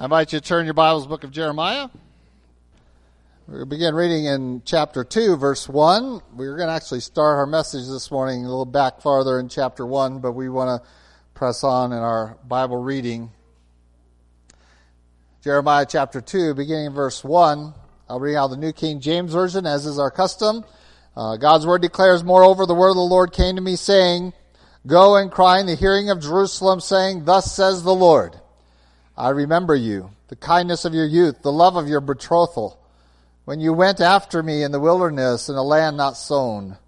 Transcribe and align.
I 0.00 0.04
invite 0.04 0.32
you 0.32 0.38
to 0.38 0.46
turn 0.46 0.64
your 0.64 0.74
Bibles, 0.74 1.08
book 1.08 1.24
of 1.24 1.32
Jeremiah. 1.32 1.88
We'll 3.48 3.64
begin 3.64 3.96
reading 3.96 4.26
in 4.26 4.62
chapter 4.64 5.02
2, 5.02 5.36
verse 5.36 5.68
1. 5.68 6.20
We're 6.36 6.56
going 6.56 6.68
to 6.68 6.72
actually 6.72 7.00
start 7.00 7.36
our 7.36 7.46
message 7.46 7.88
this 7.88 8.08
morning 8.08 8.44
a 8.44 8.48
little 8.48 8.64
back 8.64 9.00
farther 9.00 9.40
in 9.40 9.48
chapter 9.48 9.84
1, 9.84 10.20
but 10.20 10.34
we 10.34 10.48
want 10.48 10.80
to 10.80 10.88
press 11.34 11.64
on 11.64 11.90
in 11.90 11.98
our 11.98 12.38
Bible 12.46 12.76
reading. 12.76 13.32
Jeremiah 15.42 15.84
chapter 15.84 16.20
2, 16.20 16.54
beginning 16.54 16.86
in 16.86 16.92
verse 16.92 17.24
1. 17.24 17.74
I'll 18.08 18.20
read 18.20 18.36
out 18.36 18.50
the 18.50 18.56
New 18.56 18.72
King 18.72 19.00
James 19.00 19.32
Version, 19.32 19.66
as 19.66 19.84
is 19.84 19.98
our 19.98 20.12
custom. 20.12 20.64
Uh, 21.16 21.38
God's 21.38 21.66
word 21.66 21.82
declares, 21.82 22.22
Moreover, 22.22 22.66
the 22.66 22.74
word 22.74 22.90
of 22.90 22.96
the 22.96 23.02
Lord 23.02 23.32
came 23.32 23.56
to 23.56 23.62
me, 23.62 23.74
saying, 23.74 24.32
Go 24.86 25.16
and 25.16 25.28
cry 25.28 25.58
in 25.58 25.66
the 25.66 25.74
hearing 25.74 26.08
of 26.08 26.20
Jerusalem, 26.20 26.78
saying, 26.78 27.24
Thus 27.24 27.52
says 27.52 27.82
the 27.82 27.92
Lord. 27.92 28.36
I 29.18 29.30
remember 29.30 29.74
you, 29.74 30.10
the 30.28 30.36
kindness 30.36 30.84
of 30.84 30.94
your 30.94 31.04
youth, 31.04 31.42
the 31.42 31.50
love 31.50 31.74
of 31.74 31.88
your 31.88 32.00
betrothal, 32.00 32.78
when 33.46 33.58
you 33.58 33.72
went 33.72 34.00
after 34.00 34.44
me 34.44 34.62
in 34.62 34.70
the 34.70 34.78
wilderness 34.78 35.48
in 35.48 35.56
a 35.56 35.62
land 35.62 35.96
not 35.96 36.16
sown. 36.16 36.78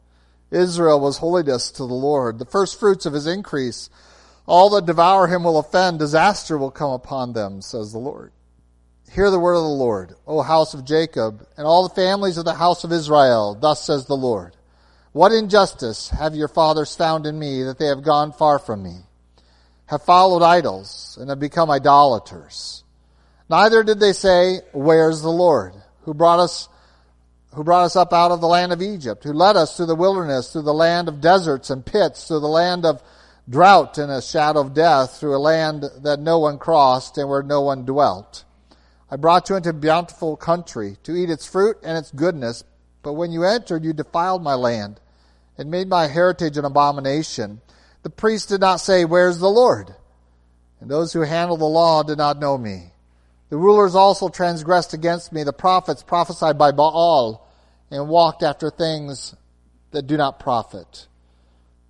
Israel 0.53 1.01
was 1.01 1.19
holiness 1.19 1.73
to 1.73 1.79
the 1.79 1.93
Lord, 1.93 2.39
the 2.39 2.45
first 2.45 2.79
fruits 2.79 3.05
of 3.05 3.15
his 3.15 3.27
increase. 3.27 3.91
All 4.47 4.71
that 4.71 4.87
devour 4.87 5.27
him 5.27 5.43
will 5.43 5.59
offend, 5.59 5.99
disaster 5.99 6.57
will 6.57 6.71
come 6.71 6.93
upon 6.93 7.33
them, 7.33 7.63
says 7.63 7.91
the 7.91 7.99
Lord. 7.99 8.31
Hear 9.11 9.33
the 9.33 9.41
word 9.41 9.57
of 9.57 9.65
the 9.65 9.69
Lord, 9.69 10.15
O 10.25 10.41
house 10.43 10.73
of 10.73 10.85
Jacob, 10.85 11.45
and 11.57 11.67
all 11.67 11.89
the 11.89 11.95
families 11.97 12.39
of 12.39 12.45
the 12.45 12.55
house 12.55 12.85
of 12.85 12.93
Israel. 12.93 13.57
Thus 13.61 13.85
says 13.85 14.07
the 14.07 14.17
Lord. 14.17 14.57
What 15.11 15.33
injustice 15.33 16.11
have 16.11 16.37
your 16.37 16.47
fathers 16.47 16.95
found 16.95 17.27
in 17.27 17.37
me 17.37 17.65
that 17.65 17.81
they 17.81 17.87
have 17.87 18.05
gone 18.05 18.31
far 18.31 18.61
from 18.61 18.85
me? 18.85 18.99
Have 19.91 20.05
followed 20.05 20.45
idols 20.45 21.19
and 21.21 21.29
have 21.31 21.41
become 21.41 21.69
idolaters. 21.69 22.85
Neither 23.49 23.83
did 23.83 23.99
they 23.99 24.13
say, 24.13 24.61
Where's 24.73 25.21
the 25.21 25.33
Lord, 25.33 25.75
who 26.03 26.15
brought 26.15 26.39
us 26.39 26.69
who 27.55 27.65
brought 27.65 27.83
us 27.83 27.97
up 27.97 28.13
out 28.13 28.31
of 28.31 28.41
the 28.41 28.47
land 28.47 28.73
of 28.73 28.81
Egypt, 28.81 29.25
who 29.25 29.33
led 29.33 29.57
us 29.57 29.77
through 29.77 29.87
the 29.87 29.97
wilderness, 29.97 30.53
through 30.53 30.63
the 30.63 30.73
land 30.73 31.09
of 31.09 31.21
deserts 31.21 31.69
and 31.71 31.85
pits, 31.85 32.29
through 32.29 32.39
the 32.39 32.47
land 32.47 32.87
of 32.87 33.03
drought 33.49 33.99
and 33.99 34.13
a 34.13 34.23
shadow 34.23 34.61
of 34.61 34.75
death, 34.75 35.19
through 35.19 35.35
a 35.35 35.39
land 35.43 35.85
that 36.03 36.21
no 36.21 36.39
one 36.39 36.59
crossed 36.59 37.19
and 37.19 37.29
where 37.29 37.43
no 37.43 37.61
one 37.61 37.85
dwelt. 37.85 38.45
I 39.11 39.17
brought 39.17 39.51
you 39.51 39.57
into 39.57 39.73
bountiful 39.73 40.37
country 40.37 40.99
to 41.03 41.17
eat 41.17 41.29
its 41.29 41.45
fruit 41.45 41.79
and 41.83 41.99
its 41.99 42.13
goodness, 42.13 42.63
but 43.03 43.15
when 43.15 43.33
you 43.33 43.43
entered, 43.43 43.83
you 43.83 43.93
defiled 43.93 44.45
my 44.45 44.55
land 44.55 45.01
and 45.59 45.69
made 45.69 45.89
my 45.89 46.07
heritage 46.07 46.57
an 46.57 46.65
abomination 46.65 47.61
the 48.03 48.11
priests 48.11 48.49
did 48.49 48.61
not 48.61 48.77
say, 48.77 49.05
Where's 49.05 49.39
the 49.39 49.49
Lord? 49.49 49.95
And 50.81 50.91
those 50.91 51.13
who 51.13 51.21
handle 51.21 51.57
the 51.57 51.65
law 51.65 52.03
did 52.03 52.19
not 52.19 52.39
know 52.39 52.57
me. 52.57 52.93
The 53.51 53.57
rulers 53.57 53.95
also 53.95 54.29
transgressed 54.29 54.95
against 54.95 55.33
me. 55.33 55.43
The 55.43 55.53
prophets 55.53 56.03
prophesied 56.03 56.57
by 56.57 56.73
Baal 56.73 57.47
and 57.91 58.09
walked 58.09 58.43
after 58.43 58.71
things 58.71 59.35
that 59.91 60.07
do 60.07 60.17
not 60.17 60.41
profit. 60.41 61.07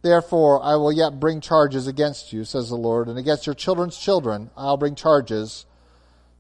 Therefore, 0.03 0.63
I 0.63 0.77
will 0.77 0.93
yet 0.93 1.21
bring 1.21 1.41
charges 1.41 1.87
against 1.87 2.33
you, 2.33 2.45
says 2.45 2.71
the 2.71 2.77
Lord, 2.77 3.09
and 3.09 3.19
against 3.19 3.47
your 3.47 3.55
children's 3.55 3.99
children 3.99 4.51
I'll 4.57 4.79
bring 4.79 4.95
charges. 4.95 5.67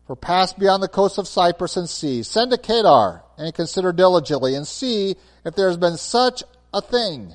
For 0.06 0.16
pass 0.16 0.52
beyond 0.54 0.82
the 0.82 0.88
coast 0.88 1.18
of 1.18 1.28
Cyprus 1.28 1.76
and 1.76 1.88
see. 1.88 2.22
Send 2.22 2.50
to 2.50 2.58
Kedar 2.58 3.22
and 3.36 3.54
consider 3.54 3.92
diligently 3.92 4.54
and 4.54 4.66
see 4.66 5.14
if 5.44 5.54
there 5.54 5.68
has 5.68 5.76
been 5.76 5.98
such 5.98 6.42
a 6.72 6.80
thing 6.80 7.34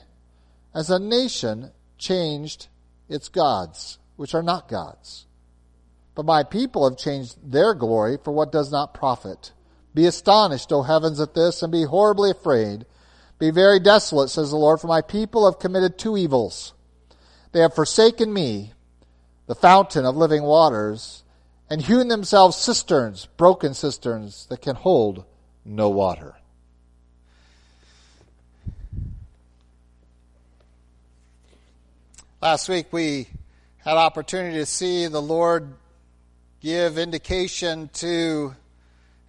as 0.73 0.89
a 0.89 0.99
nation 0.99 1.71
changed 1.97 2.67
its 3.09 3.29
gods, 3.29 3.97
which 4.15 4.33
are 4.33 4.43
not 4.43 4.67
gods. 4.67 5.25
But 6.15 6.25
my 6.25 6.43
people 6.43 6.87
have 6.89 6.97
changed 6.97 7.51
their 7.51 7.73
glory 7.73 8.17
for 8.23 8.31
what 8.31 8.51
does 8.51 8.71
not 8.71 8.93
profit. 8.93 9.51
Be 9.93 10.05
astonished, 10.05 10.71
O 10.71 10.83
heavens, 10.83 11.19
at 11.19 11.33
this, 11.33 11.61
and 11.61 11.71
be 11.71 11.83
horribly 11.83 12.31
afraid. 12.31 12.85
Be 13.37 13.51
very 13.51 13.79
desolate, 13.79 14.29
says 14.29 14.51
the 14.51 14.57
Lord, 14.57 14.79
for 14.79 14.87
my 14.87 15.01
people 15.01 15.45
have 15.45 15.59
committed 15.59 15.97
two 15.97 16.17
evils. 16.17 16.73
They 17.51 17.59
have 17.59 17.75
forsaken 17.75 18.33
me, 18.33 18.73
the 19.47 19.55
fountain 19.55 20.05
of 20.05 20.15
living 20.15 20.43
waters, 20.43 21.23
and 21.69 21.81
hewn 21.81 22.07
themselves 22.07 22.57
cisterns, 22.57 23.27
broken 23.37 23.73
cisterns 23.73 24.45
that 24.47 24.61
can 24.61 24.75
hold 24.75 25.25
no 25.63 25.89
water. 25.89 26.35
Last 32.45 32.69
week 32.69 32.93
we 32.93 33.27
had 33.77 33.97
opportunity 33.97 34.57
to 34.57 34.67
see 34.67 35.07
the 35.07 35.19
Lord 35.19 35.73
give 36.61 36.99
indication 36.99 37.89
to 37.93 38.53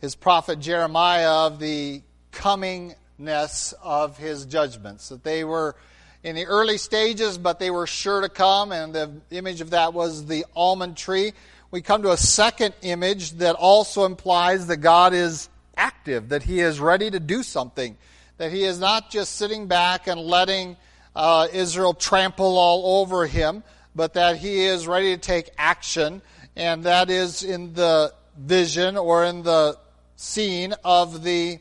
his 0.03 0.15
prophet 0.15 0.60
Jeremiah 0.60 1.47
of 1.47 1.59
the 1.59 2.03
comingness 2.31 3.72
of 3.82 4.19
his 4.19 4.44
judgments, 4.44 5.09
that 5.09 5.25
they 5.25 5.44
were 5.44 5.77
in 6.22 6.37
the 6.37 6.44
early 6.44 6.77
stages, 6.77 7.38
but 7.38 7.59
they 7.59 7.71
were 7.71 7.87
sure 7.87 8.21
to 8.21 8.28
come, 8.28 8.71
and 8.71 8.94
the 8.94 9.10
image 9.31 9.62
of 9.62 9.71
that 9.71 9.94
was 9.94 10.27
the 10.27 10.44
almond 10.54 10.98
tree. 10.98 11.33
We 11.71 11.81
come 11.81 12.03
to 12.03 12.12
a 12.12 12.19
second 12.19 12.75
image 12.83 13.31
that 13.38 13.54
also 13.54 14.04
implies 14.04 14.66
that 14.66 14.77
God 14.77 15.15
is 15.15 15.48
active, 15.75 16.28
that 16.28 16.43
he 16.43 16.60
is 16.60 16.81
ready 16.81 17.10
to 17.10 17.19
do 17.19 17.43
something, 17.43 17.97
that 18.37 18.53
he 18.53 18.65
is 18.65 18.78
not 18.78 19.09
just 19.09 19.37
sitting 19.37 19.69
back 19.69 20.06
and 20.06 20.21
letting 20.21 20.77
uh, 21.16 21.49
Israel 21.50 21.94
trample 21.94 22.59
all 22.59 23.00
over 23.00 23.27
him, 23.27 23.65
but 23.94 24.15
that 24.15 24.37
he 24.37 24.66
is 24.66 24.87
ready 24.87 25.16
to 25.16 25.21
take 25.21 25.50
action, 25.56 26.21
and 26.54 26.84
that 26.84 27.10
is 27.10 27.43
in 27.43 27.72
the 27.72 28.12
vision 28.37 28.99
or 28.99 29.25
in 29.25 29.43
the 29.43 29.78
scene 30.16 30.75
of 30.84 31.25
the 31.25 31.59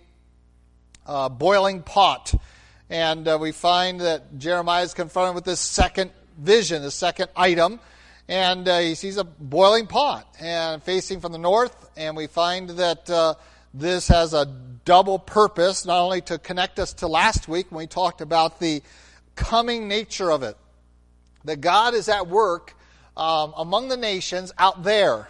uh, 1.08 1.30
boiling 1.30 1.82
pot. 1.82 2.36
And 2.90 3.28
uh, 3.28 3.38
we 3.40 3.54
find 3.54 4.02
that 4.02 4.38
Jeremiah 4.38 4.84
is 4.84 4.94
confronted 4.94 5.36
with 5.36 5.46
this 5.46 5.62
second 5.62 6.12
vision, 6.38 6.82
the 6.82 6.92
second 6.92 7.30
item, 7.36 7.80
and 8.28 8.68
uh, 8.68 8.80
he 8.80 8.96
sees 8.96 9.16
a 9.16 9.24
boiling 9.24 9.88
pot 9.88 10.28
and 10.40 10.84
facing 10.84 11.22
from 11.22 11.32
the 11.32 11.38
north, 11.38 11.90
and 11.96 12.18
we 12.18 12.28
find 12.28 12.72
that 12.72 13.10
uh, 13.10 13.36
this 13.74 14.10
has 14.10 14.34
a 14.34 14.46
double 14.84 15.18
purpose, 15.18 15.86
not 15.86 16.02
only 16.02 16.20
to 16.22 16.38
connect 16.38 16.78
us 16.78 16.92
to 16.94 17.08
last 17.08 17.48
week 17.48 17.72
when 17.72 17.80
we 17.80 17.88
talked 17.88 18.20
about 18.20 18.60
the 18.60 18.84
coming 19.36 19.88
nature 19.88 20.32
of 20.32 20.44
it. 20.44 20.58
That 21.44 21.62
God 21.62 21.94
is 21.94 22.10
at 22.10 22.28
work 22.28 22.76
um, 23.16 23.54
among 23.56 23.90
the 23.90 23.98
nations 23.98 24.52
out 24.58 24.84
there. 24.84 25.30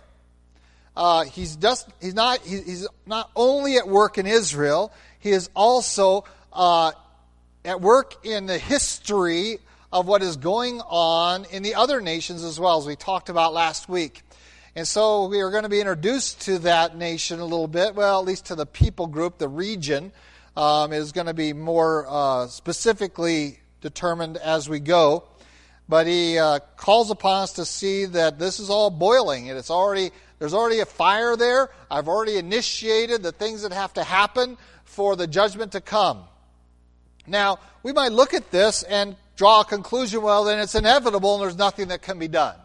Uh, 0.95 1.25
he's 1.25 1.57
just 1.57 1.89
he's 1.99 2.13
not 2.13 2.39
he's 2.39 2.88
not 3.05 3.29
only 3.35 3.77
at 3.77 3.88
work 3.88 4.17
in 4.17 4.25
Israel. 4.25 4.93
He 5.19 5.31
is 5.31 5.49
also 5.53 6.23
uh, 6.53 6.93
at 7.66 7.81
work 7.81 8.25
in 8.25 8.45
the 8.45 8.57
history 8.57 9.59
of 9.91 10.07
what 10.07 10.22
is 10.22 10.37
going 10.37 10.81
on 10.81 11.45
in 11.51 11.63
the 11.63 11.75
other 11.75 12.01
nations 12.01 12.43
as 12.43 12.59
well, 12.59 12.77
as 12.77 12.85
we 12.85 12.95
talked 12.95 13.29
about 13.29 13.53
last 13.53 13.89
week. 13.89 14.22
And 14.75 14.85
so 14.85 15.27
we 15.27 15.39
are 15.39 15.51
going 15.51 15.63
to 15.63 15.69
be 15.69 15.79
introduced 15.79 16.41
to 16.41 16.59
that 16.59 16.97
nation 16.97 17.39
a 17.39 17.45
little 17.45 17.67
bit, 17.67 17.95
well, 17.95 18.19
at 18.19 18.25
least 18.25 18.47
to 18.47 18.55
the 18.55 18.66
people 18.66 19.07
group, 19.07 19.37
the 19.37 19.47
region, 19.47 20.11
um, 20.57 20.91
is 20.91 21.13
going 21.13 21.27
to 21.27 21.33
be 21.33 21.53
more 21.53 22.05
uh, 22.09 22.47
specifically 22.47 23.59
determined 23.81 24.37
as 24.37 24.67
we 24.69 24.79
go. 24.79 25.23
But 25.87 26.07
he 26.07 26.39
uh, 26.39 26.59
calls 26.77 27.11
upon 27.11 27.43
us 27.43 27.53
to 27.53 27.65
see 27.65 28.05
that 28.05 28.39
this 28.39 28.59
is 28.59 28.69
all 28.69 28.89
boiling 28.89 29.49
and 29.49 29.57
it's 29.57 29.69
already 29.69 30.11
there's 30.39 30.53
already 30.53 30.79
a 30.79 30.85
fire 30.85 31.35
there. 31.35 31.69
I've 31.89 32.07
already 32.07 32.37
initiated 32.37 33.23
the 33.23 33.31
things 33.31 33.61
that 33.61 33.71
have 33.71 33.93
to 33.93 34.03
happen 34.03 34.57
for 34.83 35.15
the 35.15 35.27
judgment 35.27 35.71
to 35.73 35.81
come. 35.81 36.23
Now, 37.25 37.59
we 37.83 37.93
might 37.93 38.11
look 38.11 38.33
at 38.33 38.51
this 38.51 38.83
and 38.83 39.15
draw 39.35 39.61
a 39.61 39.65
conclusion, 39.65 40.21
well, 40.21 40.43
then 40.43 40.59
it's 40.59 40.75
inevitable 40.75 41.35
and 41.35 41.43
there's 41.43 41.57
nothing 41.57 41.87
that 41.87 42.01
can 42.01 42.19
be 42.19 42.27
done. 42.27 42.55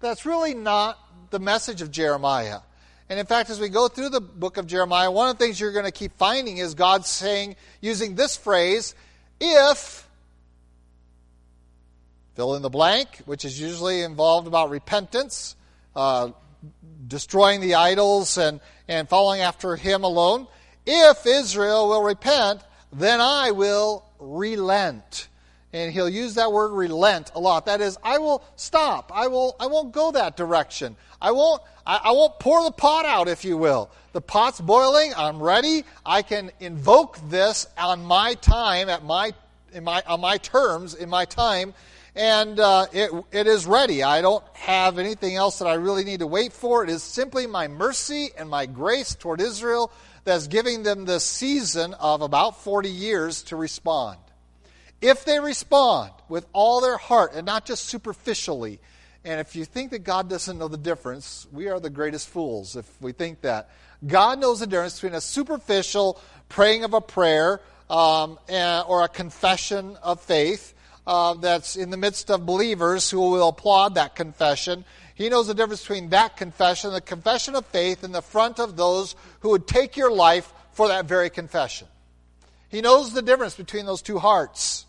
But 0.00 0.08
that's 0.08 0.26
really 0.26 0.54
not 0.54 0.98
the 1.30 1.38
message 1.38 1.82
of 1.82 1.90
Jeremiah. 1.90 2.60
And 3.08 3.20
in 3.20 3.26
fact, 3.26 3.50
as 3.50 3.60
we 3.60 3.68
go 3.68 3.88
through 3.88 4.08
the 4.08 4.20
book 4.20 4.56
of 4.56 4.66
Jeremiah, 4.66 5.10
one 5.10 5.28
of 5.28 5.38
the 5.38 5.44
things 5.44 5.60
you're 5.60 5.72
going 5.72 5.84
to 5.84 5.92
keep 5.92 6.16
finding 6.16 6.58
is 6.58 6.74
God 6.74 7.06
saying, 7.06 7.56
using 7.80 8.14
this 8.14 8.36
phrase, 8.36 8.94
if 9.40 10.05
fill 12.36 12.54
in 12.54 12.62
the 12.62 12.70
blank, 12.70 13.22
which 13.24 13.44
is 13.44 13.58
usually 13.58 14.02
involved 14.02 14.46
about 14.46 14.70
repentance, 14.70 15.56
uh, 15.96 16.30
destroying 17.08 17.62
the 17.62 17.74
idols, 17.74 18.36
and, 18.36 18.60
and 18.86 19.08
following 19.08 19.40
after 19.40 19.74
Him 19.74 20.04
alone. 20.04 20.46
If 20.86 21.26
Israel 21.26 21.88
will 21.88 22.02
repent, 22.02 22.60
then 22.92 23.20
I 23.20 23.50
will 23.50 24.04
relent. 24.18 25.28
And 25.72 25.92
he'll 25.92 26.08
use 26.08 26.34
that 26.34 26.52
word 26.52 26.72
relent 26.72 27.32
a 27.34 27.40
lot. 27.40 27.66
That 27.66 27.80
is, 27.80 27.98
I 28.02 28.18
will 28.18 28.44
stop. 28.54 29.10
I 29.14 29.26
will 29.26 29.56
I 29.58 29.66
won't 29.66 29.92
go 29.92 30.12
that 30.12 30.36
direction. 30.36 30.96
I 31.20 31.32
won't 31.32 31.60
I, 31.86 32.00
I 32.04 32.12
won't 32.12 32.38
pour 32.38 32.62
the 32.64 32.70
pot 32.70 33.04
out, 33.04 33.28
if 33.28 33.44
you 33.44 33.58
will. 33.58 33.90
The 34.12 34.20
pot's 34.20 34.60
boiling, 34.60 35.12
I'm 35.16 35.42
ready. 35.42 35.84
I 36.04 36.22
can 36.22 36.50
invoke 36.60 37.18
this 37.28 37.66
on 37.76 38.04
my 38.04 38.34
time, 38.34 38.88
at 38.88 39.04
my 39.04 39.34
in 39.72 39.84
my 39.84 40.02
on 40.06 40.20
my 40.20 40.38
terms, 40.38 40.94
in 40.94 41.10
my 41.10 41.24
time, 41.26 41.74
and 42.16 42.58
uh, 42.58 42.86
it, 42.92 43.10
it 43.30 43.46
is 43.46 43.66
ready. 43.66 44.02
I 44.02 44.22
don't 44.22 44.42
have 44.54 44.98
anything 44.98 45.36
else 45.36 45.58
that 45.58 45.66
I 45.66 45.74
really 45.74 46.02
need 46.02 46.20
to 46.20 46.26
wait 46.26 46.52
for. 46.52 46.82
It 46.82 46.88
is 46.88 47.02
simply 47.02 47.46
my 47.46 47.68
mercy 47.68 48.30
and 48.38 48.48
my 48.48 48.64
grace 48.64 49.14
toward 49.14 49.40
Israel 49.40 49.92
that's 50.24 50.46
giving 50.46 50.82
them 50.82 51.04
this 51.04 51.24
season 51.24 51.94
of 51.94 52.22
about 52.22 52.62
40 52.62 52.88
years 52.88 53.42
to 53.44 53.56
respond. 53.56 54.18
If 55.02 55.26
they 55.26 55.38
respond 55.38 56.12
with 56.28 56.46
all 56.54 56.80
their 56.80 56.96
heart 56.96 57.34
and 57.34 57.44
not 57.44 57.66
just 57.66 57.84
superficially, 57.84 58.80
and 59.22 59.38
if 59.38 59.54
you 59.54 59.66
think 59.66 59.90
that 59.90 60.02
God 60.02 60.30
doesn't 60.30 60.58
know 60.58 60.68
the 60.68 60.78
difference, 60.78 61.46
we 61.52 61.68
are 61.68 61.78
the 61.78 61.90
greatest 61.90 62.28
fools 62.30 62.76
if 62.76 62.90
we 63.02 63.12
think 63.12 63.42
that. 63.42 63.68
God 64.06 64.40
knows 64.40 64.60
the 64.60 64.66
difference 64.66 64.94
between 64.94 65.14
a 65.14 65.20
superficial 65.20 66.18
praying 66.48 66.84
of 66.84 66.94
a 66.94 67.00
prayer 67.00 67.60
um, 67.90 68.38
and, 68.48 68.84
or 68.88 69.04
a 69.04 69.08
confession 69.08 69.96
of 70.02 70.20
faith 70.20 70.72
uh, 71.06 71.34
that's 71.34 71.76
in 71.76 71.90
the 71.90 71.96
midst 71.96 72.30
of 72.30 72.44
believers 72.44 73.10
who 73.10 73.30
will 73.30 73.48
applaud 73.48 73.94
that 73.94 74.14
confession. 74.14 74.84
He 75.14 75.28
knows 75.28 75.46
the 75.46 75.54
difference 75.54 75.82
between 75.82 76.10
that 76.10 76.36
confession, 76.36 76.92
the 76.92 77.00
confession 77.00 77.54
of 77.54 77.64
faith, 77.66 78.04
in 78.04 78.12
the 78.12 78.22
front 78.22 78.58
of 78.58 78.76
those 78.76 79.14
who 79.40 79.50
would 79.50 79.66
take 79.66 79.96
your 79.96 80.10
life 80.10 80.52
for 80.72 80.88
that 80.88 81.06
very 81.06 81.30
confession. 81.30 81.88
He 82.68 82.80
knows 82.80 83.12
the 83.12 83.22
difference 83.22 83.54
between 83.54 83.86
those 83.86 84.02
two 84.02 84.18
hearts. 84.18 84.84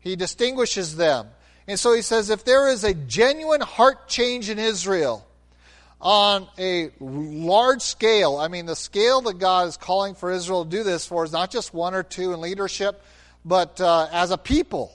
He 0.00 0.14
distinguishes 0.14 0.96
them. 0.96 1.28
And 1.66 1.78
so 1.78 1.92
he 1.92 2.02
says 2.02 2.30
if 2.30 2.44
there 2.44 2.68
is 2.68 2.84
a 2.84 2.94
genuine 2.94 3.60
heart 3.60 4.08
change 4.08 4.48
in 4.48 4.58
Israel 4.58 5.26
on 6.00 6.46
a 6.58 6.90
large 7.00 7.82
scale, 7.82 8.36
I 8.36 8.48
mean, 8.48 8.66
the 8.66 8.76
scale 8.76 9.20
that 9.22 9.38
God 9.38 9.68
is 9.68 9.76
calling 9.76 10.14
for 10.14 10.30
Israel 10.30 10.64
to 10.64 10.70
do 10.70 10.82
this 10.82 11.06
for 11.06 11.24
is 11.24 11.32
not 11.32 11.50
just 11.50 11.74
one 11.74 11.94
or 11.94 12.02
two 12.02 12.32
in 12.32 12.40
leadership, 12.40 13.02
but 13.48 13.80
uh, 13.80 14.08
as 14.12 14.30
a 14.30 14.36
people 14.36 14.92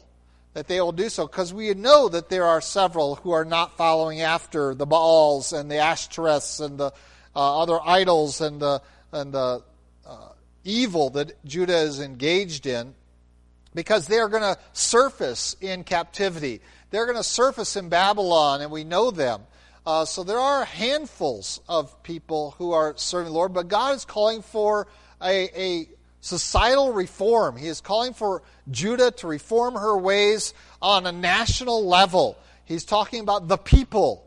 that 0.54 0.68
they 0.68 0.80
will 0.80 0.92
do 0.92 1.10
so 1.10 1.26
because 1.26 1.52
we 1.52 1.74
know 1.74 2.08
that 2.08 2.30
there 2.30 2.46
are 2.46 2.62
several 2.62 3.16
who 3.16 3.32
are 3.32 3.46
not 3.46 3.76
following 3.76 4.22
after 4.22 4.76
the 4.76 4.86
Baals 4.86 5.52
and 5.52 5.70
the 5.70 5.76
Ashtoreths 5.76 6.64
and 6.64 6.78
the 6.78 6.92
uh, 7.36 7.62
other 7.62 7.80
idols 7.84 8.42
and 8.42 8.60
the, 8.60 8.80
and 9.12 9.34
the 9.34 9.64
uh, 10.06 10.30
evil 10.64 11.10
that 11.10 11.44
Judah 11.44 11.80
is 11.80 12.00
engaged 12.00 12.68
in 12.68 12.94
because 13.74 14.06
they 14.06 14.20
are 14.20 14.30
going 14.30 14.44
to 14.44 14.58
surface 14.74 15.56
in 15.60 15.84
captivity. 15.84 16.62
They're 16.92 17.06
going 17.08 17.18
to 17.18 17.24
surface 17.24 17.76
in 17.76 17.90
Babylon, 17.90 18.62
and 18.62 18.70
we 18.70 18.84
know 18.84 19.10
them. 19.10 19.42
Uh, 19.84 20.06
so 20.06 20.24
there 20.24 20.38
are 20.38 20.64
handfuls 20.64 21.60
of 21.68 22.04
people 22.04 22.54
who 22.60 22.72
are 22.74 22.94
serving 22.98 23.32
the 23.32 23.34
Lord, 23.34 23.52
but 23.52 23.68
God 23.68 23.96
is 23.96 24.06
calling 24.06 24.44
for 24.44 24.88
a, 25.20 25.50
a 25.60 25.90
societal 26.24 26.94
reform. 26.94 27.58
He 27.58 27.68
is 27.68 27.82
calling 27.82 28.14
for 28.14 28.44
Judah 28.72 29.12
to 29.12 29.28
reform 29.28 29.76
her 29.76 29.98
ways 29.98 30.54
on 30.82 31.06
a 31.06 31.12
national 31.12 31.86
level. 31.86 32.38
He's 32.64 32.86
talking 32.86 33.20
about 33.20 33.50
the 33.50 33.58
people 33.58 34.26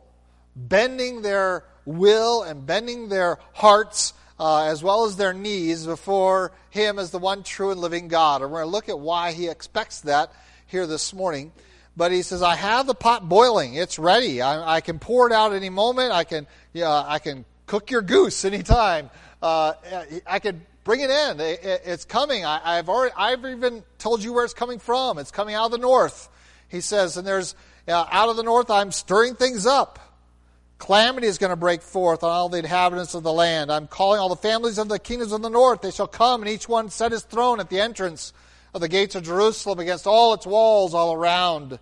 bending 0.55 1.23
their 1.23 1.63
will 1.85 2.43
and 2.43 2.67
bending 2.67 3.09
their 3.09 3.39
hearts 3.53 4.13
uh, 4.39 4.65
as 4.65 4.83
well 4.83 5.05
as 5.05 5.15
their 5.15 5.33
knees 5.33 5.87
before 5.87 6.51
Him 6.69 6.99
as 6.99 7.09
the 7.09 7.17
one 7.17 7.41
true 7.41 7.71
and 7.71 7.81
living 7.81 8.07
God. 8.09 8.43
And 8.43 8.51
we're 8.51 8.59
going 8.59 8.67
to 8.67 8.71
look 8.71 8.89
at 8.89 8.99
why 8.99 9.31
He 9.31 9.47
expects 9.47 10.01
that 10.01 10.31
here 10.67 10.85
this 10.85 11.15
morning. 11.15 11.51
But 11.95 12.11
He 12.11 12.21
says, 12.21 12.43
I 12.43 12.55
have 12.55 12.85
the 12.85 12.93
pot 12.93 13.27
boiling. 13.27 13.73
It's 13.73 13.97
ready. 13.97 14.39
I, 14.43 14.75
I 14.75 14.81
can 14.81 14.99
pour 14.99 15.25
it 15.25 15.33
out 15.33 15.53
any 15.53 15.71
moment. 15.71 16.11
I 16.11 16.25
can, 16.25 16.45
yeah, 16.73 17.03
I 17.07 17.17
can 17.17 17.43
cook 17.65 17.89
your 17.89 18.03
goose 18.03 18.45
anytime. 18.45 19.09
Uh, 19.41 19.73
I 20.27 20.37
can 20.37 20.63
Bring 20.87 21.01
it 21.01 21.09
in. 21.09 21.41
It's 21.41 22.05
coming. 22.05 22.45
I've 22.45 22.87
already, 22.87 23.13
I've 23.17 23.43
even 23.43 23.83
told 23.97 24.23
you 24.23 24.31
where 24.31 24.45
it's 24.45 24.53
coming 24.53 24.79
from. 24.79 25.17
It's 25.17 25.31
coming 25.31 25.53
out 25.53 25.65
of 25.65 25.71
the 25.71 25.77
north. 25.79 26.29
He 26.69 26.79
says, 26.79 27.17
and 27.17 27.27
there's, 27.27 27.55
uh, 27.89 28.05
out 28.09 28.29
of 28.29 28.37
the 28.37 28.43
north, 28.43 28.71
I'm 28.71 28.93
stirring 28.93 29.35
things 29.35 29.65
up. 29.65 29.99
Calamity 30.77 31.27
is 31.27 31.39
going 31.39 31.49
to 31.49 31.57
break 31.57 31.81
forth 31.81 32.23
on 32.23 32.31
all 32.31 32.47
the 32.47 32.59
inhabitants 32.59 33.15
of 33.15 33.23
the 33.23 33.33
land. 33.33 33.69
I'm 33.69 33.87
calling 33.87 34.21
all 34.21 34.29
the 34.29 34.37
families 34.37 34.77
of 34.77 34.87
the 34.87 34.97
kingdoms 34.97 35.33
of 35.33 35.41
the 35.41 35.49
north. 35.49 35.81
They 35.81 35.91
shall 35.91 36.07
come, 36.07 36.41
and 36.41 36.49
each 36.49 36.69
one 36.69 36.89
set 36.89 37.11
his 37.11 37.23
throne 37.23 37.59
at 37.59 37.69
the 37.69 37.81
entrance 37.81 38.31
of 38.73 38.79
the 38.79 38.87
gates 38.87 39.13
of 39.13 39.23
Jerusalem 39.23 39.79
against 39.79 40.07
all 40.07 40.35
its 40.35 40.47
walls 40.47 40.93
all 40.93 41.13
around, 41.13 41.79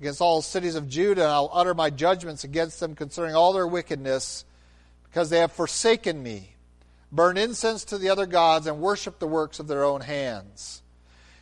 against 0.00 0.22
all 0.22 0.38
the 0.38 0.44
cities 0.44 0.76
of 0.76 0.88
Judah. 0.88 1.24
And 1.24 1.30
I'll 1.30 1.50
utter 1.52 1.74
my 1.74 1.90
judgments 1.90 2.42
against 2.42 2.80
them 2.80 2.94
concerning 2.94 3.34
all 3.34 3.52
their 3.52 3.66
wickedness, 3.66 4.46
because 5.04 5.28
they 5.28 5.40
have 5.40 5.52
forsaken 5.52 6.22
me 6.22 6.55
burn 7.12 7.36
incense 7.36 7.84
to 7.86 7.98
the 7.98 8.10
other 8.10 8.26
gods, 8.26 8.66
and 8.66 8.80
worship 8.80 9.18
the 9.18 9.26
works 9.26 9.58
of 9.58 9.68
their 9.68 9.84
own 9.84 10.00
hands. 10.00 10.82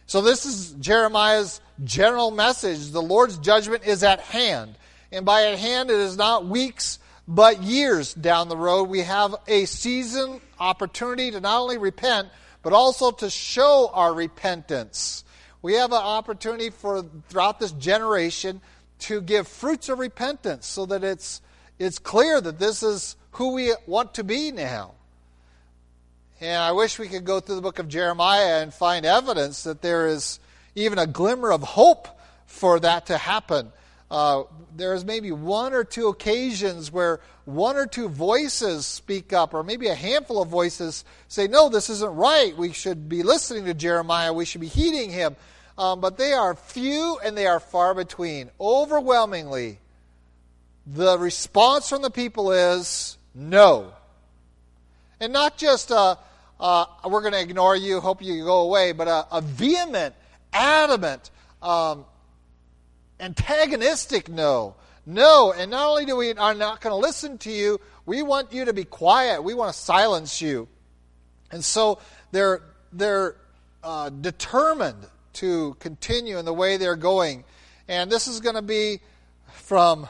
So, 0.06 0.20
this 0.20 0.44
is 0.44 0.72
Jeremiah's 0.72 1.60
general 1.82 2.30
message. 2.30 2.90
The 2.90 3.02
Lord's 3.02 3.38
judgment 3.38 3.84
is 3.84 4.02
at 4.02 4.20
hand. 4.20 4.76
And 5.10 5.24
by 5.24 5.44
at 5.44 5.58
hand, 5.58 5.90
it 5.90 5.98
is 5.98 6.16
not 6.16 6.46
weeks, 6.46 6.98
but 7.26 7.62
years 7.62 8.12
down 8.12 8.48
the 8.48 8.56
road. 8.56 8.84
We 8.84 9.00
have 9.00 9.34
a 9.46 9.64
season 9.64 10.40
opportunity 10.58 11.30
to 11.30 11.40
not 11.40 11.60
only 11.60 11.78
repent, 11.78 12.28
but 12.62 12.72
also 12.72 13.10
to 13.12 13.30
show 13.30 13.90
our 13.92 14.12
repentance. 14.12 15.24
We 15.62 15.74
have 15.74 15.92
an 15.92 16.02
opportunity 16.02 16.70
for 16.70 17.04
throughout 17.28 17.60
this 17.60 17.72
generation 17.72 18.60
to 19.00 19.20
give 19.20 19.48
fruits 19.48 19.88
of 19.88 19.98
repentance 19.98 20.66
so 20.66 20.86
that 20.86 21.04
it's, 21.04 21.40
it's 21.78 21.98
clear 21.98 22.40
that 22.40 22.58
this 22.58 22.82
is 22.82 23.16
who 23.32 23.54
we 23.54 23.72
want 23.86 24.14
to 24.14 24.24
be 24.24 24.50
now. 24.50 24.94
And 26.44 26.62
I 26.62 26.72
wish 26.72 26.98
we 26.98 27.08
could 27.08 27.24
go 27.24 27.40
through 27.40 27.54
the 27.54 27.62
book 27.62 27.78
of 27.78 27.88
Jeremiah 27.88 28.60
and 28.60 28.72
find 28.72 29.06
evidence 29.06 29.62
that 29.62 29.80
there 29.80 30.08
is 30.08 30.38
even 30.74 30.98
a 30.98 31.06
glimmer 31.06 31.50
of 31.50 31.62
hope 31.62 32.06
for 32.44 32.78
that 32.80 33.06
to 33.06 33.16
happen. 33.16 33.72
Uh, 34.10 34.42
there's 34.76 35.06
maybe 35.06 35.32
one 35.32 35.72
or 35.72 35.84
two 35.84 36.08
occasions 36.08 36.92
where 36.92 37.20
one 37.46 37.76
or 37.76 37.86
two 37.86 38.10
voices 38.10 38.84
speak 38.84 39.32
up, 39.32 39.54
or 39.54 39.62
maybe 39.62 39.86
a 39.86 39.94
handful 39.94 40.42
of 40.42 40.50
voices 40.50 41.06
say, 41.28 41.48
No, 41.48 41.70
this 41.70 41.88
isn't 41.88 42.14
right. 42.14 42.54
We 42.54 42.74
should 42.74 43.08
be 43.08 43.22
listening 43.22 43.64
to 43.64 43.72
Jeremiah. 43.72 44.34
We 44.34 44.44
should 44.44 44.60
be 44.60 44.68
heeding 44.68 45.08
him. 45.08 45.36
Um, 45.78 46.02
but 46.02 46.18
they 46.18 46.34
are 46.34 46.54
few 46.54 47.18
and 47.24 47.38
they 47.38 47.46
are 47.46 47.58
far 47.58 47.94
between. 47.94 48.50
Overwhelmingly, 48.60 49.78
the 50.86 51.18
response 51.18 51.88
from 51.88 52.02
the 52.02 52.10
people 52.10 52.52
is 52.52 53.16
no. 53.34 53.94
And 55.20 55.32
not 55.32 55.56
just 55.56 55.90
a, 55.90 56.18
uh, 56.60 56.86
we're 57.04 57.20
going 57.20 57.32
to 57.32 57.40
ignore 57.40 57.76
you, 57.76 58.00
hope 58.00 58.22
you 58.22 58.44
go 58.44 58.60
away, 58.60 58.92
but 58.92 59.08
a, 59.08 59.26
a 59.32 59.40
vehement, 59.40 60.14
adamant, 60.52 61.30
um, 61.62 62.04
antagonistic 63.20 64.28
no. 64.28 64.76
No, 65.06 65.52
and 65.52 65.70
not 65.70 65.88
only 65.88 66.06
do 66.06 66.16
we 66.16 66.32
are 66.32 66.54
not 66.54 66.80
going 66.80 66.92
to 66.92 66.96
listen 66.96 67.36
to 67.38 67.50
you, 67.50 67.80
we 68.06 68.22
want 68.22 68.52
you 68.52 68.66
to 68.66 68.72
be 68.72 68.84
quiet. 68.84 69.42
We 69.42 69.52
want 69.52 69.72
to 69.72 69.78
silence 69.78 70.40
you. 70.40 70.68
And 71.50 71.62
so 71.62 71.98
they're 72.32 72.62
they're 72.92 73.36
uh, 73.82 74.08
determined 74.08 75.06
to 75.34 75.76
continue 75.78 76.38
in 76.38 76.44
the 76.44 76.54
way 76.54 76.78
they're 76.78 76.96
going. 76.96 77.44
And 77.86 78.10
this 78.10 78.28
is 78.28 78.40
going 78.40 78.54
to 78.54 78.62
be 78.62 79.00
from 79.52 80.08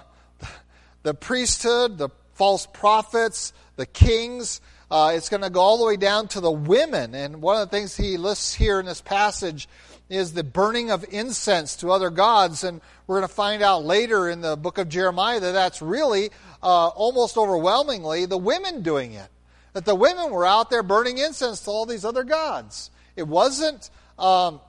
the 1.03 1.15
priesthood, 1.15 1.99
the 1.99 2.11
false 2.35 2.67
prophets, 2.67 3.53
the 3.77 3.87
kings, 3.87 4.61
uh, 4.95 5.11
it's 5.11 5.29
going 5.29 5.43
to 5.43 5.51
go 5.51 5.61
all 5.61 5.77
the 5.77 5.85
way 5.85 5.97
down 5.97 6.29
to 6.29 6.41
the 6.41 6.53
women. 6.53 7.17
And 7.17 7.43
one 7.43 7.61
of 7.61 7.69
the 7.69 7.77
things 7.77 7.97
he 7.97 8.17
lists 8.17 8.55
here 8.55 8.79
in 8.79 8.87
this 8.87 9.01
passage 9.01 9.69
is 10.09 10.35
the 10.35 10.45
burning 10.45 10.93
of 10.93 11.05
incense 11.11 11.75
to 11.79 11.91
other 11.91 12.11
gods. 12.11 12.63
And 12.63 12.81
we're 13.09 13.17
going 13.17 13.29
to 13.29 13.35
find 13.35 13.61
out 13.61 13.85
later 13.85 14.29
in 14.29 14.41
the 14.41 14.57
book 14.57 14.79
of 14.79 14.89
Jeremiah 14.89 15.41
that 15.41 15.51
that's 15.51 15.83
really 15.83 16.31
uh, 16.63 16.87
almost 16.87 17.37
overwhelmingly 17.37 18.27
the 18.27 18.39
women 18.39 18.83
doing 18.83 19.15
it. 19.15 19.27
That 19.73 19.85
the 19.85 19.97
women 19.97 20.31
were 20.31 20.47
out 20.47 20.71
there 20.71 20.85
burning 20.85 21.19
incense 21.19 21.63
to 21.63 21.73
all 21.73 21.87
these 21.87 22.05
other 22.05 22.23
gods. 22.23 22.93
It 23.17 23.27
wasn't 23.27 23.91
um, 24.17 24.61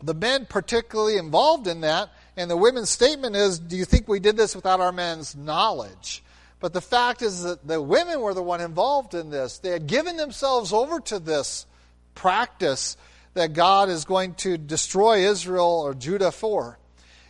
the 0.00 0.14
men 0.14 0.46
particularly 0.46 1.16
involved 1.16 1.66
in 1.66 1.80
that. 1.80 2.10
And 2.36 2.48
the 2.48 2.56
women's 2.56 2.90
statement 2.90 3.34
is 3.34 3.58
Do 3.58 3.76
you 3.76 3.86
think 3.86 4.06
we 4.06 4.20
did 4.20 4.36
this 4.36 4.54
without 4.54 4.78
our 4.78 4.92
men's 4.92 5.34
knowledge? 5.34 6.22
But 6.62 6.72
the 6.72 6.80
fact 6.80 7.22
is 7.22 7.42
that 7.42 7.66
the 7.66 7.82
women 7.82 8.20
were 8.20 8.34
the 8.34 8.42
one 8.42 8.60
involved 8.60 9.14
in 9.14 9.30
this. 9.30 9.58
They 9.58 9.70
had 9.70 9.88
given 9.88 10.16
themselves 10.16 10.72
over 10.72 11.00
to 11.00 11.18
this 11.18 11.66
practice 12.14 12.96
that 13.34 13.52
God 13.52 13.88
is 13.88 14.04
going 14.04 14.34
to 14.34 14.56
destroy 14.56 15.28
Israel 15.28 15.82
or 15.84 15.92
Judah 15.92 16.30
for. 16.30 16.78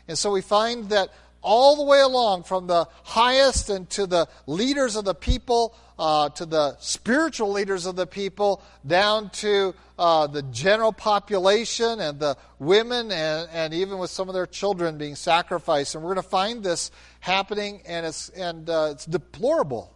And 0.07 0.19
so 0.19 0.33
we 0.33 0.43
find 0.43 0.91
that 0.91 1.09
all 1.41 1.77
the 1.77 1.83
way 1.83 2.01
along, 2.01 2.43
from 2.43 2.67
the 2.67 2.87
highest 3.05 3.71
and 3.71 3.89
to 3.91 4.07
the 4.07 4.29
leaders 4.47 4.97
of 4.97 5.07
the 5.07 5.15
people, 5.15 5.75
uh, 5.99 6.29
to 6.29 6.45
the 6.45 6.77
spiritual 6.79 7.51
leaders 7.53 7.87
of 7.87 7.97
the 7.97 8.07
people, 8.07 8.63
down 8.87 9.31
to 9.31 9.75
uh, 10.03 10.27
the 10.27 10.43
general 10.43 10.93
population 10.93 12.01
and 12.01 12.19
the 12.19 12.37
women, 12.59 13.13
and, 13.13 13.49
and 13.53 13.73
even 13.73 13.99
with 13.99 14.11
some 14.11 14.29
of 14.29 14.35
their 14.35 14.49
children 14.49 14.99
being 14.99 15.15
sacrificed. 15.15 15.95
And 15.95 16.03
we're 16.03 16.15
going 16.15 16.25
to 16.25 16.29
find 16.29 16.61
this 16.61 16.91
happening, 17.21 17.83
and 17.87 18.05
it's, 18.05 18.29
and, 18.31 18.69
uh, 18.69 18.89
it's 18.91 19.07
deplorable. 19.07 19.95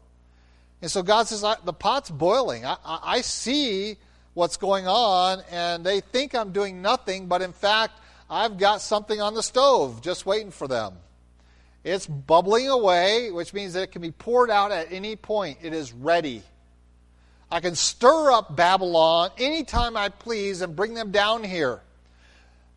And 0.81 0.89
so 0.89 1.03
God 1.03 1.27
says, 1.27 1.41
The 1.65 1.73
pot's 1.73 2.09
boiling. 2.09 2.65
I, 2.65 2.77
I 2.85 3.21
see 3.23 3.97
what's 4.35 4.57
going 4.57 4.87
on, 4.87 5.43
and 5.51 5.85
they 5.85 5.99
think 5.99 6.37
I'm 6.37 6.53
doing 6.53 6.83
nothing, 6.83 7.27
but 7.27 7.43
in 7.43 7.53
fact, 7.53 7.99
I've 8.31 8.59
got 8.59 8.83
something 8.83 9.21
on 9.21 9.35
the 9.35 9.43
stove 9.43 10.03
just 10.03 10.25
waiting 10.25 10.53
for 10.53 10.69
them. 10.69 10.99
It's 11.83 12.07
bubbling 12.07 12.69
away, 12.69 13.33
which 13.33 13.53
means 13.53 13.73
that 13.73 13.83
it 13.83 13.91
can 13.91 14.03
be 14.03 14.13
poured 14.13 14.51
out 14.51 14.71
at 14.71 14.93
any 14.93 15.17
point. 15.17 15.59
It 15.63 15.75
is 15.75 15.93
ready. 15.93 16.45
I 17.51 17.61
can 17.61 17.77
stir 17.77 18.33
up 18.33 18.57
Babylon 18.57 19.31
anytime 19.39 19.97
I 19.97 20.09
please 20.09 20.63
and 20.63 20.75
bring 20.75 20.95
them 20.95 21.13
down 21.13 21.45
here. 21.45 21.81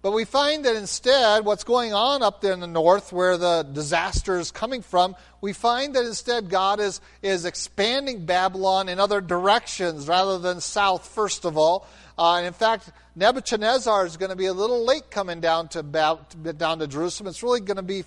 But 0.02 0.12
we 0.12 0.24
find 0.24 0.64
that 0.64 0.78
instead, 0.78 1.44
what's 1.44 1.66
going 1.66 1.94
on 1.94 2.24
up 2.24 2.40
there 2.40 2.54
in 2.54 2.62
the 2.62 2.68
north, 2.68 3.12
where 3.12 3.36
the 3.36 3.64
disaster 3.64 4.40
is 4.40 4.50
coming 4.50 4.82
from, 4.82 5.16
we 5.42 5.52
find 5.52 5.96
that 5.96 6.06
instead 6.06 6.50
God 6.50 6.80
is, 6.80 7.02
is 7.22 7.44
expanding 7.44 8.26
Babylon 8.26 8.88
in 8.88 8.98
other 9.00 9.20
directions 9.20 10.08
rather 10.08 10.40
than 10.40 10.62
south, 10.62 11.06
first 11.06 11.44
of 11.44 11.58
all. 11.58 11.86
Uh, 12.18 12.36
and 12.36 12.48
in 12.48 12.54
fact, 12.54 12.92
Nebuchadnezzar 13.18 14.06
is 14.06 14.16
going 14.16 14.30
to 14.30 14.38
be 14.38 14.46
a 14.46 14.54
little 14.54 14.86
late 14.86 15.12
coming 15.12 15.42
down 15.42 15.68
to, 15.70 15.84
down 15.84 16.80
to 16.80 16.88
Jerusalem. 16.88 17.28
It's 17.28 17.44
really 17.44 17.60
going 17.60 17.78
to 17.78 17.84
be 17.84 18.06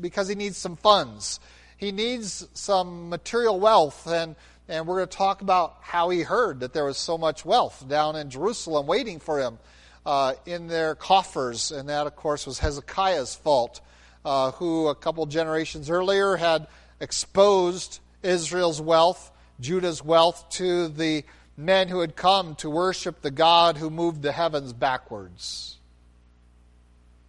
because 0.00 0.28
he 0.28 0.34
needs 0.34 0.56
some 0.56 0.76
funds. 0.76 1.40
He 1.76 1.92
needs 1.92 2.48
some 2.54 3.10
material 3.10 3.60
wealth, 3.60 4.06
and, 4.06 4.34
and 4.68 4.86
we're 4.86 4.96
going 4.96 5.08
to 5.08 5.16
talk 5.16 5.40
about 5.40 5.76
how 5.80 6.10
he 6.10 6.20
heard 6.20 6.60
that 6.60 6.72
there 6.72 6.84
was 6.84 6.98
so 6.98 7.16
much 7.16 7.44
wealth 7.44 7.84
down 7.88 8.16
in 8.16 8.28
Jerusalem 8.28 8.86
waiting 8.86 9.18
for 9.18 9.40
him 9.40 9.58
uh, 10.04 10.34
in 10.46 10.68
their 10.68 10.94
coffers, 10.94 11.72
and 11.72 11.88
that, 11.88 12.06
of 12.06 12.16
course, 12.16 12.46
was 12.46 12.58
Hezekiah's 12.58 13.34
fault, 13.34 13.80
uh, 14.24 14.52
who 14.52 14.88
a 14.88 14.94
couple 14.94 15.24
generations 15.26 15.90
earlier 15.90 16.36
had 16.36 16.66
exposed 17.00 18.00
Israel's 18.22 18.80
wealth, 18.80 19.30
Judah's 19.60 20.04
wealth, 20.04 20.48
to 20.50 20.88
the 20.88 21.24
men 21.56 21.88
who 21.88 22.00
had 22.00 22.14
come 22.14 22.54
to 22.56 22.70
worship 22.70 23.20
the 23.22 23.30
God 23.30 23.76
who 23.76 23.90
moved 23.90 24.22
the 24.22 24.32
heavens 24.32 24.72
backwards. 24.72 25.76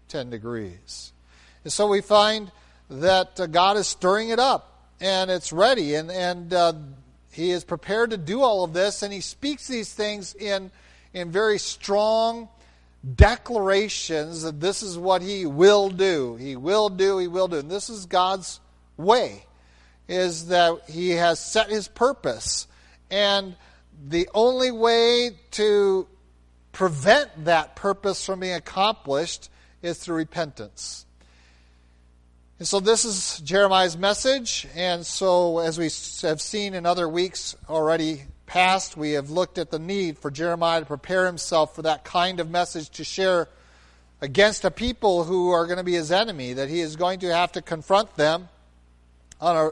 10 0.09 0.29
degrees. 0.29 1.13
And 1.63 1.71
so 1.71 1.87
we 1.87 2.01
find 2.01 2.51
that 2.89 3.39
uh, 3.39 3.47
God 3.47 3.77
is 3.77 3.87
stirring 3.87 4.29
it 4.29 4.39
up, 4.39 4.89
and 4.99 5.31
it's 5.31 5.53
ready, 5.53 5.95
and, 5.95 6.11
and 6.11 6.53
uh, 6.53 6.73
He 7.31 7.51
is 7.51 7.63
prepared 7.63 8.09
to 8.11 8.17
do 8.17 8.41
all 8.41 8.63
of 8.63 8.73
this, 8.73 9.03
and 9.03 9.13
He 9.13 9.21
speaks 9.21 9.67
these 9.67 9.93
things 9.93 10.33
in, 10.35 10.71
in 11.13 11.31
very 11.31 11.59
strong 11.59 12.49
declarations 13.15 14.43
that 14.43 14.59
this 14.59 14.83
is 14.83 14.97
what 14.97 15.21
he 15.21 15.45
will 15.45 15.89
do. 15.89 16.35
He 16.35 16.55
will 16.55 16.89
do, 16.89 17.17
he 17.17 17.27
will 17.27 17.47
do. 17.47 17.57
And 17.57 17.71
this 17.71 17.89
is 17.89 18.05
God's 18.05 18.59
way, 18.97 19.45
is 20.07 20.47
that 20.47 20.81
he 20.89 21.11
has 21.11 21.39
set 21.39 21.69
his 21.69 21.87
purpose. 21.87 22.67
And 23.09 23.55
the 24.07 24.29
only 24.33 24.71
way 24.71 25.31
to 25.51 26.07
prevent 26.71 27.45
that 27.45 27.75
purpose 27.75 28.25
from 28.25 28.41
being 28.41 28.53
accomplished 28.53 29.49
is 29.81 29.97
through 29.97 30.17
repentance. 30.17 31.05
And 32.59 32.67
so 32.67 32.81
this 32.81 33.05
is 33.05 33.39
Jeremiah's 33.39 33.97
message. 33.97 34.67
And 34.75 35.05
so, 35.05 35.59
as 35.59 35.77
we 35.77 35.89
have 36.27 36.41
seen 36.41 36.73
in 36.73 36.85
other 36.85 37.07
weeks 37.07 37.55
already 37.69 38.23
past, 38.47 38.97
we 38.97 39.13
have 39.13 39.29
looked 39.29 39.57
at 39.57 39.71
the 39.71 39.79
need 39.79 40.17
for 40.17 40.29
Jeremiah 40.29 40.81
to 40.81 40.85
prepare 40.85 41.25
himself 41.25 41.73
for 41.73 41.83
that 41.83 42.03
kind 42.03 42.41
of 42.41 42.49
message 42.49 42.89
to 42.89 43.05
share 43.05 43.47
against 44.19 44.65
a 44.65 44.71
people 44.71 45.23
who 45.23 45.51
are 45.51 45.67
going 45.67 45.77
to 45.77 45.85
be 45.85 45.93
his 45.93 46.11
enemy, 46.11 46.51
that 46.51 46.67
he 46.67 46.81
is 46.81 46.97
going 46.97 47.21
to 47.21 47.33
have 47.33 47.53
to 47.53 47.61
confront 47.61 48.17
them 48.17 48.49
on 49.39 49.55
a 49.55 49.69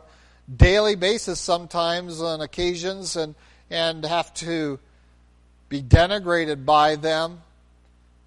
daily 0.56 0.96
basis 0.96 1.42
sometimes 1.42 2.22
on 2.22 2.40
occasions 2.40 3.18
and, 3.18 3.36
and 3.70 4.06
have 4.06 4.34
to 4.36 4.80
be 5.68 5.82
denigrated 5.82 6.64
by 6.64 6.96
them. 6.96 7.42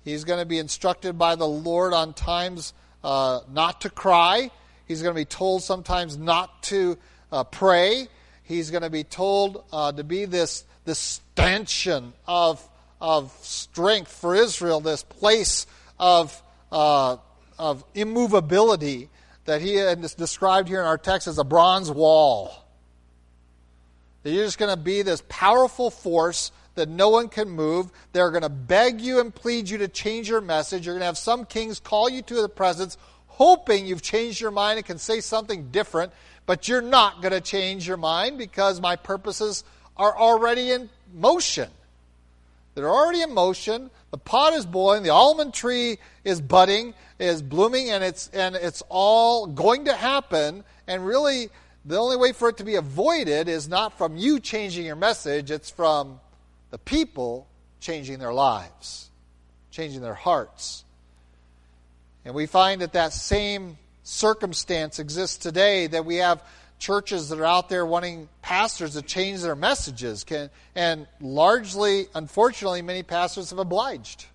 He's 0.04 0.24
going 0.24 0.40
to 0.40 0.44
be 0.44 0.58
instructed 0.58 1.16
by 1.16 1.34
the 1.34 1.48
Lord 1.48 1.94
on 1.94 2.12
times 2.12 2.74
uh, 3.04 3.40
not 3.52 3.82
to 3.82 3.90
cry. 3.90 4.50
He's 4.86 5.02
going 5.02 5.14
to 5.14 5.20
be 5.20 5.24
told 5.24 5.62
sometimes 5.62 6.16
not 6.16 6.62
to 6.64 6.98
uh, 7.30 7.44
pray 7.44 8.08
he's 8.50 8.70
going 8.70 8.82
to 8.82 8.90
be 8.90 9.04
told 9.04 9.64
uh, 9.72 9.92
to 9.92 10.02
be 10.02 10.24
this, 10.24 10.64
this 10.84 10.98
stanchion 10.98 12.12
of, 12.26 12.68
of 13.00 13.32
strength 13.42 14.10
for 14.10 14.34
Israel, 14.34 14.80
this 14.80 15.04
place 15.04 15.66
of, 16.00 16.42
uh, 16.72 17.16
of 17.58 17.84
immovability 17.94 19.08
that 19.44 19.62
he 19.62 19.76
is 19.76 20.14
described 20.14 20.68
here 20.68 20.80
in 20.80 20.86
our 20.86 20.98
text 20.98 21.28
as 21.28 21.38
a 21.38 21.44
bronze 21.44 21.90
wall. 21.90 22.52
That 24.24 24.32
you're 24.32 24.44
just 24.44 24.58
going 24.58 24.74
to 24.74 24.82
be 24.82 25.02
this 25.02 25.22
powerful 25.28 25.90
force 25.90 26.50
that 26.74 26.88
no 26.88 27.08
one 27.08 27.28
can 27.28 27.48
move. 27.50 27.90
They're 28.12 28.30
going 28.30 28.42
to 28.42 28.48
beg 28.48 29.00
you 29.00 29.20
and 29.20 29.34
plead 29.34 29.68
you 29.68 29.78
to 29.78 29.88
change 29.88 30.28
your 30.28 30.40
message. 30.40 30.86
You're 30.86 30.94
going 30.94 31.00
to 31.00 31.06
have 31.06 31.18
some 31.18 31.44
kings 31.44 31.80
call 31.80 32.08
you 32.08 32.22
to 32.22 32.42
the 32.42 32.48
presence, 32.48 32.96
hoping 33.26 33.86
you've 33.86 34.02
changed 34.02 34.40
your 34.40 34.50
mind 34.50 34.78
and 34.78 34.86
can 34.86 34.98
say 34.98 35.20
something 35.20 35.70
different. 35.70 36.12
But 36.46 36.68
you're 36.68 36.82
not 36.82 37.22
going 37.22 37.32
to 37.32 37.40
change 37.40 37.86
your 37.86 37.96
mind 37.96 38.38
because 38.38 38.80
my 38.80 38.96
purposes 38.96 39.64
are 39.96 40.16
already 40.16 40.70
in 40.70 40.88
motion. 41.14 41.68
They're 42.74 42.90
already 42.90 43.22
in 43.22 43.34
motion. 43.34 43.90
The 44.10 44.18
pot 44.18 44.54
is 44.54 44.64
boiling. 44.64 45.02
The 45.02 45.10
almond 45.10 45.54
tree 45.54 45.98
is 46.24 46.40
budding, 46.40 46.94
is 47.18 47.42
blooming, 47.42 47.90
and 47.90 48.02
it's 48.02 48.28
and 48.28 48.56
it's 48.56 48.82
all 48.88 49.46
going 49.46 49.84
to 49.84 49.94
happen. 49.94 50.64
And 50.86 51.06
really, 51.06 51.50
the 51.84 51.98
only 51.98 52.16
way 52.16 52.32
for 52.32 52.48
it 52.48 52.56
to 52.58 52.64
be 52.64 52.76
avoided 52.76 53.48
is 53.48 53.68
not 53.68 53.98
from 53.98 54.16
you 54.16 54.40
changing 54.40 54.86
your 54.86 54.96
message. 54.96 55.50
It's 55.50 55.70
from 55.70 56.20
the 56.70 56.78
people 56.78 57.46
changing 57.80 58.18
their 58.18 58.32
lives, 58.32 59.10
changing 59.70 60.00
their 60.00 60.14
hearts. 60.14 60.84
And 62.24 62.34
we 62.34 62.46
find 62.46 62.82
that 62.82 62.92
that 62.92 63.12
same 63.12 63.78
circumstance 64.02 64.98
exists 64.98 65.36
today 65.36 65.86
that 65.86 66.04
we 66.04 66.16
have 66.16 66.42
churches 66.78 67.28
that 67.28 67.38
are 67.38 67.44
out 67.44 67.68
there 67.68 67.84
wanting 67.84 68.28
pastors 68.42 68.94
to 68.94 69.02
change 69.02 69.42
their 69.42 69.54
messages. 69.54 70.24
And 70.74 71.06
largely, 71.20 72.06
unfortunately, 72.14 72.82
many 72.82 73.02
pastors 73.02 73.50
have 73.50 73.58
obliged. 73.58 74.26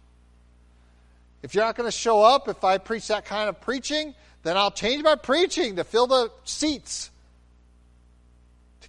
If 1.42 1.54
you're 1.54 1.64
not 1.64 1.76
going 1.76 1.88
to 1.88 1.96
show 1.96 2.24
up, 2.24 2.48
if 2.48 2.64
I 2.64 2.78
preach 2.78 3.08
that 3.10 3.26
kind 3.26 3.50
of 3.50 3.62
preaching, 3.62 4.16
then 4.44 4.58
I'll 4.58 4.72
change 4.72 5.04
my 5.04 5.16
preaching 5.16 5.76
to 5.76 5.84
fill 5.84 6.08
the 6.08 6.32
seats, 6.44 7.10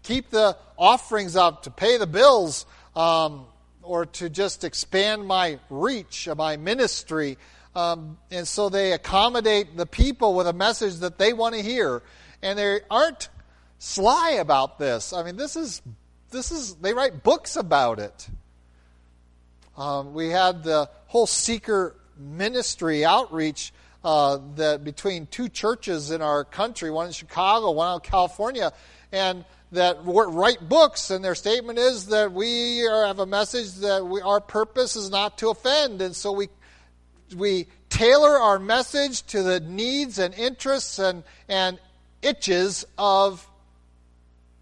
keep 0.07 0.31
the 0.31 0.57
offerings 0.79 1.37
up, 1.37 1.65
to 1.65 1.71
pay 1.71 1.99
the 1.99 2.07
bills, 2.07 2.65
um, 2.95 3.47
or 3.83 4.07
to 4.07 4.31
just 4.31 4.65
expand 4.65 5.27
my 5.27 5.59
reach 5.69 6.29
my 6.37 6.57
ministry. 6.57 7.39
Um, 7.75 8.19
and 8.31 8.47
so 8.49 8.69
they 8.69 8.93
accommodate 8.93 9.77
the 9.77 9.87
people 9.87 10.35
with 10.35 10.47
a 10.47 10.53
message 10.53 10.97
that 10.97 11.19
they 11.19 11.33
want 11.33 11.55
to 11.55 11.63
hear. 11.63 12.03
And 12.43 12.59
they 12.59 12.81
aren't 12.91 13.29
sly 13.79 14.31
about 14.41 14.79
this. 14.79 15.13
I 15.13 15.23
mean, 15.23 15.37
this 15.37 15.57
is, 15.57 15.83
this 16.31 16.51
is 16.51 16.77
they 16.77 16.95
write 16.95 17.23
books 17.23 17.57
about 17.57 17.99
it. 17.99 18.29
Um, 19.77 20.15
we 20.15 20.31
had 20.31 20.63
the 20.63 20.89
whole 21.07 21.27
seeker 21.27 21.97
ministry 22.17 23.05
outreach 23.05 23.73
uh, 24.03 24.39
that 24.55 24.85
between 24.85 25.27
two 25.27 25.49
churches 25.49 26.11
in 26.11 26.23
our 26.23 26.45
country, 26.45 26.91
one 26.91 27.09
in 27.09 27.13
Chicago, 27.13 27.73
one 27.73 27.89
out 27.89 28.05
in 28.05 28.11
California, 28.11 28.73
and 29.13 29.45
that 29.77 29.99
write 30.05 30.69
books, 30.69 31.11
and 31.11 31.25
their 31.25 31.35
statement 31.35 31.79
is 31.79 32.07
that 32.07 32.33
we 32.33 32.87
are, 32.87 33.07
have 33.07 33.21
a 33.21 33.27
message 33.27 33.73
that 33.77 34.05
we, 34.05 34.21
our 34.21 34.41
purpose 34.41 34.97
is 34.97 35.11
not 35.11 35.39
to 35.39 35.49
offend, 35.49 36.03
and 36.03 36.15
so 36.15 36.33
we 36.33 36.49
we 37.37 37.67
tailor 37.89 38.39
our 38.39 38.59
message 38.59 39.23
to 39.27 39.43
the 39.43 39.61
needs 39.61 40.19
and 40.19 40.35
interests 40.35 40.99
and, 40.99 41.25
and 41.49 41.79
itches 42.23 42.85
of 42.99 43.49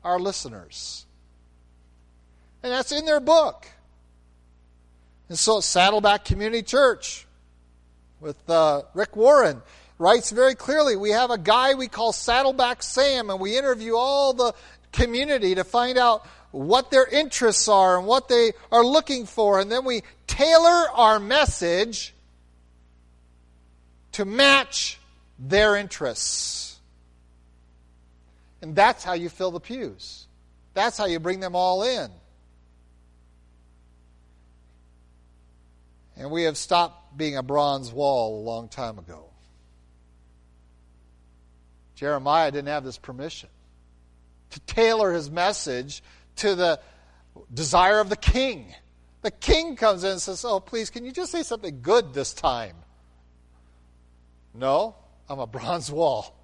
our 0.02 0.18
listeners. 0.18 1.06
And 2.62 2.72
that's 2.72 2.92
in 2.92 3.04
their 3.04 3.20
book. 3.20 3.66
And 5.28 5.38
so 5.38 5.60
Saddleback 5.60 6.24
Community 6.24 6.62
Church 6.62 7.26
with 8.20 8.48
uh, 8.48 8.82
Rick 8.94 9.16
Warren 9.16 9.62
writes 9.98 10.30
very 10.30 10.54
clearly 10.54 10.96
we 10.96 11.10
have 11.10 11.30
a 11.30 11.38
guy 11.38 11.74
we 11.74 11.88
call 11.88 12.12
Saddleback 12.12 12.82
Sam, 12.82 13.30
and 13.30 13.40
we 13.40 13.56
interview 13.56 13.94
all 13.96 14.32
the 14.32 14.54
community 14.94 15.56
to 15.56 15.64
find 15.64 15.98
out 15.98 16.26
what 16.52 16.90
their 16.90 17.06
interests 17.06 17.68
are 17.68 17.98
and 17.98 18.06
what 18.06 18.28
they 18.28 18.52
are 18.72 18.84
looking 18.84 19.26
for. 19.26 19.60
And 19.60 19.70
then 19.70 19.84
we 19.84 20.02
tailor 20.26 20.88
our 20.94 21.18
message 21.18 22.14
to 24.12 24.24
match 24.24 24.98
their 25.38 25.76
interests. 25.76 26.78
And 28.62 28.74
that's 28.74 29.04
how 29.04 29.14
you 29.14 29.28
fill 29.28 29.50
the 29.50 29.60
pews. 29.60 30.26
That's 30.72 30.96
how 30.96 31.06
you 31.06 31.18
bring 31.18 31.40
them 31.40 31.54
all 31.54 31.82
in. 31.82 32.10
And 36.16 36.30
we 36.30 36.44
have 36.44 36.56
stopped 36.56 37.16
being 37.16 37.36
a 37.36 37.42
bronze 37.42 37.92
wall 37.92 38.40
a 38.40 38.42
long 38.42 38.68
time 38.68 38.98
ago. 38.98 39.24
Jeremiah 41.96 42.50
didn't 42.50 42.68
have 42.68 42.84
this 42.84 42.98
permission 42.98 43.50
to 44.54 44.60
tailor 44.60 45.12
his 45.12 45.30
message 45.30 46.02
to 46.36 46.54
the 46.54 46.80
desire 47.52 47.98
of 47.98 48.08
the 48.08 48.16
king. 48.16 48.72
The 49.22 49.32
king 49.32 49.74
comes 49.74 50.04
in 50.04 50.12
and 50.12 50.20
says, 50.20 50.44
Oh, 50.44 50.60
please, 50.60 50.90
can 50.90 51.04
you 51.04 51.12
just 51.12 51.32
say 51.32 51.42
something 51.42 51.80
good 51.82 52.14
this 52.14 52.32
time? 52.32 52.76
No, 54.54 54.94
I'm 55.28 55.40
a 55.40 55.46
bronze 55.48 55.90
wall. 55.90 56.36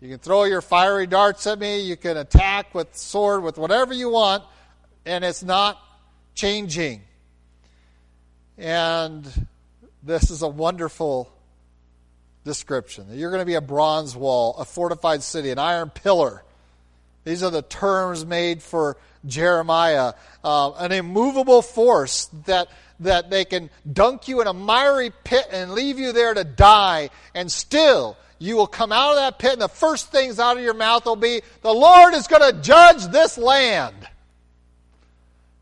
You 0.00 0.10
can 0.10 0.18
throw 0.18 0.44
your 0.44 0.60
fiery 0.60 1.06
darts 1.06 1.46
at 1.46 1.58
me, 1.58 1.80
you 1.82 1.96
can 1.96 2.16
attack 2.16 2.74
with 2.74 2.94
sword, 2.96 3.42
with 3.42 3.56
whatever 3.56 3.94
you 3.94 4.10
want, 4.10 4.42
and 5.06 5.24
it's 5.24 5.44
not 5.44 5.80
changing. 6.34 7.02
And 8.58 9.46
this 10.02 10.30
is 10.30 10.42
a 10.42 10.48
wonderful 10.48 11.32
description. 12.44 13.06
You're 13.10 13.30
going 13.30 13.42
to 13.42 13.46
be 13.46 13.54
a 13.54 13.60
bronze 13.60 14.16
wall, 14.16 14.56
a 14.58 14.64
fortified 14.64 15.22
city, 15.22 15.50
an 15.50 15.58
iron 15.58 15.90
pillar. 15.90 16.42
These 17.24 17.42
are 17.42 17.50
the 17.50 17.62
terms 17.62 18.26
made 18.26 18.62
for 18.62 18.96
Jeremiah. 19.24 20.14
Uh, 20.42 20.72
an 20.72 20.92
immovable 20.92 21.62
force 21.62 22.26
that, 22.46 22.68
that 23.00 23.30
they 23.30 23.44
can 23.44 23.70
dunk 23.90 24.26
you 24.26 24.40
in 24.40 24.46
a 24.46 24.52
miry 24.52 25.12
pit 25.24 25.46
and 25.52 25.72
leave 25.72 25.98
you 25.98 26.12
there 26.12 26.34
to 26.34 26.44
die, 26.44 27.10
and 27.34 27.50
still 27.50 28.16
you 28.38 28.56
will 28.56 28.66
come 28.66 28.90
out 28.90 29.10
of 29.10 29.16
that 29.16 29.38
pit, 29.38 29.52
and 29.52 29.62
the 29.62 29.68
first 29.68 30.10
things 30.10 30.40
out 30.40 30.56
of 30.56 30.64
your 30.64 30.74
mouth 30.74 31.04
will 31.04 31.14
be, 31.14 31.42
The 31.62 31.72
Lord 31.72 32.14
is 32.14 32.26
going 32.26 32.42
to 32.52 32.60
judge 32.60 33.06
this 33.06 33.38
land. 33.38 33.94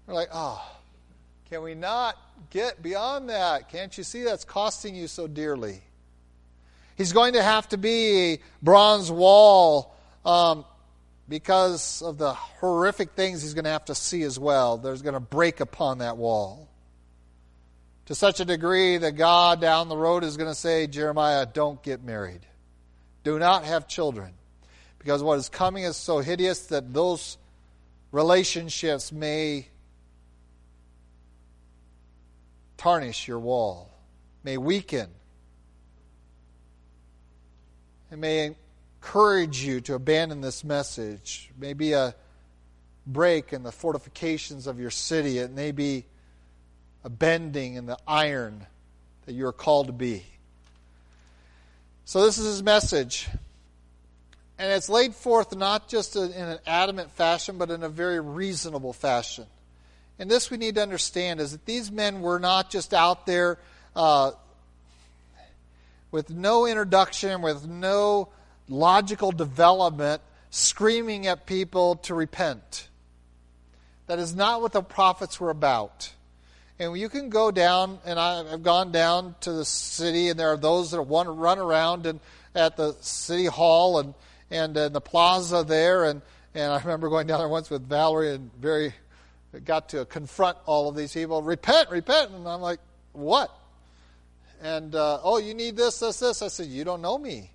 You're 0.07 0.17
like, 0.17 0.31
oh, 0.33 0.67
can 1.51 1.63
we 1.63 1.75
not 1.75 2.17
get 2.49 2.83
beyond 2.83 3.29
that? 3.29 3.69
Can't 3.69 3.97
you 3.97 4.03
see 4.03 4.25
that's 4.25 4.45
costing 4.45 4.95
you 4.95 5.09
so 5.09 5.27
dearly? 5.27 5.83
He's 7.01 7.15
going 7.15 7.33
to 7.33 7.43
have 7.43 7.67
to 7.71 7.79
be 7.79 8.35
a 8.35 8.39
bronze 8.61 9.11
wall 9.11 9.97
um, 10.23 10.67
because 11.31 12.03
of 12.03 12.19
the 12.19 12.35
horrific 12.35 13.13
things 13.13 13.41
he's 13.41 13.55
going 13.55 13.65
to 13.65 13.71
have 13.71 13.87
to 13.87 13.95
see 13.95 14.23
as 14.23 14.39
well. 14.39 14.77
There's 14.77 15.01
going 15.01 15.15
to 15.15 15.19
break 15.19 15.61
upon 15.61 16.01
that 16.01 16.19
wall. 16.19 16.69
To 18.05 18.15
such 18.15 18.41
a 18.41 18.45
degree 18.45 18.99
that 18.99 19.13
God 19.13 19.63
down 19.63 19.89
the 19.89 19.97
road 19.97 20.25
is 20.25 20.37
going 20.37 20.51
to 20.51 20.55
say, 20.55 20.87
Jeremiah, 20.89 21.47
don't 21.47 21.83
get 21.83 22.05
married. 22.05 22.45
Do 23.25 23.39
not 23.39 23.65
have 23.65 23.89
children. 23.89 24.35
Because 24.99 25.23
what 25.23 25.39
is 25.39 25.49
coming 25.49 25.85
is 25.85 25.97
so 25.97 26.19
hideous 26.19 26.67
that 26.67 26.93
those 26.93 27.39
relationships 28.13 29.11
may 29.11 29.69
tarnish 32.77 33.27
your 33.27 33.39
wall, 33.39 33.91
may 34.45 34.59
weaken 34.59 35.09
it 38.11 38.19
may 38.19 38.47
encourage 38.47 39.63
you 39.63 39.81
to 39.83 39.95
abandon 39.95 40.41
this 40.41 40.65
message. 40.65 41.51
It 41.51 41.61
may 41.61 41.73
be 41.73 41.93
a 41.93 42.15
break 43.07 43.53
in 43.53 43.63
the 43.63 43.73
fortifications 43.73 44.67
of 44.67 44.81
your 44.81 44.91
city. 44.91 45.39
It 45.39 45.53
may 45.53 45.73
be 45.73 46.05
a 47.05 47.09
bending 47.09 47.75
in 47.75 47.87
the 47.87 47.99
iron 48.07 48.67
that 49.27 49.33
you 49.33 49.47
are 49.47 49.53
called 49.53 49.87
to 49.87 49.93
be. 49.93 50.25
So, 52.05 52.25
this 52.25 52.39
is 52.39 52.47
his 52.47 52.63
message. 52.63 53.29
And 54.59 54.71
it's 54.73 54.91
laid 54.91 55.15
forth 55.15 55.57
not 55.57 55.89
just 55.89 56.17
in 56.17 56.33
an 56.33 56.59
adamant 56.67 57.13
fashion, 57.13 57.57
but 57.57 57.71
in 57.71 57.83
a 57.83 57.89
very 57.89 58.21
reasonable 58.21 58.93
fashion. 58.93 59.47
And 60.19 60.31
this 60.31 60.51
we 60.51 60.59
need 60.59 60.75
to 60.75 60.83
understand 60.83 61.41
is 61.41 61.53
that 61.53 61.65
these 61.65 61.91
men 61.91 62.21
were 62.21 62.39
not 62.39 62.69
just 62.69 62.93
out 62.93 63.25
there 63.25 63.59
uh, 63.97 64.33
with 66.11 66.31
no 66.31 66.67
introduction, 66.67 67.43
with 67.43 67.67
no 67.67 68.29
logical 68.69 69.33
development, 69.33 70.23
screaming 70.51 71.27
at 71.27 71.47
people 71.47 71.97
to 71.97 72.15
repent. 72.15 72.89
That 74.07 74.19
is 74.19 74.35
not 74.35 74.61
what 74.61 74.73
the 74.73 74.83
prophets 74.83 75.39
were 75.39 75.51
about. 75.51 76.13
And 76.79 76.97
you 76.99 77.09
can 77.09 77.29
go 77.29 77.51
down, 77.51 77.99
and 78.05 78.19
I've 78.19 78.63
gone 78.63 78.91
down 78.91 79.35
to 79.43 79.53
the 79.53 79.65
city, 79.65 80.29
and 80.29 80.41
there 80.41 80.49
are 80.49 80.57
those 80.57 80.91
that 80.93 81.03
want 81.03 81.27
to 81.27 81.33
run 81.33 81.59
around 81.59 82.07
and 82.07 82.21
at 82.55 82.77
the 82.77 82.97
city 83.01 83.47
hall 83.47 83.99
and 84.01 84.15
and 84.51 84.75
the 84.75 85.01
plaza 85.01 85.63
there, 85.63 86.05
and 86.05 86.23
and 86.55 86.73
I 86.73 86.79
remember 86.81 87.09
going 87.09 87.27
down 87.27 87.39
there 87.39 87.49
once 87.49 87.71
with 87.71 87.89
Valerie 87.89 88.35
and 88.35 88.51
very 88.55 88.93
got 89.65 89.91
to 89.91 90.05
confront 90.05 90.59
all 90.67 90.89
of 90.89 90.97
these 90.97 91.13
people. 91.13 91.43
Repent, 91.43 91.91
repent, 91.91 92.31
and 92.31 92.49
I'm 92.49 92.61
like, 92.61 92.81
what? 93.13 93.57
And 94.61 94.95
uh, 94.95 95.21
oh, 95.23 95.39
you 95.39 95.55
need 95.55 95.77
this, 95.77 95.99
this, 96.01 96.21
this. 96.21 96.43
I 96.43 96.49
said, 96.49 96.67
you 96.67 96.85
don't 96.85 97.03
know 97.03 97.19
me, 97.19 97.51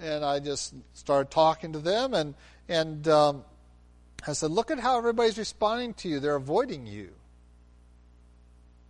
and 0.00 0.24
I 0.24 0.38
just 0.40 0.74
started 0.94 1.30
talking 1.30 1.72
to 1.74 1.78
them, 1.78 2.14
and 2.14 2.34
and 2.68 3.06
um, 3.08 3.44
I 4.26 4.32
said, 4.32 4.50
look 4.50 4.70
at 4.70 4.78
how 4.78 4.98
everybody's 4.98 5.38
responding 5.38 5.94
to 5.94 6.08
you. 6.08 6.20
They're 6.20 6.36
avoiding 6.36 6.86
you. 6.86 7.10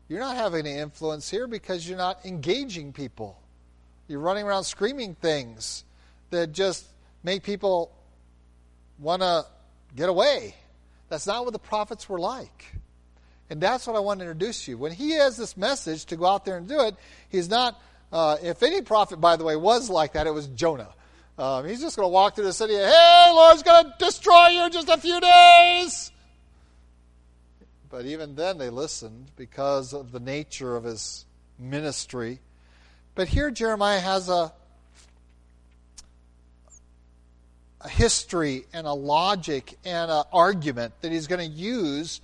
You're 0.08 0.20
not 0.20 0.36
having 0.36 0.66
any 0.66 0.78
influence 0.78 1.30
here 1.30 1.46
because 1.46 1.86
you're 1.86 1.98
not 1.98 2.24
engaging 2.24 2.92
people. 2.92 3.38
You're 4.08 4.20
running 4.20 4.46
around 4.46 4.64
screaming 4.64 5.14
things 5.14 5.84
that 6.30 6.52
just 6.52 6.86
make 7.22 7.42
people 7.42 7.92
want 8.98 9.20
to 9.20 9.44
get 9.94 10.08
away. 10.08 10.54
That's 11.10 11.26
not 11.26 11.44
what 11.44 11.52
the 11.52 11.58
prophets 11.58 12.08
were 12.08 12.18
like. 12.18 12.64
And 13.50 13.60
that's 13.60 13.86
what 13.86 13.96
I 13.96 14.00
want 14.00 14.20
to 14.20 14.26
introduce 14.26 14.68
you. 14.68 14.76
When 14.76 14.92
he 14.92 15.12
has 15.12 15.36
this 15.36 15.56
message 15.56 16.04
to 16.06 16.16
go 16.16 16.26
out 16.26 16.44
there 16.44 16.56
and 16.56 16.68
do 16.68 16.80
it, 16.80 16.96
he's 17.28 17.48
not, 17.48 17.80
uh, 18.12 18.36
if 18.42 18.62
any 18.62 18.82
prophet, 18.82 19.20
by 19.20 19.36
the 19.36 19.44
way, 19.44 19.56
was 19.56 19.88
like 19.88 20.12
that, 20.12 20.26
it 20.26 20.34
was 20.34 20.46
Jonah. 20.48 20.90
Um, 21.38 21.66
he's 21.66 21.80
just 21.80 21.96
going 21.96 22.04
to 22.04 22.12
walk 22.12 22.34
through 22.34 22.44
the 22.44 22.52
city 22.52 22.74
hey, 22.74 23.30
Lord's 23.30 23.62
going 23.62 23.84
to 23.84 23.94
destroy 23.98 24.48
you 24.48 24.64
in 24.64 24.72
just 24.72 24.88
a 24.88 24.98
few 24.98 25.20
days. 25.20 26.10
But 27.90 28.04
even 28.04 28.34
then, 28.34 28.58
they 28.58 28.70
listened 28.70 29.30
because 29.36 29.94
of 29.94 30.12
the 30.12 30.20
nature 30.20 30.76
of 30.76 30.84
his 30.84 31.24
ministry. 31.58 32.40
But 33.14 33.28
here, 33.28 33.50
Jeremiah 33.50 34.00
has 34.00 34.28
a, 34.28 34.52
a 37.80 37.88
history 37.88 38.66
and 38.74 38.86
a 38.86 38.92
logic 38.92 39.78
and 39.84 40.10
an 40.10 40.24
argument 40.32 40.92
that 41.00 41.12
he's 41.12 41.28
going 41.28 41.50
to 41.50 41.56
use 41.56 42.20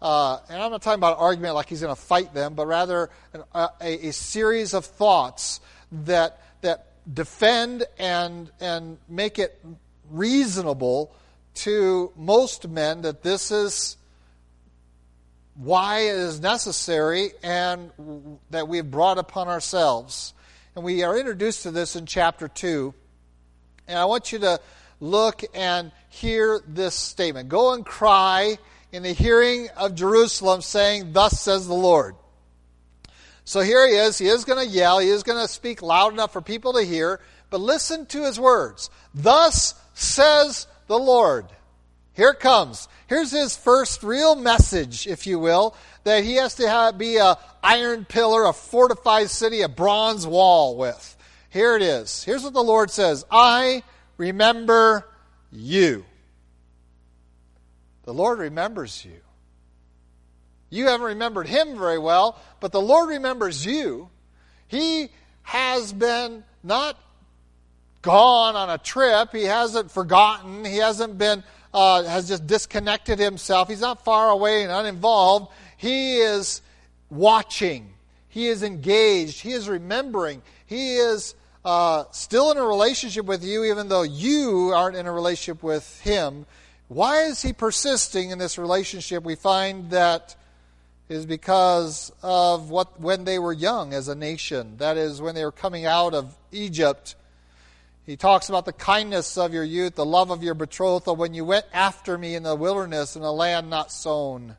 uh, 0.00 0.38
and 0.48 0.62
I'm 0.62 0.70
not 0.70 0.82
talking 0.82 0.98
about 0.98 1.14
an 1.14 1.24
argument 1.24 1.54
like 1.54 1.68
he's 1.68 1.80
going 1.80 1.94
to 1.94 2.00
fight 2.00 2.32
them, 2.32 2.54
but 2.54 2.66
rather 2.66 3.10
an, 3.32 3.42
a, 3.52 3.70
a, 3.80 4.12
series 4.12 4.72
of 4.72 4.84
thoughts 4.84 5.60
that 5.90 6.40
that 6.60 6.86
defend 7.12 7.84
and 7.98 8.50
and 8.60 8.98
make 9.08 9.38
it 9.38 9.60
reasonable 10.10 11.14
to 11.54 12.12
most 12.16 12.68
men 12.68 13.02
that 13.02 13.22
this 13.22 13.50
is 13.50 13.96
why 15.56 16.00
it 16.00 16.14
is 16.14 16.40
necessary 16.40 17.32
and 17.42 17.90
that 18.50 18.68
we 18.68 18.76
have 18.76 18.90
brought 18.92 19.18
upon 19.18 19.48
ourselves. 19.48 20.32
And 20.76 20.84
we 20.84 21.02
are 21.02 21.18
introduced 21.18 21.64
to 21.64 21.72
this 21.72 21.96
in 21.96 22.06
chapter 22.06 22.46
2. 22.46 22.94
And 23.88 23.98
I 23.98 24.04
want 24.04 24.30
you 24.30 24.38
to 24.40 24.60
look 25.00 25.42
and 25.54 25.90
hear 26.08 26.60
this 26.68 26.94
statement 26.94 27.48
Go 27.48 27.72
and 27.72 27.84
cry 27.84 28.58
in 28.92 29.02
the 29.02 29.12
hearing 29.12 29.68
of 29.76 29.94
Jerusalem, 29.94 30.62
saying, 30.62 31.12
Thus 31.12 31.40
says 31.40 31.66
the 31.66 31.74
Lord. 31.74 32.14
So 33.44 33.60
here 33.60 33.86
he 33.88 33.94
is. 33.94 34.18
He 34.18 34.28
is 34.28 34.44
going 34.44 34.66
to 34.66 34.70
yell. 34.70 34.98
He 34.98 35.08
is 35.08 35.22
going 35.22 35.40
to 35.40 35.50
speak 35.50 35.80
loud 35.80 36.12
enough 36.12 36.32
for 36.32 36.42
people 36.42 36.74
to 36.74 36.82
hear. 36.82 37.20
But 37.50 37.60
listen 37.60 38.06
to 38.06 38.24
his 38.24 38.38
words. 38.38 38.90
Thus 39.14 39.74
says 39.94 40.66
the 40.86 40.98
Lord. 40.98 41.46
Here 42.12 42.30
it 42.30 42.40
comes. 42.40 42.88
Here's 43.06 43.30
his 43.30 43.56
first 43.56 44.02
real 44.02 44.36
message, 44.36 45.06
if 45.06 45.26
you 45.26 45.38
will, 45.38 45.74
that 46.04 46.24
he 46.24 46.34
has 46.34 46.56
to 46.56 46.68
have, 46.68 46.98
be 46.98 47.16
a 47.16 47.38
iron 47.62 48.04
pillar, 48.04 48.44
a 48.44 48.52
fortified 48.52 49.30
city, 49.30 49.62
a 49.62 49.68
bronze 49.68 50.26
wall 50.26 50.76
with. 50.76 51.16
Here 51.48 51.74
it 51.76 51.82
is. 51.82 52.22
Here's 52.24 52.42
what 52.42 52.52
the 52.52 52.62
Lord 52.62 52.90
says. 52.90 53.24
I 53.30 53.82
remember 54.18 55.08
you. 55.50 56.04
The 58.08 58.14
Lord 58.14 58.38
remembers 58.38 59.04
you. 59.04 59.20
You 60.70 60.86
haven't 60.86 61.08
remembered 61.08 61.46
him 61.46 61.76
very 61.76 61.98
well, 61.98 62.40
but 62.58 62.72
the 62.72 62.80
Lord 62.80 63.10
remembers 63.10 63.66
you. 63.66 64.08
He 64.66 65.10
has 65.42 65.92
been 65.92 66.42
not 66.62 66.98
gone 68.00 68.56
on 68.56 68.70
a 68.70 68.78
trip. 68.78 69.32
He 69.32 69.42
hasn't 69.42 69.90
forgotten. 69.90 70.64
He 70.64 70.78
hasn't 70.78 71.18
been, 71.18 71.44
uh, 71.74 72.04
has 72.04 72.28
just 72.28 72.46
disconnected 72.46 73.18
himself. 73.18 73.68
He's 73.68 73.82
not 73.82 74.06
far 74.06 74.30
away 74.30 74.62
and 74.62 74.72
uninvolved. 74.72 75.52
He 75.76 76.16
is 76.16 76.62
watching. 77.10 77.92
He 78.30 78.46
is 78.46 78.62
engaged. 78.62 79.42
He 79.42 79.52
is 79.52 79.68
remembering. 79.68 80.40
He 80.64 80.94
is 80.94 81.34
uh, 81.62 82.04
still 82.12 82.52
in 82.52 82.56
a 82.56 82.64
relationship 82.64 83.26
with 83.26 83.44
you, 83.44 83.64
even 83.64 83.90
though 83.90 84.00
you 84.00 84.72
aren't 84.74 84.96
in 84.96 85.04
a 85.04 85.12
relationship 85.12 85.62
with 85.62 86.00
him. 86.00 86.46
Why 86.88 87.24
is 87.24 87.42
he 87.42 87.52
persisting 87.52 88.30
in 88.30 88.38
this 88.38 88.58
relationship? 88.58 89.22
We 89.22 89.34
find 89.34 89.90
that 89.90 90.34
is 91.08 91.26
because 91.26 92.12
of 92.22 92.70
what 92.70 93.00
when 93.00 93.24
they 93.24 93.38
were 93.38 93.52
young 93.52 93.94
as 93.94 94.08
a 94.08 94.14
nation. 94.14 94.76
That 94.78 94.96
is 94.96 95.20
when 95.20 95.34
they 95.34 95.44
were 95.44 95.52
coming 95.52 95.86
out 95.86 96.14
of 96.14 96.34
Egypt. 96.50 97.14
He 98.04 98.16
talks 98.16 98.48
about 98.48 98.64
the 98.64 98.72
kindness 98.72 99.36
of 99.36 99.52
your 99.52 99.64
youth, 99.64 99.94
the 99.94 100.04
love 100.04 100.30
of 100.30 100.42
your 100.42 100.54
betrothal 100.54 101.14
when 101.14 101.34
you 101.34 101.44
went 101.44 101.66
after 101.74 102.16
me 102.16 102.34
in 102.34 102.42
the 102.42 102.54
wilderness 102.54 103.16
in 103.16 103.22
a 103.22 103.32
land 103.32 103.68
not 103.68 103.92
sown. 103.92 104.56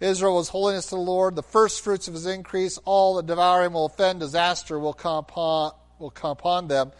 Israel 0.00 0.36
was 0.36 0.50
holiness 0.50 0.86
to 0.86 0.96
the 0.96 1.00
Lord, 1.00 1.36
the 1.36 1.42
first 1.42 1.82
fruits 1.82 2.06
of 2.06 2.12
his 2.12 2.26
increase. 2.26 2.78
All 2.84 3.16
that 3.16 3.26
devour 3.26 3.64
him 3.64 3.72
will 3.72 3.86
offend, 3.86 4.20
disaster 4.20 4.78
will 4.78 4.92
come 4.92 5.18
upon, 5.18 5.72
will 5.98 6.10
come 6.10 6.32
upon 6.32 6.68
them. 6.68 6.92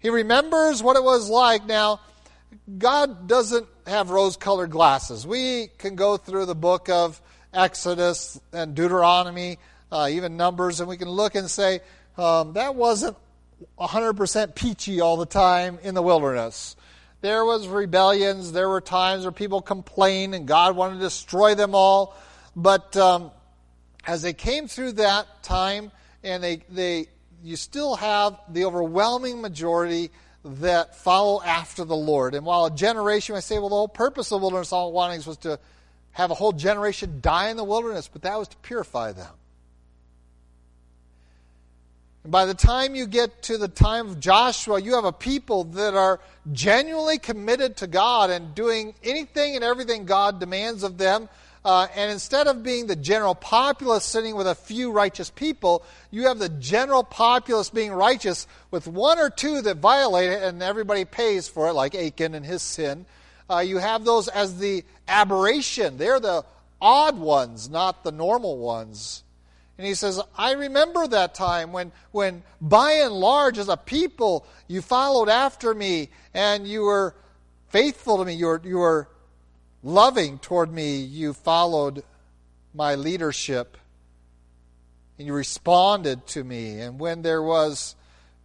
He 0.00 0.10
remembers 0.10 0.82
what 0.82 0.96
it 0.96 1.02
was 1.02 1.30
like. 1.30 1.64
Now, 1.64 2.00
God 2.78 3.28
doesn't 3.28 3.66
have 3.86 4.10
rose 4.10 4.36
colored 4.36 4.70
glasses. 4.70 5.26
We 5.26 5.68
can 5.78 5.96
go 5.96 6.16
through 6.16 6.46
the 6.46 6.54
book 6.54 6.88
of 6.88 7.20
Exodus 7.52 8.40
and 8.52 8.74
Deuteronomy, 8.74 9.58
uh, 9.92 10.08
even 10.10 10.36
Numbers, 10.36 10.80
and 10.80 10.88
we 10.88 10.96
can 10.96 11.08
look 11.08 11.34
and 11.34 11.50
say, 11.50 11.80
um, 12.16 12.54
that 12.54 12.74
wasn't 12.74 13.16
100% 13.78 14.54
peachy 14.54 15.00
all 15.00 15.16
the 15.16 15.26
time 15.26 15.78
in 15.82 15.94
the 15.94 16.02
wilderness. 16.02 16.76
There 17.20 17.44
was 17.44 17.66
rebellions. 17.68 18.52
There 18.52 18.68
were 18.68 18.80
times 18.80 19.22
where 19.22 19.32
people 19.32 19.62
complained 19.62 20.34
and 20.34 20.46
God 20.46 20.76
wanted 20.76 20.96
to 20.96 21.00
destroy 21.00 21.54
them 21.54 21.74
all. 21.74 22.14
But 22.54 22.96
um, 22.96 23.30
as 24.06 24.22
they 24.22 24.32
came 24.32 24.68
through 24.68 24.92
that 24.92 25.42
time, 25.42 25.90
and 26.22 26.42
they, 26.42 26.62
they, 26.68 27.06
you 27.42 27.56
still 27.56 27.96
have 27.96 28.38
the 28.48 28.64
overwhelming 28.64 29.40
majority 29.40 30.10
that 30.44 30.94
follow 30.96 31.42
after 31.42 31.84
the 31.84 31.96
Lord. 31.96 32.34
And 32.34 32.44
while 32.44 32.66
a 32.66 32.70
generation 32.70 33.34
might 33.34 33.44
say, 33.44 33.58
well, 33.58 33.70
the 33.70 33.76
whole 33.76 33.88
purpose 33.88 34.30
of 34.30 34.42
wilderness 34.42 34.72
all 34.72 34.92
wantings 34.92 35.26
was 35.26 35.38
to 35.38 35.58
have 36.12 36.30
a 36.30 36.34
whole 36.34 36.52
generation 36.52 37.18
die 37.20 37.48
in 37.48 37.56
the 37.56 37.64
wilderness, 37.64 38.08
but 38.12 38.22
that 38.22 38.38
was 38.38 38.48
to 38.48 38.56
purify 38.58 39.12
them. 39.12 39.32
And 42.22 42.32
by 42.32 42.46
the 42.46 42.54
time 42.54 42.94
you 42.94 43.06
get 43.06 43.42
to 43.44 43.58
the 43.58 43.68
time 43.68 44.08
of 44.08 44.20
Joshua, 44.20 44.80
you 44.80 44.94
have 44.94 45.04
a 45.04 45.12
people 45.12 45.64
that 45.64 45.94
are 45.94 46.20
genuinely 46.52 47.18
committed 47.18 47.76
to 47.78 47.86
God 47.86 48.30
and 48.30 48.54
doing 48.54 48.94
anything 49.02 49.56
and 49.56 49.64
everything 49.64 50.04
God 50.04 50.40
demands 50.40 50.82
of 50.82 50.98
them. 50.98 51.28
Uh, 51.64 51.86
and 51.96 52.10
instead 52.10 52.46
of 52.46 52.62
being 52.62 52.86
the 52.86 52.96
general 52.96 53.34
populace 53.34 54.04
sitting 54.04 54.36
with 54.36 54.46
a 54.46 54.54
few 54.54 54.92
righteous 54.92 55.30
people, 55.30 55.82
you 56.10 56.26
have 56.28 56.38
the 56.38 56.50
general 56.50 57.02
populace 57.02 57.70
being 57.70 57.90
righteous 57.90 58.46
with 58.70 58.86
one 58.86 59.18
or 59.18 59.30
two 59.30 59.62
that 59.62 59.78
violate 59.78 60.30
it, 60.30 60.42
and 60.42 60.62
everybody 60.62 61.06
pays 61.06 61.48
for 61.48 61.68
it, 61.68 61.72
like 61.72 61.94
Achan 61.94 62.34
and 62.34 62.44
his 62.44 62.60
sin. 62.60 63.06
Uh, 63.48 63.60
you 63.60 63.78
have 63.78 64.04
those 64.04 64.28
as 64.28 64.58
the 64.58 64.84
aberration. 65.08 65.96
They're 65.96 66.20
the 66.20 66.44
odd 66.82 67.18
ones, 67.18 67.70
not 67.70 68.04
the 68.04 68.12
normal 68.12 68.58
ones. 68.58 69.22
And 69.78 69.86
he 69.86 69.94
says, 69.94 70.20
I 70.36 70.52
remember 70.52 71.06
that 71.06 71.34
time 71.34 71.72
when, 71.72 71.92
when 72.12 72.42
by 72.60 72.92
and 72.92 73.12
large, 73.12 73.58
as 73.58 73.68
a 73.68 73.76
people, 73.76 74.46
you 74.68 74.82
followed 74.82 75.28
after 75.28 75.74
me 75.74 76.10
and 76.32 76.68
you 76.68 76.82
were 76.82 77.14
faithful 77.70 78.18
to 78.18 78.24
me. 78.24 78.34
You 78.34 78.46
were, 78.46 78.62
you 78.64 78.78
were 78.78 79.08
loving 79.84 80.38
toward 80.38 80.72
me. 80.72 80.96
You 80.96 81.32
followed 81.32 82.02
my 82.74 82.96
leadership 82.96 83.76
and 85.18 85.26
you 85.26 85.32
responded 85.32 86.26
to 86.28 86.42
me. 86.42 86.80
And 86.80 86.98
when 86.98 87.22
there 87.22 87.42
was 87.42 87.94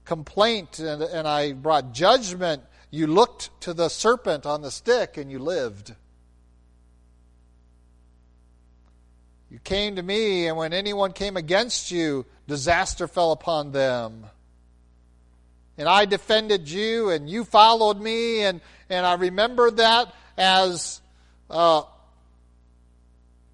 complaint 0.05 0.79
and, 0.79 1.01
and 1.01 1.27
I 1.27 1.53
brought 1.53 1.93
judgment, 1.93 2.63
you 2.91 3.07
looked 3.07 3.49
to 3.61 3.73
the 3.73 3.89
serpent 3.89 4.45
on 4.45 4.61
the 4.61 4.71
stick 4.71 5.17
and 5.17 5.31
you 5.31 5.39
lived. 5.39 5.95
You 9.49 9.57
came 9.57 9.95
to 9.95 10.03
me, 10.03 10.47
and 10.47 10.57
when 10.57 10.73
anyone 10.73 11.11
came 11.11 11.35
against 11.35 11.89
you, 11.89 12.27
disaster 12.47 13.07
fell 13.07 13.31
upon 13.31 13.71
them. 13.71 14.27
And 15.75 15.89
I 15.89 16.05
defended 16.05 16.69
you, 16.69 17.09
and 17.09 17.27
you 17.27 17.43
followed 17.43 17.99
me, 17.99 18.41
and, 18.43 18.61
and 18.91 19.07
I 19.07 19.13
remembered 19.13 19.77
that 19.77 20.13
as 20.37 21.01
uh, 21.49 21.83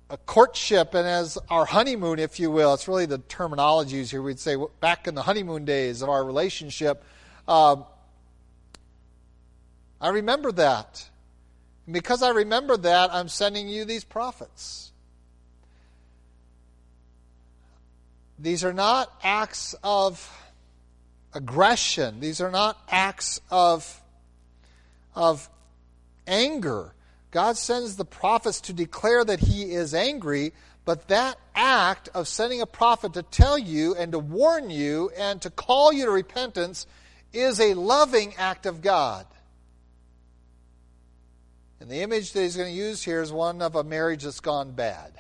a 0.10 0.18
courtship 0.18 0.94
and 0.94 1.08
as 1.08 1.38
our 1.50 1.66
honeymoon, 1.66 2.20
if 2.20 2.40
you 2.40 2.52
will. 2.52 2.74
It's 2.74 2.88
really 2.88 3.06
the 3.06 3.20
terminologies 3.20 4.12
here. 4.12 4.22
We'd 4.22 4.40
say 4.40 4.56
back 4.80 5.08
in 5.08 5.16
the 5.16 5.24
honeymoon 5.24 5.66
days 5.66 6.02
of 6.02 6.10
our 6.10 6.24
relationship. 6.24 7.04
Uh, 7.48 7.78
I 10.00 10.10
remember 10.10 10.52
that. 10.54 11.10
And 11.86 11.94
because 11.94 12.22
I 12.22 12.30
remember 12.30 12.78
that, 12.78 13.14
I'm 13.14 13.28
sending 13.28 13.68
you 13.68 13.86
these 13.86 14.04
prophets. 14.04 14.92
These 18.38 18.64
are 18.64 18.74
not 18.74 19.12
acts 19.24 19.76
of 19.84 20.30
aggression. 21.34 22.20
These 22.20 22.42
are 22.42 22.52
not 22.52 22.78
acts 22.90 23.40
of, 23.50 24.02
of 25.16 25.50
anger. 26.28 26.95
God 27.36 27.58
sends 27.58 27.98
the 27.98 28.06
prophets 28.06 28.62
to 28.62 28.72
declare 28.72 29.26
that 29.26 29.42
he 29.42 29.74
is 29.74 29.94
angry, 29.94 30.54
but 30.86 31.10
that 31.10 31.38
act 31.54 32.08
of 32.14 32.30
sending 32.30 32.62
a 32.62 32.66
prophet 32.66 33.12
to 33.16 33.24
tell 33.24 33.58
you 33.58 33.94
and 33.94 34.14
to 34.14 34.20
warn 34.20 34.70
you 34.70 35.12
and 35.18 35.42
to 35.42 35.50
call 35.50 35.92
you 35.92 36.06
to 36.06 36.12
repentance 36.12 36.88
is 37.34 37.60
a 37.60 37.74
loving 37.74 38.34
act 38.38 38.66
of 38.66 38.82
God. 38.82 39.26
And 41.82 41.90
the 41.90 42.04
image 42.04 42.32
that 42.32 42.42
he's 42.42 42.56
going 42.56 42.74
to 42.74 42.82
use 42.82 43.04
here 43.04 43.22
is 43.22 43.34
one 43.34 43.62
of 43.62 43.76
a 43.76 43.84
marriage 43.84 44.24
that's 44.24 44.40
gone 44.40 44.72
bad. 44.72 45.12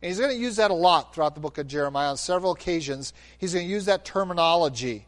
And 0.00 0.10
he's 0.10 0.20
going 0.20 0.30
to 0.30 0.40
use 0.40 0.54
that 0.56 0.70
a 0.70 0.74
lot 0.74 1.12
throughout 1.12 1.34
the 1.34 1.40
book 1.40 1.58
of 1.58 1.66
Jeremiah 1.66 2.10
on 2.10 2.18
several 2.18 2.52
occasions. 2.52 3.12
He's 3.38 3.52
going 3.52 3.66
to 3.66 3.72
use 3.72 3.86
that 3.86 4.04
terminology 4.04 5.06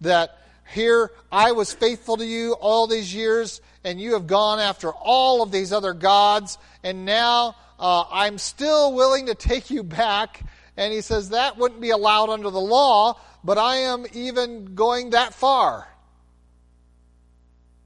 that 0.00 0.38
here 0.72 1.12
I 1.30 1.52
was 1.52 1.70
faithful 1.70 2.16
to 2.16 2.24
you 2.24 2.52
all 2.52 2.86
these 2.86 3.14
years, 3.14 3.60
and 3.84 4.00
you 4.00 4.14
have 4.14 4.26
gone 4.26 4.58
after 4.58 4.90
all 4.92 5.42
of 5.42 5.50
these 5.50 5.72
other 5.72 5.92
gods, 5.92 6.58
and 6.82 7.04
now 7.04 7.56
uh, 7.78 8.04
I'm 8.10 8.38
still 8.38 8.94
willing 8.94 9.26
to 9.26 9.34
take 9.34 9.70
you 9.70 9.82
back. 9.82 10.42
And 10.76 10.92
he 10.92 11.00
says 11.00 11.30
that 11.30 11.58
wouldn't 11.58 11.80
be 11.80 11.90
allowed 11.90 12.30
under 12.30 12.50
the 12.50 12.60
law, 12.60 13.18
but 13.42 13.58
I 13.58 13.76
am 13.76 14.06
even 14.12 14.74
going 14.74 15.10
that 15.10 15.34
far. 15.34 15.88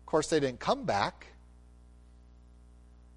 Of 0.01 0.07
course, 0.07 0.29
they 0.29 0.41
didn't 0.41 0.61
come 0.61 0.85
back. 0.85 1.29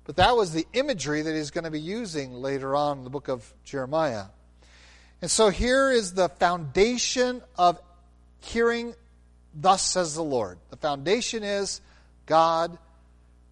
But 0.05 0.17
that 0.17 0.37
was 0.37 0.51
the 0.51 0.65
imagery 0.73 1.23
that 1.23 1.35
he's 1.35 1.51
going 1.51 1.63
to 1.63 1.71
be 1.71 1.81
using 1.81 2.35
later 2.35 2.75
on 2.75 2.99
in 2.99 3.03
the 3.03 3.09
book 3.09 3.27
of 3.27 3.51
Jeremiah. 3.63 4.25
And 5.21 5.31
so 5.31 5.49
here 5.49 5.89
is 5.91 6.13
the 6.13 6.29
foundation 6.29 7.41
of 7.57 7.79
hearing, 8.39 8.93
Thus 9.53 9.81
says 9.81 10.15
the 10.15 10.23
Lord. 10.23 10.59
The 10.69 10.77
foundation 10.77 11.43
is 11.43 11.81
God 12.25 12.77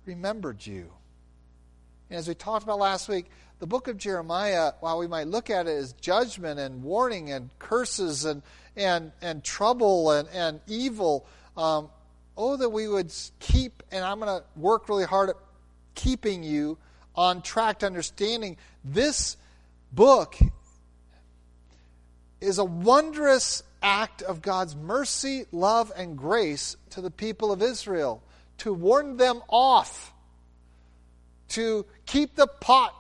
remembered 0.05 0.65
you. 0.65 0.91
And 2.09 2.19
as 2.19 2.27
we 2.27 2.36
talked 2.36 2.63
about 2.63 2.79
last 2.79 3.07
week, 3.09 3.25
the 3.59 3.67
book 3.67 3.88
of 3.88 3.97
Jeremiah, 3.97 4.73
while 4.79 4.99
we 4.99 5.07
might 5.07 5.27
look 5.27 5.49
at 5.49 5.67
it 5.67 5.71
as 5.71 5.93
judgment 5.93 6.59
and 6.59 6.83
warning 6.83 7.31
and 7.31 7.49
curses 7.59 8.25
and, 8.25 8.41
and, 8.75 9.12
and 9.21 9.43
trouble 9.43 10.12
and, 10.12 10.27
and 10.29 10.59
evil, 10.67 11.25
um, 11.55 11.89
oh, 12.38 12.57
that 12.57 12.69
we 12.69 12.88
would 12.88 13.13
keep, 13.39 13.83
and 13.91 14.03
I'm 14.03 14.19
going 14.19 14.41
to 14.41 14.45
work 14.59 14.89
really 14.89 15.05
hard 15.05 15.29
at 15.29 15.36
keeping 15.95 16.43
you 16.43 16.77
on 17.15 17.41
track 17.41 17.79
to 17.79 17.86
understanding 17.86 18.57
this 18.83 19.38
book 19.91 20.38
is 22.41 22.57
a 22.57 22.65
wondrous 22.65 23.63
act 23.81 24.21
of 24.23 24.41
God's 24.41 24.75
mercy, 24.75 25.45
love, 25.51 25.91
and 25.95 26.17
grace 26.17 26.75
to 26.89 27.01
the 27.01 27.12
people 27.12 27.51
of 27.51 27.62
Israel 27.62 28.22
to 28.59 28.73
warn 28.73 29.17
them 29.17 29.41
off, 29.49 30.13
to 31.49 31.85
keep 32.05 32.35
the 32.35 32.47
pot 32.47 32.93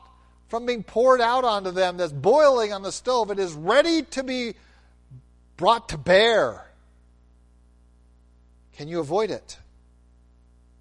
from 0.49 0.65
being 0.65 0.83
poured 0.83 1.21
out 1.21 1.43
onto 1.43 1.71
them 1.71 1.97
that's 1.97 2.11
boiling 2.11 2.73
on 2.73 2.83
the 2.83 2.91
stove. 2.91 3.31
It 3.31 3.39
is 3.39 3.53
ready 3.53 4.03
to 4.03 4.23
be 4.23 4.53
brought 5.57 5.89
to 5.89 5.97
bear. 5.97 6.65
Can 8.77 8.87
you 8.87 8.99
avoid 8.99 9.31
it? 9.31 9.57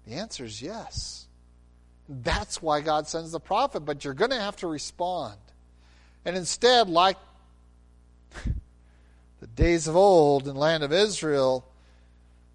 The 0.05 0.15
answer 0.15 0.45
is 0.45 0.61
yes. 0.61 1.27
That's 2.09 2.61
why 2.61 2.81
God 2.81 3.07
sends 3.07 3.31
the 3.31 3.39
prophet, 3.39 3.81
but 3.81 4.03
you're 4.03 4.13
going 4.13 4.31
to 4.31 4.39
have 4.39 4.57
to 4.57 4.67
respond. 4.67 5.37
And 6.25 6.35
instead, 6.35 6.89
like 6.89 7.17
the 9.39 9.47
days 9.47 9.87
of 9.87 9.95
old 9.95 10.47
in 10.47 10.53
the 10.53 10.59
land 10.59 10.83
of 10.83 10.91
Israel, 10.91 11.65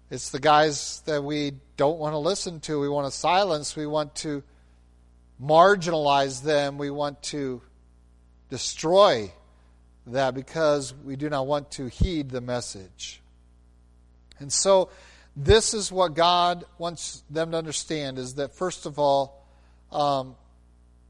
it's 0.09 0.31
the 0.31 0.39
guys 0.39 1.01
that 1.05 1.23
we 1.23 1.53
don't 1.77 1.99
want 1.99 2.13
to 2.13 2.17
listen 2.17 2.59
to. 2.61 2.79
We 2.79 2.89
want 2.89 3.11
to 3.11 3.17
silence. 3.17 3.75
We 3.75 3.85
want 3.85 4.15
to 4.15 4.43
marginalize 5.41 6.41
them. 6.41 6.77
We 6.77 6.89
want 6.89 7.21
to 7.23 7.61
destroy 8.49 9.31
that 10.07 10.33
because 10.33 10.93
we 10.93 11.15
do 11.15 11.29
not 11.29 11.45
want 11.45 11.71
to 11.71 11.87
heed 11.87 12.29
the 12.29 12.41
message. 12.41 13.21
And 14.39 14.51
so, 14.51 14.89
this 15.35 15.73
is 15.73 15.91
what 15.91 16.15
God 16.15 16.65
wants 16.77 17.23
them 17.29 17.51
to 17.51 17.57
understand 17.57 18.17
is 18.17 18.35
that, 18.35 18.55
first 18.55 18.85
of 18.85 18.97
all, 18.97 19.45
um, 19.91 20.35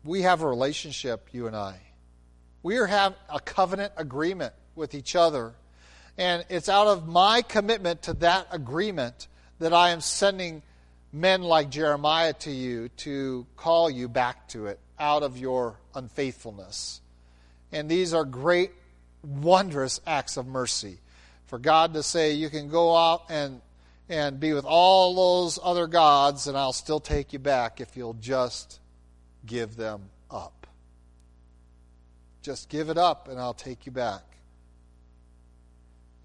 we 0.04 0.24
have 0.24 0.42
a 0.42 0.48
relationship, 0.48 1.30
you 1.32 1.48
and 1.48 1.56
I. 1.56 1.80
We 2.62 2.76
have 2.76 3.16
a 3.30 3.40
covenant 3.40 3.94
agreement 3.98 4.54
with 4.76 4.94
each 4.94 5.16
other. 5.16 5.54
And 6.20 6.44
it's 6.50 6.68
out 6.68 6.88
of 6.88 7.08
my 7.08 7.42
commitment 7.42 8.02
to 8.04 8.14
that 8.16 8.48
agreement 8.52 9.30
that 9.60 9.74
I 9.74 9.92
am 9.92 10.02
sending 10.02 10.62
men 11.14 11.42
like 11.42 11.70
Jeremiah 11.70 12.34
to 12.40 12.52
you 12.52 12.90
to 12.90 13.48
call 13.56 13.90
you 13.90 14.10
back 14.10 14.50
to 14.50 14.68
it 14.68 14.80
out 15.00 15.24
of 15.24 15.38
your 15.38 15.80
unfaithfulness. 15.96 17.00
And 17.72 17.90
these 17.90 18.14
are 18.14 18.26
great, 18.26 18.72
wondrous 19.24 20.02
acts 20.06 20.36
of 20.36 20.46
mercy. 20.46 20.98
For 21.46 21.58
God 21.58 21.94
to 21.94 22.04
say, 22.04 22.34
you 22.34 22.50
can 22.50 22.68
go 22.68 22.98
out 22.98 23.24
and, 23.30 23.62
and 24.10 24.42
be 24.42 24.52
with 24.52 24.66
all 24.66 25.16
those 25.16 25.58
other 25.64 25.88
gods, 25.88 26.48
and 26.48 26.58
I'll 26.58 26.74
still 26.74 27.00
take 27.00 27.32
you 27.32 27.40
back 27.40 27.80
if 27.80 27.96
you'll 27.96 28.14
just 28.16 28.82
give 29.46 29.78
them 29.78 30.10
up. 30.30 30.68
Just 32.42 32.68
give 32.68 32.90
it 32.90 32.98
up, 32.98 33.30
and 33.30 33.40
I'll 33.40 33.54
take 33.54 33.86
you 33.86 33.94
back. 33.94 34.29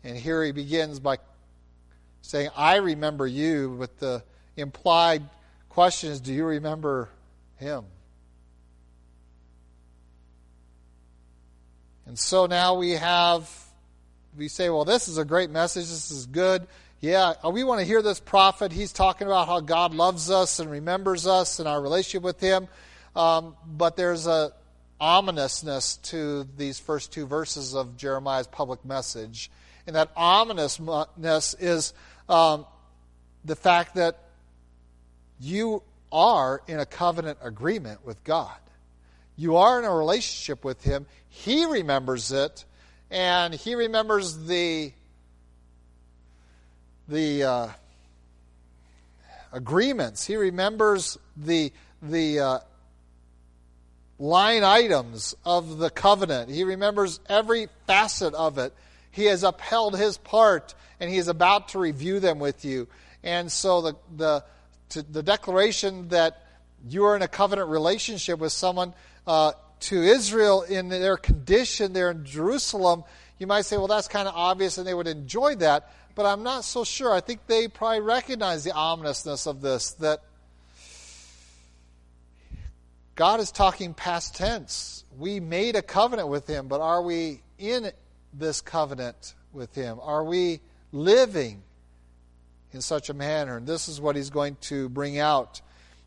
And 0.05 0.17
here 0.17 0.45
he 0.45 0.53
begins 0.53 1.01
by 1.01 1.19
saying, 2.21 2.51
I 2.57 2.77
remember 2.77 3.27
you, 3.27 3.77
but 3.79 3.99
the 3.99 4.23
implied 4.57 5.23
question 5.71 6.13
is, 6.13 6.21
do 6.21 6.33
you 6.33 6.45
remember 6.45 7.09
him? 7.57 7.85
And 12.07 12.19
so 12.19 12.45
now 12.47 12.75
we 12.75 12.91
have, 12.91 13.51
we 14.37 14.49
say, 14.49 14.69
well, 14.69 14.85
this 14.85 15.09
is 15.09 15.17
a 15.17 15.25
great 15.25 15.51
message. 15.51 15.85
This 15.85 16.11
is 16.11 16.27
good. 16.27 16.67
Yeah, 17.01 17.35
uh, 17.45 17.51
we 17.51 17.65
want 17.65 17.81
to 17.81 17.87
hear 17.87 18.03
this 18.03 18.21
prophet. 18.21 18.73
He's 18.73 18.93
talking 18.93 19.27
about 19.27 19.47
how 19.47 19.61
God 19.61 19.95
loves 19.95 20.31
us 20.31 20.59
and 20.59 20.71
remembers 20.71 21.27
us 21.27 21.59
and 21.59 21.69
our 21.69 21.81
relationship 21.81 22.23
with 22.23 22.41
Him. 22.41 22.69
Um, 23.17 23.57
but 23.67 23.97
there's 23.97 24.27
a 24.27 24.53
ominousness 25.01 25.97
to 25.97 26.47
these 26.57 26.79
first 26.79 27.13
two 27.13 27.27
verses 27.27 27.75
of 27.75 27.97
Jeremiah's 27.97 28.47
public 28.47 28.85
message. 28.85 29.51
And 29.87 29.97
that 29.97 30.11
ominousness 30.17 31.55
is 31.59 31.93
um, 32.29 32.67
the 33.45 33.57
fact 33.57 33.97
that 33.97 34.19
you 35.41 35.83
are 36.11 36.63
in 36.67 36.79
a 36.79 36.87
covenant 36.87 37.39
agreement 37.43 38.05
with 38.07 38.23
God. 38.25 38.57
You 39.37 39.57
are 39.57 39.79
in 39.79 39.85
a 39.85 39.95
relationship 39.95 40.65
with 40.65 40.83
Him. 40.83 41.07
He 41.29 41.67
remembers 41.67 42.31
it, 42.31 42.65
and 43.11 43.53
He 43.53 43.75
remembers 43.75 44.47
the 44.47 44.93
the 47.09 47.43
uh, 47.43 47.69
agreements. 49.53 50.25
He 50.25 50.37
remembers 50.37 51.19
the 51.37 51.73
the 52.01 52.41
uh, 52.41 52.59
line 54.19 54.63
items 54.63 55.35
of 55.45 55.79
the 55.79 55.91
covenant. 55.91 56.51
He 56.51 56.65
remembers 56.65 57.21
every 57.29 57.69
facet 57.87 58.35
of 58.35 58.59
it. 58.59 58.73
He 59.15 59.27
has 59.27 59.45
upheld 59.45 59.97
his 59.97 60.19
part, 60.19 60.75
and 60.99 61.09
he 61.09 61.19
is 61.19 61.29
about 61.29 61.69
to 61.69 61.79
review 61.79 62.19
them 62.19 62.41
with 62.41 62.65
you. 62.65 62.89
And 63.23 63.51
so 63.51 63.81
the 63.81 63.97
the 64.17 64.45
to, 64.91 65.03
the 65.03 65.23
declaration 65.23 66.09
that 66.09 66.43
you 66.89 67.05
are 67.05 67.15
in 67.15 67.23
a 67.23 67.29
covenant 67.29 67.69
relationship 67.69 68.41
with 68.41 68.51
someone 68.51 68.93
uh, 69.25 69.53
to 69.81 70.03
Israel 70.03 70.63
in 70.63 70.89
their 70.89 71.17
condition 71.17 71.93
there 71.93 72.11
in 72.11 72.25
Jerusalem, 72.25 73.05
you 73.39 73.47
might 73.47 73.67
say, 73.67 73.77
well, 73.77 73.87
that's 73.87 74.09
kind 74.09 74.27
of 74.27 74.35
obvious, 74.35 74.79
and 74.79 74.87
they 74.87 74.95
would 74.95 75.07
enjoy 75.07 75.55
that. 75.57 75.93
But 76.17 76.27
I'm 76.27 76.43
not 76.43 76.65
so 76.65 76.83
sure. 76.83 77.13
I 77.13 77.21
think 77.21 77.47
they 77.47 77.69
probably 77.69 78.01
recognize 78.01 78.65
the 78.65 78.73
ominousness 78.73 79.47
of 79.47 79.61
this 79.61 79.93
that 79.95 80.23
God 83.15 83.39
is 83.39 83.53
talking 83.53 83.95
past 83.95 84.35
tense. 84.35 85.05
We 85.17 85.39
made 85.39 85.77
a 85.77 85.83
covenant 85.83 86.29
with 86.29 86.49
Him, 86.49 86.67
but 86.67 86.81
are 86.81 87.01
we 87.01 87.43
in 87.61 87.93
this 88.37 88.61
covenant 88.61 89.35
with 89.53 89.75
Him? 89.75 89.99
Are 90.03 90.25
we 90.25 90.61
living 90.93 91.63
in 92.73 92.81
such 92.81 93.09
a 93.09 93.15
manner? 93.15 93.57
And 93.57 93.67
this 93.67 93.89
is 93.89 94.01
what 94.01 94.17
He's 94.17 94.31
going 94.31 94.57
to 94.63 94.89
bring 94.89 95.19
out 95.19 95.61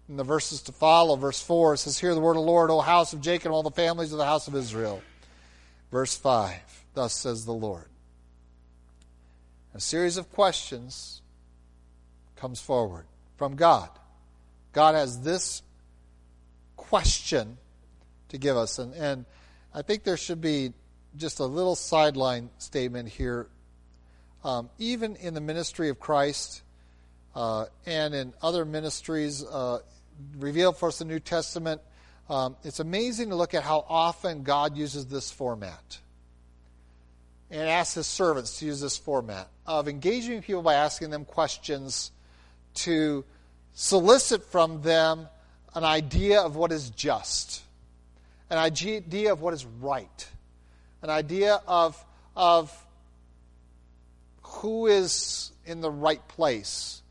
in 0.09 0.17
the 0.17 0.23
verses 0.23 0.61
to 0.63 0.71
follow. 0.71 1.15
Verse 1.15 1.41
4 1.41 1.75
it 1.75 1.77
says, 1.77 1.99
Hear 1.99 2.13
the 2.13 2.21
word 2.21 2.31
of 2.31 2.43
the 2.43 2.51
Lord, 2.51 2.69
O 2.69 2.79
house 2.79 3.13
of 3.13 3.21
Jacob, 3.21 3.47
and 3.47 3.53
all 3.53 3.63
the 3.63 3.71
families 3.71 4.11
of 4.11 4.17
the 4.17 4.25
house 4.25 4.47
of 4.47 4.55
Israel. 4.55 5.01
Verse 5.91 6.15
5 6.15 6.55
Thus 6.93 7.13
says 7.13 7.45
the 7.45 7.53
Lord. 7.53 7.85
A 9.73 9.79
series 9.79 10.17
of 10.17 10.31
questions 10.31 11.21
comes 12.35 12.59
forward 12.59 13.05
from 13.37 13.55
God. 13.55 13.89
God 14.73 14.95
has 14.95 15.21
this 15.21 15.61
question 16.75 17.57
to 18.29 18.37
give 18.37 18.57
us. 18.57 18.79
And, 18.79 18.93
and 18.95 19.25
I 19.73 19.81
think 19.81 20.03
there 20.03 20.17
should 20.17 20.41
be 20.41 20.73
just 21.15 21.39
a 21.39 21.45
little 21.45 21.75
sideline 21.75 22.49
statement 22.57 23.09
here. 23.09 23.47
Um, 24.43 24.69
even 24.77 25.15
in 25.15 25.33
the 25.33 25.41
ministry 25.41 25.89
of 25.89 25.99
Christ 25.99 26.61
uh, 27.35 27.65
and 27.85 28.13
in 28.13 28.33
other 28.41 28.65
ministries 28.65 29.43
uh, 29.43 29.79
revealed 30.37 30.77
for 30.77 30.89
us 30.89 31.01
in 31.01 31.07
the 31.07 31.13
New 31.13 31.19
Testament, 31.19 31.81
um, 32.29 32.55
it's 32.63 32.79
amazing 32.79 33.29
to 33.29 33.35
look 33.35 33.53
at 33.53 33.63
how 33.63 33.85
often 33.87 34.43
God 34.43 34.75
uses 34.75 35.05
this 35.07 35.31
format 35.31 35.99
and 37.49 37.61
asks 37.61 37.95
his 37.95 38.07
servants 38.07 38.59
to 38.59 38.65
use 38.65 38.81
this 38.81 38.97
format 38.97 39.47
of 39.65 39.87
engaging 39.87 40.41
people 40.41 40.61
by 40.61 40.73
asking 40.73 41.09
them 41.09 41.23
questions 41.23 42.11
to 42.73 43.23
solicit 43.73 44.43
from 44.43 44.81
them 44.81 45.27
an 45.75 45.83
idea 45.83 46.41
of 46.41 46.55
what 46.55 46.71
is 46.71 46.89
just, 46.89 47.61
an 48.49 48.57
idea 48.57 49.31
of 49.31 49.41
what 49.41 49.53
is 49.53 49.65
right, 49.65 50.27
an 51.01 51.09
idea 51.09 51.61
of, 51.67 52.03
of 52.35 52.71
who 54.41 54.87
is 54.87 55.51
in 55.65 55.81
the 55.81 55.91
right 55.91 56.25
place, 56.27 57.01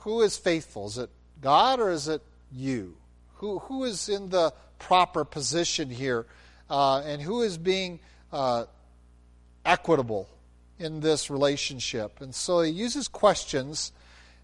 who 0.00 0.22
is 0.22 0.36
faithful. 0.36 0.86
Is 0.86 0.98
it 0.98 1.10
God 1.40 1.80
or 1.80 1.90
is 1.90 2.08
it 2.08 2.22
you? 2.52 2.96
Who, 3.36 3.60
who 3.60 3.84
is 3.84 4.08
in 4.08 4.30
the 4.30 4.52
proper 4.78 5.24
position 5.24 5.90
here? 5.90 6.26
Uh, 6.68 7.00
and 7.00 7.22
who 7.22 7.42
is 7.42 7.56
being 7.56 8.00
uh, 8.32 8.64
equitable 9.64 10.28
in 10.78 11.00
this 11.00 11.30
relationship? 11.30 12.20
And 12.20 12.34
so 12.34 12.60
he 12.60 12.70
uses 12.70 13.08
questions, 13.08 13.92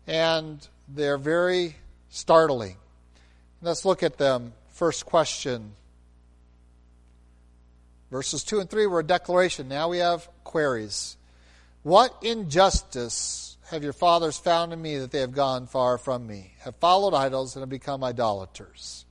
and 0.07 0.66
they're 0.88 1.18
very 1.18 1.77
startling. 2.09 2.77
Let's 3.61 3.85
look 3.85 4.03
at 4.03 4.18
them. 4.18 4.53
First 4.70 5.07
question. 5.07 5.72
Verses 8.14 8.44
2 8.44 8.61
and 8.61 8.70
3 8.70 8.87
were 8.87 9.00
a 9.00 9.05
declaration. 9.05 9.66
Now 9.66 9.88
we 9.88 9.98
have 9.98 10.29
queries. 10.44 11.16
What 11.83 12.16
injustice 12.22 13.57
have 13.70 13.83
your 13.83 13.92
fathers 13.92 14.38
found 14.38 14.72
in 14.72 14.81
me 14.81 14.98
that 14.98 15.11
they 15.11 15.18
have 15.18 15.33
gone 15.33 15.66
far 15.66 15.98
from 15.98 16.24
me, 16.24 16.53
have 16.61 16.77
followed 16.77 17.12
idols, 17.12 17.57
and 17.57 17.62
have 17.62 17.68
become 17.68 18.05
idolaters? 18.05 19.05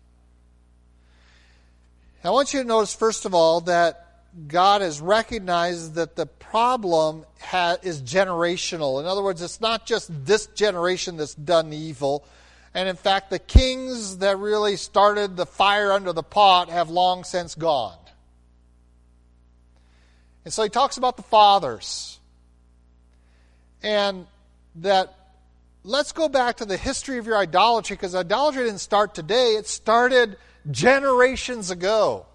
I 2.24 2.30
want 2.30 2.54
you 2.54 2.62
to 2.62 2.66
notice, 2.66 2.96
first 2.96 3.26
of 3.26 3.34
all, 3.34 3.60
that 3.62 4.22
God 4.48 4.80
has 4.80 5.02
recognized 5.02 5.96
that 5.96 6.16
the 6.16 6.26
problem 6.26 7.26
ha- 7.42 7.76
is 7.84 8.02
generational. 8.02 9.02
In 9.02 9.06
other 9.06 9.22
words, 9.22 9.42
it's 9.42 9.60
not 9.60 9.86
just 9.86 10.12
this 10.26 10.46
generation 10.46 11.18
that's 11.18 11.36
done 11.36 11.74
evil, 11.74 12.26
and 12.74 12.88
in 12.88 12.96
fact, 12.96 13.32
the 13.32 13.40
kings 13.40 14.20
that 14.20 14.38
really 14.38 14.78
started 14.78 15.36
the 15.36 15.46
fire 15.46 15.92
under 15.92 16.14
the 16.14 16.24
pot 16.24 16.70
have 16.70 16.90
long 16.90 17.26
since 17.26 17.54
gone. 17.54 17.98
And 20.46 20.54
so 20.54 20.64
he 20.64 20.70
talks 20.70 20.98
about 20.98 21.18
the 21.18 21.24
fathers. 21.24 22.20
And 23.82 24.28
that 24.76 25.16
let's 25.84 26.12
go 26.12 26.30
back 26.30 26.58
to 26.58 26.66
the 26.66 26.78
history 26.78 27.18
of 27.18 27.26
your 27.26 27.38
idolatry 27.38 27.96
because 27.96 28.16
idolatry 28.16 28.64
didn't 28.64 28.80
start 28.80 29.14
today, 29.14 29.56
it 29.56 29.68
started 29.68 30.38
generations 30.72 31.70
ago. 31.70 32.26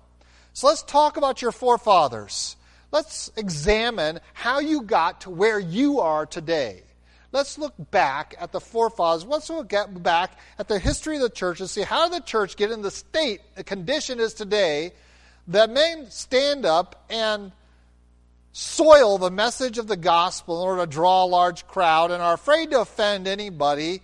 So 0.52 0.66
let's 0.66 0.82
talk 0.82 1.16
about 1.16 1.40
your 1.40 1.52
forefathers. 1.52 2.56
Let's 2.90 3.30
examine 3.36 4.20
how 4.32 4.60
you 4.60 4.82
got 4.82 5.22
to 5.22 5.30
where 5.30 5.58
you 5.58 6.00
are 6.00 6.26
today. 6.26 6.82
Let's 7.30 7.58
look 7.58 7.74
back 7.90 8.34
at 8.38 8.52
the 8.52 8.60
forefathers. 8.60 9.26
Let's 9.26 9.50
look 9.50 9.72
back 10.02 10.38
at 10.58 10.68
the 10.68 10.78
history 10.78 11.16
of 11.16 11.22
the 11.22 11.30
church 11.30 11.60
and 11.60 11.68
see 11.68 11.82
how 11.82 12.08
did 12.08 12.22
the 12.22 12.26
church 12.26 12.56
get 12.56 12.70
in 12.70 12.80
the 12.80 12.90
state, 12.90 13.42
the 13.54 13.64
condition 13.64 14.18
is 14.18 14.32
today, 14.32 14.92
that 15.48 15.68
may 15.70 16.06
stand 16.08 16.64
up 16.64 17.04
and 17.10 17.52
soil 18.58 19.18
the 19.18 19.30
message 19.30 19.78
of 19.78 19.86
the 19.86 19.96
gospel 19.96 20.60
in 20.60 20.68
order 20.68 20.82
to 20.82 20.90
draw 20.90 21.24
a 21.24 21.26
large 21.26 21.64
crowd 21.68 22.10
and 22.10 22.20
are 22.20 22.34
afraid 22.34 22.72
to 22.72 22.80
offend 22.80 23.28
anybody 23.28 24.02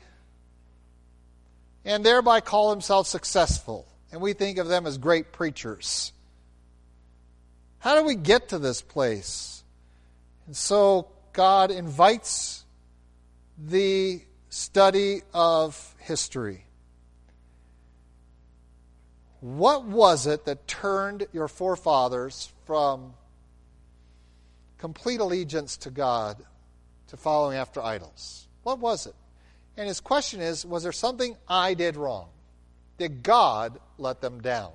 and 1.85 2.07
thereby 2.07 2.41
call 2.41 2.71
themselves 2.71 3.11
successful. 3.11 3.85
And 4.13 4.21
we 4.21 4.33
think 4.33 4.59
of 4.59 4.69
them 4.69 4.87
as 4.87 4.97
great 4.97 5.33
preachers. 5.33 6.13
How 7.81 7.97
do 7.99 8.05
we 8.05 8.15
get 8.15 8.51
to 8.51 8.61
this 8.61 8.81
place? 8.81 9.65
And 10.47 10.57
so 10.57 11.09
God 11.33 11.73
invites 11.73 12.65
the 13.59 14.23
study 14.51 15.23
of 15.35 15.97
history. 15.99 16.65
What 19.41 19.85
was 19.85 20.29
it 20.29 20.45
that 20.45 20.69
turned 20.69 21.27
your 21.33 21.49
forefathers 21.49 22.53
from 22.67 23.15
complete 24.85 25.19
allegiance 25.19 25.79
to 25.79 25.91
God 25.91 26.37
to 27.07 27.17
following 27.17 27.57
after 27.57 27.81
idols? 27.81 28.47
What 28.65 28.81
was 28.81 29.07
it? 29.07 29.15
And 29.79 29.89
his 29.89 29.99
question 29.99 30.43
is 30.43 30.67
Was 30.67 30.83
there 30.83 30.93
something 30.93 31.39
I 31.49 31.73
did 31.73 31.97
wrong? 31.97 32.29
Did 32.99 33.23
God 33.23 33.81
let 33.97 34.21
them 34.21 34.43
down? 34.43 34.73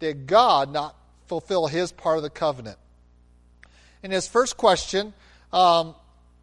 Did 0.00 0.26
God 0.26 0.72
not 0.72 0.96
fulfill 1.26 1.66
his 1.66 1.92
part 1.92 2.16
of 2.16 2.22
the 2.22 2.30
covenant? 2.30 2.78
In 4.02 4.10
his 4.10 4.26
first 4.26 4.56
question, 4.56 5.12
um, 5.52 5.94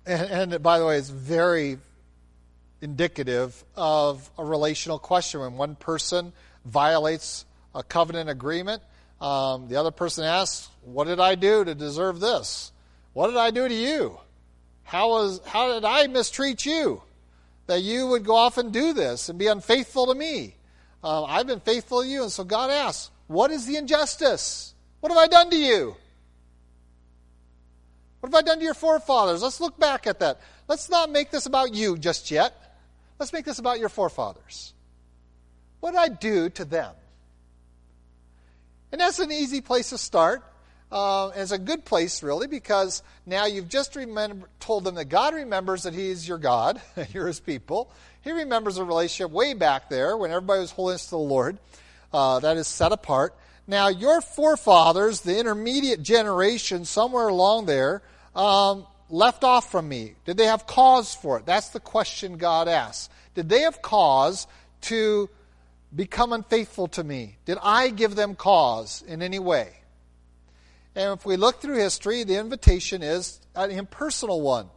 and, 0.06 0.54
and 0.54 0.62
by 0.62 0.78
the 0.78 0.86
way, 0.86 0.98
it's 0.98 1.10
very 1.10 1.80
indicative 2.80 3.64
of 3.76 4.30
a 4.38 4.46
relational 4.46 5.00
question. 5.00 5.40
When 5.40 5.58
one 5.58 5.76
person 5.76 6.32
violates 6.64 7.46
a 7.74 7.82
covenant 7.82 8.30
agreement, 8.30 8.84
um, 9.20 9.68
the 9.68 9.78
other 9.78 9.90
person 9.90 10.26
asks, 10.26 10.70
What 10.84 11.06
did 11.06 11.20
I 11.20 11.34
do 11.34 11.66
to 11.66 11.74
deserve 11.74 12.20
this? 12.20 12.70
What 13.14 13.28
did 13.28 13.38
I 13.38 13.52
do 13.52 13.68
to 13.68 13.74
you? 13.74 14.20
How, 14.84 15.10
was, 15.10 15.42
how 15.46 15.74
did 15.74 15.86
I 15.86 16.08
mistreat 16.08 16.66
you 16.66 17.02
that 17.68 17.82
you 17.82 18.08
would 18.08 18.26
go 18.26 18.36
off 18.36 18.58
and 18.58 18.74
do 18.74 18.94
this 18.94 19.30
and 19.30 19.40
be 19.40 19.48
unfaithful 19.48 20.08
to 20.08 20.16
me? 20.16 20.56
Uh, 21.04 21.24
I've 21.24 21.48
been 21.48 21.60
faithful 21.60 22.02
to 22.02 22.08
you. 22.08 22.24
And 22.24 22.32
so 22.32 22.44
God 22.44 22.70
asks, 22.70 23.12
What 23.28 23.52
is 23.52 23.66
the 23.66 23.78
injustice? 23.78 24.74
What 25.00 25.12
have 25.12 25.20
I 25.20 25.28
done 25.28 25.50
to 25.50 25.58
you? 25.58 25.96
What 28.20 28.34
have 28.34 28.36
I 28.36 28.42
done 28.42 28.60
to 28.60 28.64
your 28.64 28.74
forefathers? 28.74 29.42
Let's 29.42 29.60
look 29.60 29.78
back 29.78 30.08
at 30.08 30.20
that. 30.20 30.40
Let's 30.68 30.90
not 30.90 31.10
make 31.10 31.30
this 31.30 31.46
about 31.46 31.74
you 31.74 31.98
just 31.98 32.32
yet. 32.32 32.78
Let's 33.20 33.34
make 33.34 33.46
this 33.46 33.60
about 33.60 33.80
your 33.80 33.90
forefathers. 33.90 34.74
What 35.82 35.92
did 35.92 36.00
I 36.00 36.08
do 36.08 36.50
to 36.52 36.66
them? 36.66 36.94
And 38.94 39.02
that's 39.02 39.20
an 39.20 39.32
easy 39.32 39.60
place 39.60 39.90
to 39.90 39.98
start. 39.98 40.44
Uh, 40.94 41.32
it's 41.36 41.52
a 41.52 41.58
good 41.58 41.84
place, 41.84 42.22
really, 42.22 42.46
because 42.46 43.02
now 43.26 43.48
you've 43.48 43.68
just 43.68 43.96
remember, 43.96 44.48
told 44.60 44.84
them 44.84 44.94
that 44.94 45.06
God 45.06 45.34
remembers 45.34 45.84
that 45.84 45.96
He 45.96 46.10
is 46.10 46.28
your 46.28 46.38
God, 46.38 46.80
and 46.96 47.08
you're 47.16 47.26
His 47.26 47.40
people. 47.40 47.90
He 48.22 48.32
remembers 48.32 48.78
a 48.78 48.84
relationship 48.84 49.32
way 49.32 49.56
back 49.56 49.90
there 49.90 50.16
when 50.16 50.30
everybody 50.30 50.62
was 50.62 50.70
holiness 50.70 51.06
to 51.06 51.10
the 51.12 51.18
Lord. 51.18 51.58
Uh, 52.14 52.40
that 52.42 52.58
is 52.58 52.68
set 52.68 52.92
apart. 52.92 53.36
Now, 53.66 53.88
your 53.88 54.22
forefathers, 54.22 55.22
the 55.22 55.40
intermediate 55.40 56.04
generation, 56.04 56.86
somewhere 56.86 57.28
along 57.28 57.66
there, 57.66 58.04
um, 58.36 58.86
left 59.10 59.44
off 59.44 59.72
from 59.72 59.90
me? 59.90 60.14
Did 60.26 60.38
they 60.38 60.46
have 60.46 60.68
cause 60.68 61.16
for 61.16 61.40
it? 61.40 61.48
That's 61.48 61.70
the 61.70 61.80
question 61.80 62.38
God 62.38 62.68
asks. 62.68 63.10
Did 63.34 63.50
they 63.50 63.62
have 63.62 63.82
cause 63.82 64.46
to 64.82 65.28
become 65.96 66.34
unfaithful 66.34 66.88
to 66.90 67.04
me? 67.04 67.38
Did 67.46 67.58
I 67.64 67.90
give 67.90 68.16
them 68.16 68.36
cause 68.36 69.04
in 69.08 69.24
any 69.24 69.40
way? 69.40 69.74
And 70.96 71.18
if 71.18 71.26
we 71.26 71.38
look 71.38 71.62
through 71.62 71.78
history, 71.78 72.24
the 72.24 72.38
invitation 72.38 73.02
is 73.02 73.40
an 73.56 73.72
impersonal 73.72 74.42
one, 74.42 74.70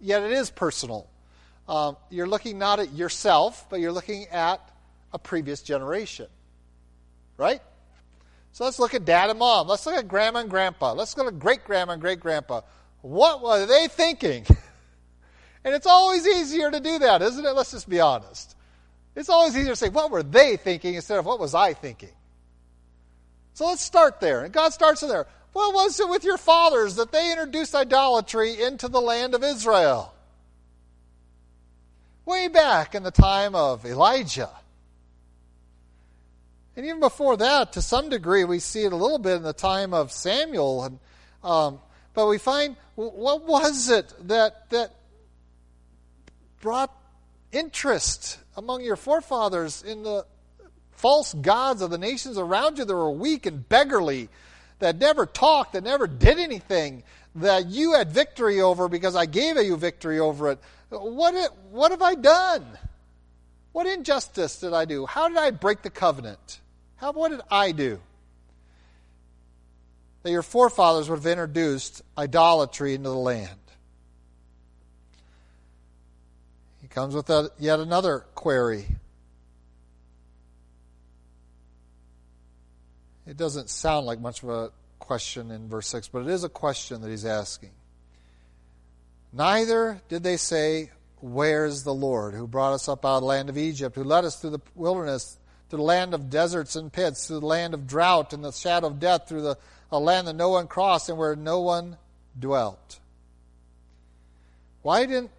yet 0.00 0.22
it 0.22 0.32
is 0.32 0.50
personal. 0.50 1.08
Um, 1.68 1.96
you're 2.10 2.26
looking 2.26 2.58
not 2.58 2.80
at 2.80 2.92
yourself, 2.92 3.66
but 3.70 3.80
you're 3.80 3.92
looking 3.92 4.26
at 4.26 4.60
a 5.12 5.18
previous 5.18 5.62
generation. 5.62 6.26
Right? 7.36 7.62
So 8.52 8.64
let's 8.64 8.78
look 8.78 8.92
at 8.94 9.04
dad 9.06 9.30
and 9.30 9.38
mom. 9.38 9.66
Let's 9.66 9.86
look 9.86 9.96
at 9.96 10.06
grandma 10.06 10.40
and 10.40 10.50
grandpa. 10.50 10.92
Let's 10.92 11.16
look 11.16 11.26
at 11.26 11.38
great 11.38 11.64
grandma 11.64 11.94
and 11.94 12.02
great 12.02 12.20
grandpa. 12.20 12.60
What 13.00 13.42
were 13.42 13.64
they 13.64 13.88
thinking? 13.88 14.44
and 15.64 15.74
it's 15.74 15.86
always 15.86 16.26
easier 16.26 16.70
to 16.70 16.80
do 16.80 16.98
that, 16.98 17.22
isn't 17.22 17.44
it? 17.44 17.52
Let's 17.52 17.70
just 17.70 17.88
be 17.88 18.00
honest. 18.00 18.54
It's 19.16 19.30
always 19.30 19.56
easier 19.56 19.72
to 19.72 19.76
say, 19.76 19.88
what 19.88 20.10
were 20.10 20.22
they 20.22 20.56
thinking 20.56 20.94
instead 20.94 21.18
of 21.18 21.24
what 21.24 21.40
was 21.40 21.54
I 21.54 21.72
thinking? 21.72 22.12
So 23.54 23.66
let's 23.66 23.82
start 23.82 24.20
there. 24.20 24.44
And 24.44 24.52
God 24.52 24.72
starts 24.72 25.00
there. 25.00 25.26
What 25.52 25.74
was 25.74 26.00
it 26.00 26.08
with 26.08 26.24
your 26.24 26.38
fathers 26.38 26.96
that 26.96 27.12
they 27.12 27.30
introduced 27.30 27.74
idolatry 27.74 28.60
into 28.60 28.88
the 28.88 29.00
land 29.00 29.34
of 29.34 29.44
Israel? 29.44 30.14
Way 32.24 32.48
back 32.48 32.94
in 32.94 33.02
the 33.02 33.10
time 33.10 33.54
of 33.54 33.84
Elijah. 33.84 34.50
And 36.74 36.86
even 36.86 37.00
before 37.00 37.36
that, 37.36 37.74
to 37.74 37.82
some 37.82 38.08
degree, 38.08 38.44
we 38.44 38.58
see 38.58 38.84
it 38.84 38.92
a 38.92 38.96
little 38.96 39.18
bit 39.18 39.36
in 39.36 39.42
the 39.42 39.52
time 39.52 39.92
of 39.92 40.10
Samuel. 40.10 40.84
And 40.84 40.98
um, 41.44 41.80
but 42.14 42.28
we 42.28 42.38
find 42.38 42.76
what 42.94 43.44
was 43.44 43.90
it 43.90 44.12
that 44.28 44.70
that 44.70 44.92
brought 46.60 46.94
interest 47.50 48.38
among 48.56 48.82
your 48.82 48.96
forefathers 48.96 49.82
in 49.82 50.02
the 50.02 50.24
false 50.92 51.34
gods 51.34 51.82
of 51.82 51.90
the 51.90 51.98
nations 51.98 52.38
around 52.38 52.78
you 52.78 52.84
that 52.84 52.94
were 52.94 53.10
weak 53.10 53.44
and 53.44 53.68
beggarly, 53.68 54.28
that 54.82 54.98
never 54.98 55.26
talked, 55.26 55.72
that 55.72 55.82
never 55.82 56.06
did 56.06 56.38
anything, 56.38 57.02
that 57.34 57.66
you 57.66 57.94
had 57.94 58.12
victory 58.12 58.60
over 58.60 58.88
because 58.88 59.16
I 59.16 59.26
gave 59.26 59.56
you 59.56 59.76
victory 59.76 60.20
over 60.20 60.52
it. 60.52 60.58
What, 60.90 61.34
what 61.70 61.90
have 61.90 62.02
I 62.02 62.14
done? 62.14 62.66
What 63.72 63.86
injustice 63.86 64.60
did 64.60 64.74
I 64.74 64.84
do? 64.84 65.06
How 65.06 65.28
did 65.28 65.38
I 65.38 65.50
break 65.50 65.82
the 65.82 65.90
covenant? 65.90 66.60
How, 66.96 67.12
what 67.12 67.30
did 67.30 67.40
I 67.50 67.72
do? 67.72 68.00
that 70.22 70.30
your 70.30 70.42
forefathers 70.42 71.08
would 71.08 71.16
have 71.16 71.26
introduced 71.26 72.02
idolatry 72.16 72.94
into 72.94 73.08
the 73.08 73.16
land. 73.16 73.50
He 76.80 76.88
comes 76.88 77.14
with 77.14 77.28
a, 77.30 77.50
yet 77.58 77.80
another 77.80 78.20
query. 78.34 78.86
It 83.26 83.36
doesn't 83.36 83.70
sound 83.70 84.06
like 84.06 84.20
much 84.20 84.42
of 84.42 84.48
a 84.48 84.70
question 84.98 85.50
in 85.50 85.68
verse 85.68 85.88
6, 85.88 86.08
but 86.08 86.20
it 86.20 86.28
is 86.28 86.44
a 86.44 86.48
question 86.48 87.00
that 87.02 87.10
he's 87.10 87.24
asking. 87.24 87.70
Neither 89.32 90.00
did 90.08 90.22
they 90.22 90.36
say, 90.36 90.90
Where's 91.20 91.84
the 91.84 91.94
Lord 91.94 92.34
who 92.34 92.48
brought 92.48 92.72
us 92.72 92.88
up 92.88 93.04
out 93.04 93.16
of 93.16 93.20
the 93.22 93.26
land 93.26 93.48
of 93.48 93.56
Egypt, 93.56 93.94
who 93.94 94.02
led 94.02 94.24
us 94.24 94.40
through 94.40 94.50
the 94.50 94.60
wilderness, 94.74 95.38
to 95.70 95.76
the 95.76 95.82
land 95.82 96.14
of 96.14 96.28
deserts 96.28 96.74
and 96.74 96.92
pits, 96.92 97.28
to 97.28 97.34
the 97.34 97.46
land 97.46 97.74
of 97.74 97.86
drought 97.86 98.32
and 98.32 98.44
the 98.44 98.50
shadow 98.50 98.88
of 98.88 98.98
death, 98.98 99.28
through 99.28 99.42
the 99.42 99.56
a 99.92 99.98
land 99.98 100.26
that 100.26 100.34
no 100.34 100.48
one 100.48 100.66
crossed 100.66 101.10
and 101.10 101.18
where 101.18 101.36
no 101.36 101.60
one 101.60 101.98
dwelt. 102.38 102.98
Why 104.80 105.04
didn't 105.04 105.30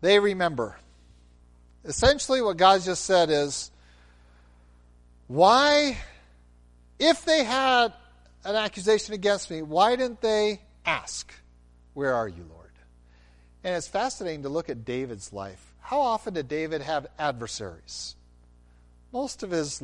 they 0.00 0.18
remember? 0.18 0.76
Essentially, 1.84 2.42
what 2.42 2.56
God 2.56 2.82
just 2.82 3.04
said 3.04 3.30
is 3.30 3.70
why, 5.28 5.96
if 7.00 7.24
they 7.24 7.42
had 7.42 7.92
an 8.44 8.54
accusation 8.54 9.14
against 9.14 9.50
me, 9.50 9.62
why 9.62 9.96
didn't 9.96 10.20
they 10.20 10.60
ask, 10.84 11.32
Where 11.94 12.14
are 12.14 12.28
you, 12.28 12.46
Lord? 12.48 12.70
And 13.64 13.74
it's 13.74 13.88
fascinating 13.88 14.44
to 14.44 14.48
look 14.48 14.68
at 14.68 14.84
David's 14.84 15.32
life. 15.32 15.74
How 15.80 16.00
often 16.00 16.34
did 16.34 16.46
David 16.46 16.82
have 16.82 17.06
adversaries? 17.18 18.14
Most 19.12 19.42
of 19.42 19.50
his 19.50 19.82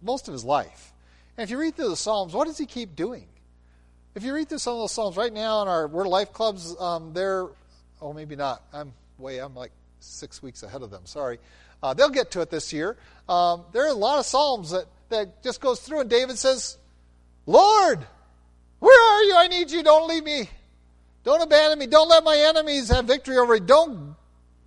most 0.00 0.28
of 0.28 0.32
his 0.32 0.44
life. 0.44 0.92
And 1.36 1.44
if 1.44 1.50
you 1.50 1.58
read 1.58 1.76
through 1.76 1.90
the 1.90 1.96
Psalms, 1.96 2.34
what 2.34 2.46
does 2.46 2.58
he 2.58 2.66
keep 2.66 2.96
doing? 2.96 3.26
If 4.14 4.24
you 4.24 4.34
read 4.34 4.48
through 4.48 4.58
some 4.58 4.74
of 4.74 4.80
those 4.80 4.92
Psalms 4.92 5.16
right 5.16 5.32
now 5.32 5.62
in 5.62 5.68
our 5.68 5.86
Word 5.86 6.06
Life 6.06 6.32
clubs, 6.32 6.74
um, 6.78 7.12
they're, 7.14 7.46
oh, 8.00 8.12
maybe 8.12 8.36
not. 8.36 8.62
I'm 8.72 8.92
way, 9.18 9.38
I'm 9.38 9.54
like 9.54 9.70
six 10.00 10.42
weeks 10.42 10.62
ahead 10.62 10.82
of 10.82 10.90
them. 10.90 11.06
Sorry. 11.06 11.38
Uh, 11.82 11.94
they'll 11.94 12.10
get 12.10 12.30
to 12.32 12.40
it 12.40 12.50
this 12.50 12.72
year. 12.72 12.96
Um, 13.28 13.64
there 13.72 13.84
are 13.84 13.90
a 13.90 13.94
lot 13.94 14.18
of 14.18 14.26
Psalms 14.26 14.70
that, 14.70 14.86
that 15.08 15.42
just 15.42 15.60
goes 15.60 15.80
through, 15.80 16.00
and 16.00 16.10
David 16.10 16.38
says, 16.38 16.76
Lord, 17.46 17.98
where 18.78 19.12
are 19.14 19.22
you? 19.22 19.36
I 19.36 19.48
need 19.48 19.70
you. 19.70 19.82
Don't 19.82 20.08
leave 20.08 20.24
me. 20.24 20.48
Don't 21.24 21.42
abandon 21.42 21.78
me. 21.78 21.86
Don't 21.86 22.08
let 22.08 22.24
my 22.24 22.36
enemies 22.36 22.88
have 22.88 23.04
victory 23.04 23.36
over 23.36 23.54
me. 23.54 23.60
Don't 23.60 24.16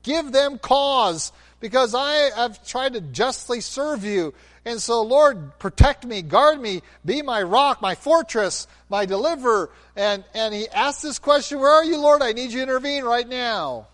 give 0.03 0.31
them 0.31 0.57
cause 0.57 1.31
because 1.59 1.95
I 1.95 2.13
have 2.35 2.65
tried 2.65 2.93
to 2.93 3.01
justly 3.01 3.61
serve 3.61 4.03
you. 4.03 4.33
And 4.65 4.81
so, 4.81 5.03
Lord, 5.03 5.59
protect 5.59 6.05
me, 6.05 6.21
guard 6.21 6.59
me, 6.59 6.81
be 7.03 7.21
my 7.21 7.43
rock, 7.43 7.81
my 7.81 7.95
fortress, 7.95 8.67
my 8.89 9.05
deliverer. 9.05 9.69
And, 9.95 10.23
and 10.33 10.53
he 10.53 10.67
asks 10.69 11.01
this 11.01 11.19
question 11.19 11.59
Where 11.59 11.71
are 11.71 11.85
you, 11.85 11.97
Lord? 11.97 12.21
I 12.21 12.31
need 12.31 12.51
you 12.51 12.57
to 12.57 12.63
intervene 12.63 13.03
right 13.03 13.27
now. 13.27 13.87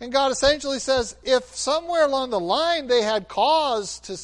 And 0.00 0.10
God 0.10 0.32
essentially 0.32 0.78
says, 0.78 1.14
if 1.22 1.54
somewhere 1.54 2.06
along 2.06 2.30
the 2.30 2.40
line 2.40 2.86
they 2.86 3.02
had 3.02 3.28
cause 3.28 4.00
to, 4.00 4.16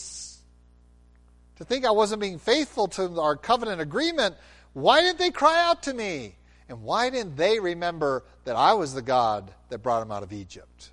to 1.59 1.65
think 1.65 1.85
I 1.85 1.91
wasn't 1.91 2.23
being 2.23 2.39
faithful 2.39 2.89
to 2.89 3.21
our 3.21 3.37
covenant 3.37 3.81
agreement, 3.81 4.37
why 4.73 5.03
didn't 5.03 5.19
they 5.19 5.31
cry 5.31 5.63
out 5.63 5.83
to 5.85 5.95
me? 5.95 6.35
And 6.69 6.83
why 6.83 7.11
didn't 7.11 7.37
they 7.37 7.61
remember 7.61 8.25
that 8.45 8.57
I 8.57 8.73
was 8.73 8.95
the 8.95 9.03
God 9.03 9.51
that 9.69 9.79
brought 9.79 10.01
them 10.01 10.11
out 10.11 10.23
of 10.23 10.33
Egypt? 10.33 10.91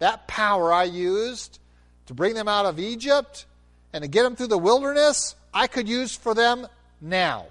That 0.00 0.26
power 0.26 0.72
I 0.72 0.84
used 0.84 1.58
to 2.06 2.14
bring 2.14 2.34
them 2.34 2.48
out 2.48 2.66
of 2.66 2.78
Egypt 2.78 3.46
and 3.92 4.02
to 4.02 4.08
get 4.08 4.24
them 4.24 4.36
through 4.36 4.48
the 4.48 4.58
wilderness, 4.58 5.36
I 5.54 5.66
could 5.68 5.88
use 5.88 6.14
for 6.14 6.34
them 6.34 6.66
now 7.00 7.46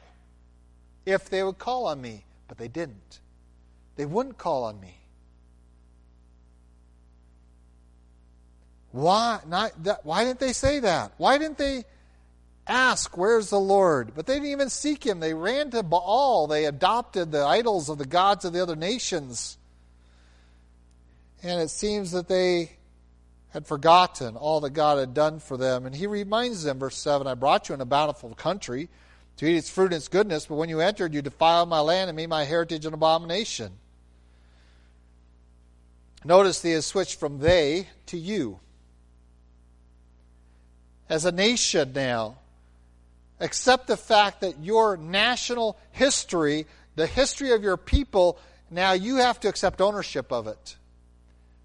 if 1.05 1.29
they 1.29 1.41
would 1.41 1.57
call 1.57 1.87
on 1.87 2.01
me. 2.01 2.25
But 2.47 2.57
they 2.57 2.67
didn't. 2.67 3.19
They 3.95 4.05
wouldn't 4.05 4.37
call 4.37 4.65
on 4.65 4.79
me. 4.79 4.96
Why, 8.91 9.39
not 9.47 9.83
that, 9.83 10.05
why 10.05 10.23
didn't 10.23 10.39
they 10.39 10.53
say 10.53 10.79
that? 10.79 11.13
Why 11.17 11.37
didn't 11.37 11.57
they 11.57 11.85
ask, 12.67 13.17
Where's 13.17 13.49
the 13.49 13.59
Lord? 13.59 14.13
But 14.15 14.25
they 14.25 14.35
didn't 14.35 14.49
even 14.49 14.69
seek 14.69 15.05
him. 15.05 15.19
They 15.19 15.33
ran 15.33 15.71
to 15.71 15.83
Baal. 15.83 16.47
They 16.47 16.65
adopted 16.65 17.31
the 17.31 17.43
idols 17.43 17.89
of 17.89 17.97
the 17.97 18.05
gods 18.05 18.45
of 18.45 18.53
the 18.53 18.61
other 18.61 18.75
nations. 18.75 19.57
And 21.43 21.61
it 21.61 21.69
seems 21.69 22.11
that 22.11 22.27
they 22.27 22.71
had 23.49 23.67
forgotten 23.67 24.35
all 24.35 24.59
that 24.61 24.71
God 24.71 24.97
had 24.97 25.13
done 25.13 25.39
for 25.39 25.57
them. 25.57 25.85
And 25.85 25.95
he 25.95 26.07
reminds 26.07 26.63
them, 26.63 26.79
verse 26.79 26.97
7 26.97 27.27
I 27.27 27.33
brought 27.33 27.69
you 27.69 27.75
in 27.75 27.81
a 27.81 27.85
bountiful 27.85 28.33
country 28.35 28.89
to 29.37 29.45
eat 29.45 29.55
its 29.55 29.69
fruit 29.69 29.85
and 29.85 29.95
its 29.95 30.07
goodness, 30.07 30.47
but 30.47 30.55
when 30.55 30.69
you 30.69 30.79
entered, 30.79 31.13
you 31.13 31.21
defiled 31.21 31.69
my 31.69 31.79
land 31.79 32.09
and 32.09 32.17
made 32.17 32.29
my 32.29 32.43
heritage 32.43 32.85
an 32.85 32.93
abomination. 32.93 33.71
Notice 36.25 36.61
he 36.61 36.71
has 36.71 36.85
switched 36.85 37.19
from 37.19 37.39
they 37.39 37.87
to 38.07 38.17
you. 38.17 38.59
As 41.09 41.25
a 41.25 41.31
nation 41.31 41.93
now, 41.93 42.37
accept 43.39 43.87
the 43.87 43.97
fact 43.97 44.41
that 44.41 44.59
your 44.59 44.97
national 44.97 45.77
history, 45.91 46.65
the 46.95 47.07
history 47.07 47.51
of 47.51 47.63
your 47.63 47.77
people, 47.77 48.37
now 48.69 48.91
you 48.93 49.17
have 49.17 49.39
to 49.41 49.47
accept 49.47 49.79
ownership 49.79 50.31
of 50.31 50.47
it 50.47 50.75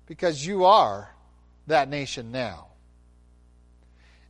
because 0.06 0.46
you 0.46 0.64
are 0.64 1.10
that 1.66 1.88
nation 1.88 2.30
now. 2.30 2.68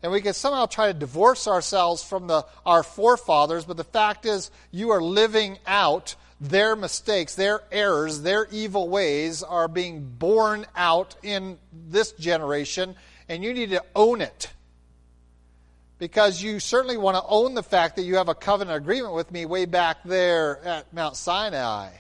And 0.03 0.11
we 0.11 0.21
can 0.21 0.35
somehow 0.35 0.67
try 0.67 0.89
to 0.89 0.99
divorce 0.99 1.47
ourselves 1.47 2.03
from 2.03 2.27
the, 2.27 2.45
our 2.67 2.83
forefathers, 2.83 3.65
but 3.65 3.77
the 3.77 3.85
fact 3.85 4.27
is, 4.27 4.51
you 4.71 4.91
are 4.91 5.01
living 5.01 5.59
out 5.67 6.17
their 6.41 6.75
mistakes, 6.75 7.37
their 7.37 7.63
errors, 7.71 8.23
their 8.23 8.49
evil 8.51 8.89
ways 8.89 9.45
are 9.45 9.69
being 9.69 10.05
borne 10.05 10.67
out 10.75 11.15
in 11.23 11.59
this 11.73 12.13
generation, 12.13 12.97
and 13.29 13.45
you 13.45 13.55
need 13.55 13.71
to 13.71 13.85
own 13.95 14.21
it. 14.21 14.51
Because 16.03 16.43
you 16.43 16.59
certainly 16.59 16.97
want 16.97 17.17
to 17.17 17.23
own 17.29 17.55
the 17.55 17.63
fact 17.63 17.95
that 17.95 18.03
you 18.03 18.17
have 18.17 18.29
a 18.29 18.35
covenant 18.35 18.77
agreement 18.77 19.15
with 19.15 19.31
me 19.31 19.47
way 19.47 19.67
back 19.67 19.99
there 20.05 20.59
at 20.65 20.93
Mount 20.93 21.15
Sinai, 21.15 21.91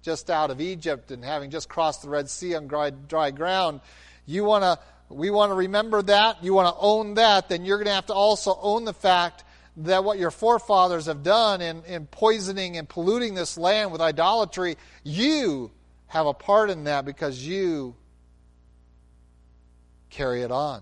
just 0.00 0.30
out 0.30 0.50
of 0.50 0.58
Egypt, 0.58 1.10
and 1.10 1.22
having 1.22 1.50
just 1.50 1.68
crossed 1.68 2.00
the 2.00 2.08
Red 2.08 2.30
Sea 2.30 2.54
on 2.54 2.66
dry, 2.66 2.88
dry 2.88 3.30
ground. 3.30 3.82
You 4.24 4.44
want 4.44 4.64
to, 4.64 4.78
we 5.10 5.28
want 5.28 5.50
to 5.50 5.54
remember 5.54 6.00
that. 6.00 6.42
You 6.42 6.54
want 6.54 6.74
to 6.74 6.80
own 6.80 7.12
that. 7.16 7.50
Then 7.50 7.66
you're 7.66 7.76
going 7.76 7.88
to 7.88 7.92
have 7.92 8.06
to 8.06 8.14
also 8.14 8.58
own 8.58 8.86
the 8.86 8.94
fact 8.94 9.44
that 9.76 10.02
what 10.02 10.18
your 10.18 10.30
forefathers 10.30 11.04
have 11.04 11.22
done 11.22 11.60
in, 11.60 11.84
in 11.84 12.06
poisoning 12.06 12.78
and 12.78 12.88
polluting 12.88 13.34
this 13.34 13.58
land 13.58 13.92
with 13.92 14.00
idolatry, 14.00 14.78
you 15.04 15.70
have 16.06 16.24
a 16.26 16.32
part 16.32 16.70
in 16.70 16.84
that 16.84 17.04
because 17.04 17.46
you 17.46 17.96
carry 20.08 20.40
it 20.40 20.50
on. 20.50 20.80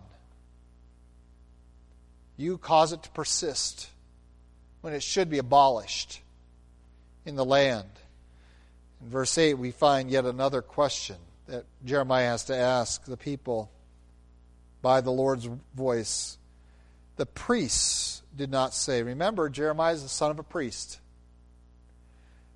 You 2.37 2.59
cause 2.59 2.93
it 2.93 3.03
to 3.05 3.11
persist 3.11 3.89
when 4.81 4.93
it 4.93 5.03
should 5.03 5.31
be 5.31 5.39
abolished 5.39 6.21
in 7.25 7.37
the 7.37 7.45
land. 7.45 7.89
In 9.03 9.11
verse 9.11 9.37
8, 9.39 9.55
we 9.55 9.71
find 9.71 10.11
yet 10.11 10.25
another 10.25 10.63
question 10.63 11.17
that 11.47 11.65
Jeremiah 11.85 12.29
has 12.29 12.45
to 12.45 12.57
ask 12.57 13.05
the 13.05 13.17
people 13.17 13.71
by 14.83 15.01
the 15.01 15.11
Lord's 15.13 15.49
voice. 15.75 16.39
The 17.17 17.27
priests 17.27 18.23
did 18.37 18.51
not 18.51 18.75
say. 18.75 19.03
Remember, 19.03 19.49
Jeremiah 19.49 19.95
is 19.95 20.03
the 20.03 20.09
son 20.09 20.31
of 20.31 20.39
a 20.39 20.43
priest. 20.43 20.99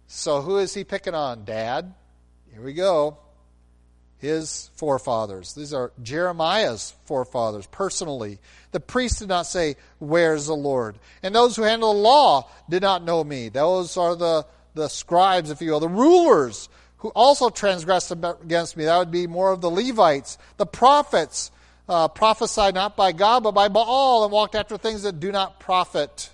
So 0.08 0.40
who 0.40 0.58
is 0.58 0.74
he 0.74 0.84
picking 0.84 1.14
on? 1.14 1.44
Dad? 1.44 1.94
Here 2.52 2.62
we 2.62 2.72
go. 2.72 3.18
His 4.18 4.70
forefathers. 4.74 5.54
These 5.54 5.72
are 5.72 5.92
Jeremiah's 6.02 6.94
forefathers 7.04 7.66
personally. 7.68 8.38
The 8.72 8.80
priests 8.80 9.20
did 9.20 9.28
not 9.28 9.46
say, 9.46 9.76
Where's 9.98 10.46
the 10.46 10.56
Lord? 10.56 10.98
And 11.22 11.34
those 11.34 11.54
who 11.54 11.62
handle 11.62 11.94
the 11.94 12.00
law 12.00 12.50
did 12.68 12.82
not 12.82 13.04
know 13.04 13.22
me. 13.22 13.48
Those 13.48 13.96
are 13.96 14.16
the, 14.16 14.44
the 14.74 14.88
scribes, 14.88 15.50
if 15.50 15.62
you 15.62 15.70
will, 15.70 15.80
the 15.80 15.88
rulers 15.88 16.68
who 16.98 17.08
also 17.10 17.48
transgressed 17.48 18.10
against 18.10 18.76
me. 18.76 18.84
That 18.84 18.98
would 18.98 19.12
be 19.12 19.26
more 19.26 19.52
of 19.52 19.60
the 19.60 19.70
Levites, 19.70 20.36
the 20.56 20.66
prophets 20.66 21.52
uh, 21.88 22.08
prophesied 22.08 22.74
not 22.74 22.96
by 22.96 23.12
God, 23.12 23.42
but 23.42 23.52
by 23.52 23.68
Baal, 23.68 24.24
and 24.24 24.32
walked 24.32 24.54
after 24.54 24.76
things 24.76 25.04
that 25.04 25.20
do 25.20 25.32
not 25.32 25.58
profit. 25.58 26.30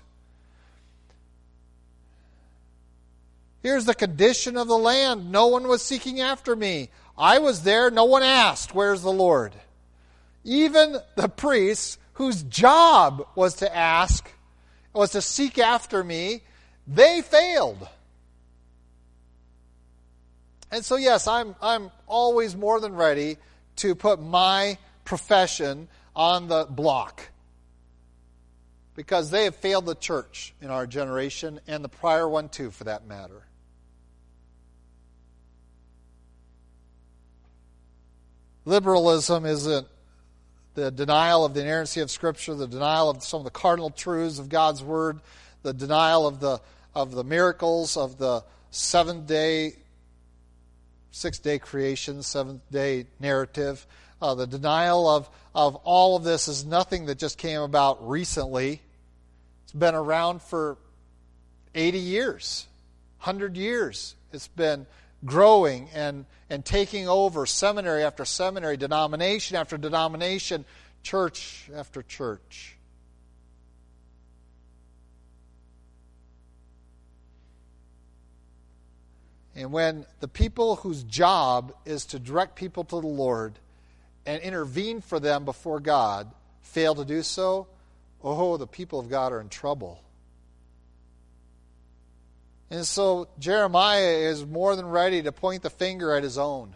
Here's 3.63 3.85
the 3.85 3.95
condition 3.95 4.57
of 4.57 4.67
the 4.67 4.77
land. 4.77 5.31
No 5.31 5.47
one 5.47 5.67
was 5.67 5.81
seeking 5.81 6.19
after 6.19 6.55
me. 6.55 6.89
I 7.17 7.39
was 7.39 7.63
there. 7.63 7.89
No 7.91 8.05
one 8.05 8.23
asked, 8.23 8.75
Where's 8.75 9.01
the 9.01 9.11
Lord? 9.11 9.53
Even 10.43 10.97
the 11.15 11.29
priests, 11.29 11.97
whose 12.13 12.43
job 12.43 13.27
was 13.35 13.55
to 13.55 13.75
ask, 13.75 14.29
was 14.93 15.11
to 15.11 15.21
seek 15.21 15.57
after 15.57 16.03
me, 16.03 16.41
they 16.87 17.21
failed. 17.21 17.87
And 20.71 20.83
so, 20.83 20.95
yes, 20.95 21.27
I'm, 21.27 21.55
I'm 21.61 21.91
always 22.07 22.55
more 22.55 22.79
than 22.79 22.95
ready 22.95 23.37
to 23.77 23.95
put 23.95 24.21
my 24.21 24.77
profession 25.03 25.87
on 26.15 26.47
the 26.47 26.65
block 26.69 27.29
because 28.95 29.29
they 29.29 29.43
have 29.43 29.55
failed 29.55 29.85
the 29.85 29.95
church 29.95 30.53
in 30.61 30.69
our 30.69 30.87
generation 30.87 31.59
and 31.67 31.83
the 31.83 31.89
prior 31.89 32.27
one 32.27 32.49
too, 32.49 32.71
for 32.71 32.85
that 32.85 33.05
matter. 33.05 33.45
Liberalism 38.65 39.45
isn't 39.45 39.87
the 40.73 40.91
denial 40.91 41.45
of 41.45 41.53
the 41.53 41.61
inerrancy 41.61 42.01
of 42.01 42.09
Scripture, 42.09 42.55
the 42.55 42.67
denial 42.67 43.09
of 43.09 43.23
some 43.23 43.39
of 43.39 43.43
the 43.45 43.51
cardinal 43.51 43.91
truths 43.91 44.39
of 44.39 44.49
God's 44.49 44.83
Word, 44.83 45.21
the 45.61 45.73
denial 45.73 46.27
of 46.27 46.39
the, 46.39 46.59
of 46.95 47.11
the 47.11 47.23
miracles 47.23 47.95
of 47.95 48.17
the 48.17 48.43
seven 48.71 49.25
day, 49.25 49.73
six 51.11 51.37
day 51.39 51.59
creation, 51.59 52.23
seventh 52.23 52.61
day 52.71 53.05
narrative. 53.19 53.85
Uh, 54.21 54.33
the 54.33 54.47
denial 54.47 55.07
of, 55.07 55.29
of 55.53 55.75
all 55.77 56.15
of 56.15 56.23
this 56.23 56.47
is 56.47 56.65
nothing 56.65 57.05
that 57.05 57.19
just 57.19 57.37
came 57.37 57.61
about 57.61 58.07
recently. 58.07 58.81
It's 59.63 59.73
been 59.73 59.95
around 59.95 60.41
for 60.41 60.77
80 61.75 61.99
years, 61.99 62.67
100 63.19 63.57
years. 63.57 64.15
It's 64.33 64.47
been 64.47 64.87
growing 65.25 65.89
and, 65.93 66.25
and 66.49 66.63
taking 66.63 67.07
over 67.09 67.45
seminary 67.45 68.03
after 68.03 68.25
seminary, 68.25 68.77
denomination 68.77 69.57
after 69.57 69.77
denomination, 69.77 70.65
church 71.03 71.69
after 71.75 72.01
church. 72.03 72.77
And 79.55 79.71
when 79.71 80.05
the 80.19 80.27
people 80.27 80.75
whose 80.75 81.03
job 81.03 81.73
is 81.85 82.05
to 82.07 82.19
direct 82.19 82.55
people 82.55 82.83
to 82.83 82.99
the 82.99 83.07
Lord 83.07 83.53
and 84.25 84.41
intervene 84.41 84.99
for 84.99 85.19
them 85.19 85.45
before 85.45 85.79
God 85.79 86.29
fail 86.61 86.93
to 86.95 87.05
do 87.05 87.23
so, 87.23 87.67
oh, 88.21 88.57
the 88.57 88.67
people 88.67 88.99
of 88.99 89.09
God 89.09 89.31
are 89.31 89.39
in 89.39 89.47
trouble. 89.47 90.01
And 92.69 92.85
so 92.85 93.27
Jeremiah 93.39 94.29
is 94.29 94.45
more 94.45 94.75
than 94.75 94.87
ready 94.87 95.21
to 95.23 95.31
point 95.31 95.63
the 95.63 95.69
finger 95.69 96.13
at 96.13 96.23
his 96.23 96.37
own, 96.37 96.75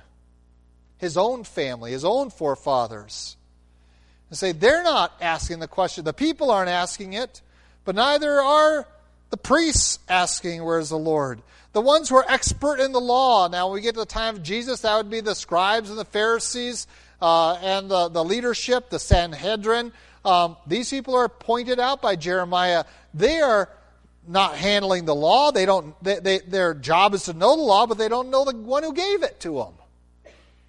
his 0.98 1.18
own 1.18 1.44
family, 1.44 1.92
his 1.92 2.06
own 2.06 2.30
forefathers, 2.30 3.36
and 4.30 4.38
say, 4.38 4.52
they're 4.52 4.84
not 4.84 5.14
asking 5.20 5.60
the 5.60 5.68
question. 5.68 6.06
The 6.06 6.14
people 6.14 6.52
aren't 6.52 6.70
asking 6.70 7.14
it, 7.14 7.42
but 7.86 7.96
neither 7.96 8.40
are 8.40 8.88
the 9.32 9.38
priests 9.38 10.00
asking, 10.08 10.64
Where's 10.64 10.90
the 10.90 10.98
Lord? 10.98 11.42
The 11.74 11.82
ones 11.82 12.10
who 12.10 12.16
are 12.16 12.26
expert 12.28 12.80
in 12.80 12.92
the 12.92 13.00
law. 13.00 13.48
Now, 13.48 13.68
when 13.68 13.76
we 13.76 13.82
get 13.82 13.94
to 13.94 14.00
the 14.00 14.06
time 14.06 14.38
of 14.38 14.44
Jesus, 14.44 14.82
that 14.82 14.98
would 14.98 15.10
be 15.10 15.22
the 15.22 15.36
scribes 15.36 15.90
and 15.90 16.00
the 16.00 16.06
Pharisees 16.06 16.88
uh, 17.22 17.54
and 17.62 17.90
the, 17.90 18.10
the 18.10 18.24
leadership, 18.24 18.90
the 18.90 19.00
Sanhedrin. 19.00 19.92
Um, 20.26 20.58
these 20.66 20.90
people 20.90 21.16
are 21.16 21.30
pointed 21.30 21.80
out 21.80 22.02
by 22.02 22.16
Jeremiah. 22.16 22.86
They 23.14 23.40
are 23.40 23.70
not 24.30 24.56
handling 24.56 25.06
the 25.06 25.16
law. 25.16 25.52
They 25.52 25.66
don't. 25.66 26.02
They, 26.04 26.20
they, 26.20 26.40
their 26.40 26.74
job 26.76 27.14
is 27.16 27.24
to 27.24 27.34
know 27.34 27.56
the 27.56 27.64
law, 27.64 27.88
but 27.88 27.98
they 27.98 28.08
don't 28.08 28.30
know 28.30 28.46
the 28.46 28.56
one 28.56 28.84
who 28.84 28.94
gave 28.94 29.24
it 29.24 29.40
to 29.42 29.56
them. 29.56 29.74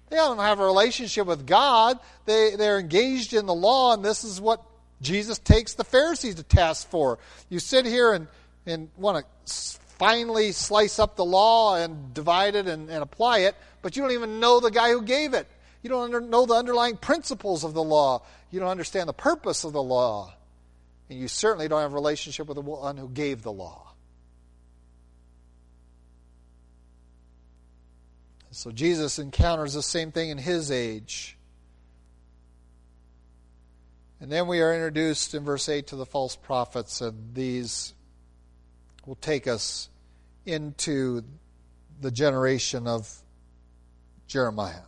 They 0.09 0.17
don't 0.17 0.39
have 0.39 0.59
a 0.59 0.65
relationship 0.65 1.27
with 1.27 1.45
God. 1.45 1.99
They 2.25 2.55
they're 2.55 2.79
engaged 2.79 3.33
in 3.33 3.45
the 3.45 3.53
law, 3.53 3.93
and 3.93 4.03
this 4.03 4.23
is 4.23 4.41
what 4.41 4.61
Jesus 5.01 5.37
takes 5.37 5.75
the 5.75 5.83
Pharisees 5.83 6.35
to 6.35 6.43
task 6.43 6.89
for. 6.89 7.19
You 7.49 7.59
sit 7.59 7.85
here 7.85 8.13
and 8.13 8.27
and 8.65 8.89
want 8.97 9.23
to 9.23 9.53
finally 9.99 10.51
slice 10.51 10.97
up 10.97 11.15
the 11.15 11.23
law 11.23 11.75
and 11.75 12.13
divide 12.15 12.55
it 12.55 12.67
and, 12.67 12.89
and 12.89 13.03
apply 13.03 13.39
it, 13.39 13.55
but 13.83 13.95
you 13.95 14.01
don't 14.01 14.11
even 14.11 14.39
know 14.39 14.59
the 14.59 14.71
guy 14.71 14.89
who 14.89 15.03
gave 15.03 15.35
it. 15.35 15.47
You 15.83 15.91
don't 15.91 16.05
under, 16.05 16.19
know 16.19 16.47
the 16.47 16.55
underlying 16.55 16.97
principles 16.97 17.63
of 17.63 17.75
the 17.75 17.83
law. 17.83 18.23
You 18.49 18.59
don't 18.59 18.69
understand 18.69 19.07
the 19.07 19.13
purpose 19.13 19.63
of 19.63 19.73
the 19.73 19.81
law. 19.81 20.33
And 21.11 21.19
you 21.19 21.27
certainly 21.27 21.67
don't 21.67 21.81
have 21.81 21.91
a 21.91 21.95
relationship 21.95 22.47
with 22.47 22.55
the 22.55 22.61
one 22.61 22.95
who 22.95 23.09
gave 23.09 23.41
the 23.41 23.51
law. 23.51 23.91
So 28.51 28.71
Jesus 28.71 29.19
encounters 29.19 29.73
the 29.73 29.83
same 29.83 30.13
thing 30.13 30.29
in 30.29 30.37
his 30.37 30.71
age. 30.71 31.35
And 34.21 34.31
then 34.31 34.47
we 34.47 34.61
are 34.61 34.73
introduced 34.73 35.33
in 35.33 35.43
verse 35.43 35.67
8 35.67 35.87
to 35.87 35.97
the 35.97 36.05
false 36.05 36.37
prophets, 36.37 37.01
and 37.01 37.35
these 37.35 37.93
will 39.05 39.15
take 39.15 39.47
us 39.47 39.89
into 40.45 41.23
the 41.99 42.11
generation 42.11 42.87
of 42.87 43.21
Jeremiah. 44.27 44.83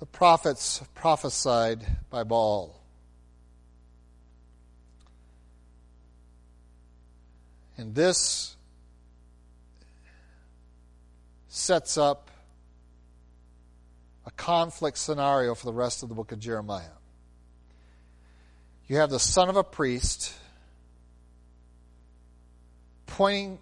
the 0.00 0.06
prophets 0.06 0.82
prophesied 0.94 1.86
by 2.10 2.24
Baal. 2.24 2.83
And 7.76 7.94
this 7.94 8.56
sets 11.48 11.98
up 11.98 12.30
a 14.26 14.30
conflict 14.30 14.98
scenario 14.98 15.54
for 15.54 15.66
the 15.66 15.72
rest 15.72 16.02
of 16.02 16.08
the 16.08 16.14
book 16.14 16.32
of 16.32 16.38
Jeremiah. 16.38 16.84
You 18.86 18.96
have 18.96 19.10
the 19.10 19.18
son 19.18 19.48
of 19.48 19.56
a 19.56 19.64
priest 19.64 20.32
pointing 23.06 23.58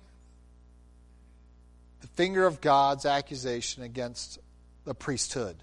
the 2.01 2.07
finger 2.09 2.47
of 2.47 2.61
God's 2.61 3.07
accusation 3.07 3.83
against 3.83 4.39
the 4.85 4.95
priesthood 4.95 5.57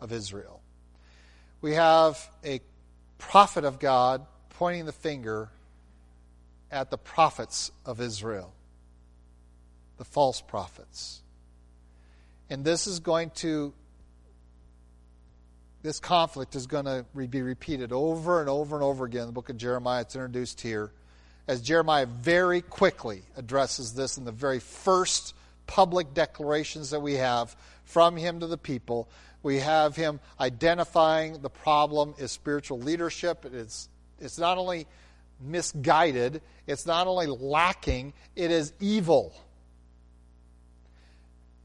of 0.00 0.12
Israel. 0.12 0.60
We 1.60 1.74
have 1.74 2.18
a 2.44 2.60
prophet 3.18 3.64
of 3.64 3.78
God 3.78 4.26
pointing 4.50 4.84
the 4.84 4.92
finger 4.92 5.48
at 6.74 6.90
the 6.90 6.98
prophets 6.98 7.70
of 7.86 8.00
Israel, 8.00 8.52
the 9.96 10.04
false 10.04 10.40
prophets. 10.40 11.22
And 12.50 12.64
this 12.64 12.88
is 12.88 12.98
going 12.98 13.30
to, 13.36 13.72
this 15.82 16.00
conflict 16.00 16.56
is 16.56 16.66
going 16.66 16.86
to 16.86 17.06
be 17.14 17.42
repeated 17.42 17.92
over 17.92 18.40
and 18.40 18.50
over 18.50 18.74
and 18.74 18.82
over 18.82 19.04
again 19.04 19.22
in 19.22 19.26
the 19.28 19.32
book 19.32 19.48
of 19.48 19.56
Jeremiah. 19.56 20.00
It's 20.00 20.16
introduced 20.16 20.60
here 20.60 20.90
as 21.46 21.60
Jeremiah 21.60 22.06
very 22.06 22.60
quickly 22.60 23.22
addresses 23.36 23.94
this 23.94 24.18
in 24.18 24.24
the 24.24 24.32
very 24.32 24.58
first 24.58 25.34
public 25.68 26.12
declarations 26.12 26.90
that 26.90 27.00
we 27.00 27.14
have 27.14 27.54
from 27.84 28.16
him 28.16 28.40
to 28.40 28.48
the 28.48 28.58
people. 28.58 29.08
We 29.44 29.60
have 29.60 29.94
him 29.94 30.18
identifying 30.40 31.40
the 31.40 31.50
problem 31.50 32.14
is 32.18 32.32
spiritual 32.32 32.80
leadership. 32.80 33.44
It's, 33.44 33.88
it's 34.18 34.38
not 34.38 34.58
only 34.58 34.86
misguided, 35.44 36.42
it's 36.66 36.86
not 36.86 37.06
only 37.06 37.26
lacking, 37.26 38.12
it 38.34 38.50
is 38.50 38.72
evil. 38.80 39.34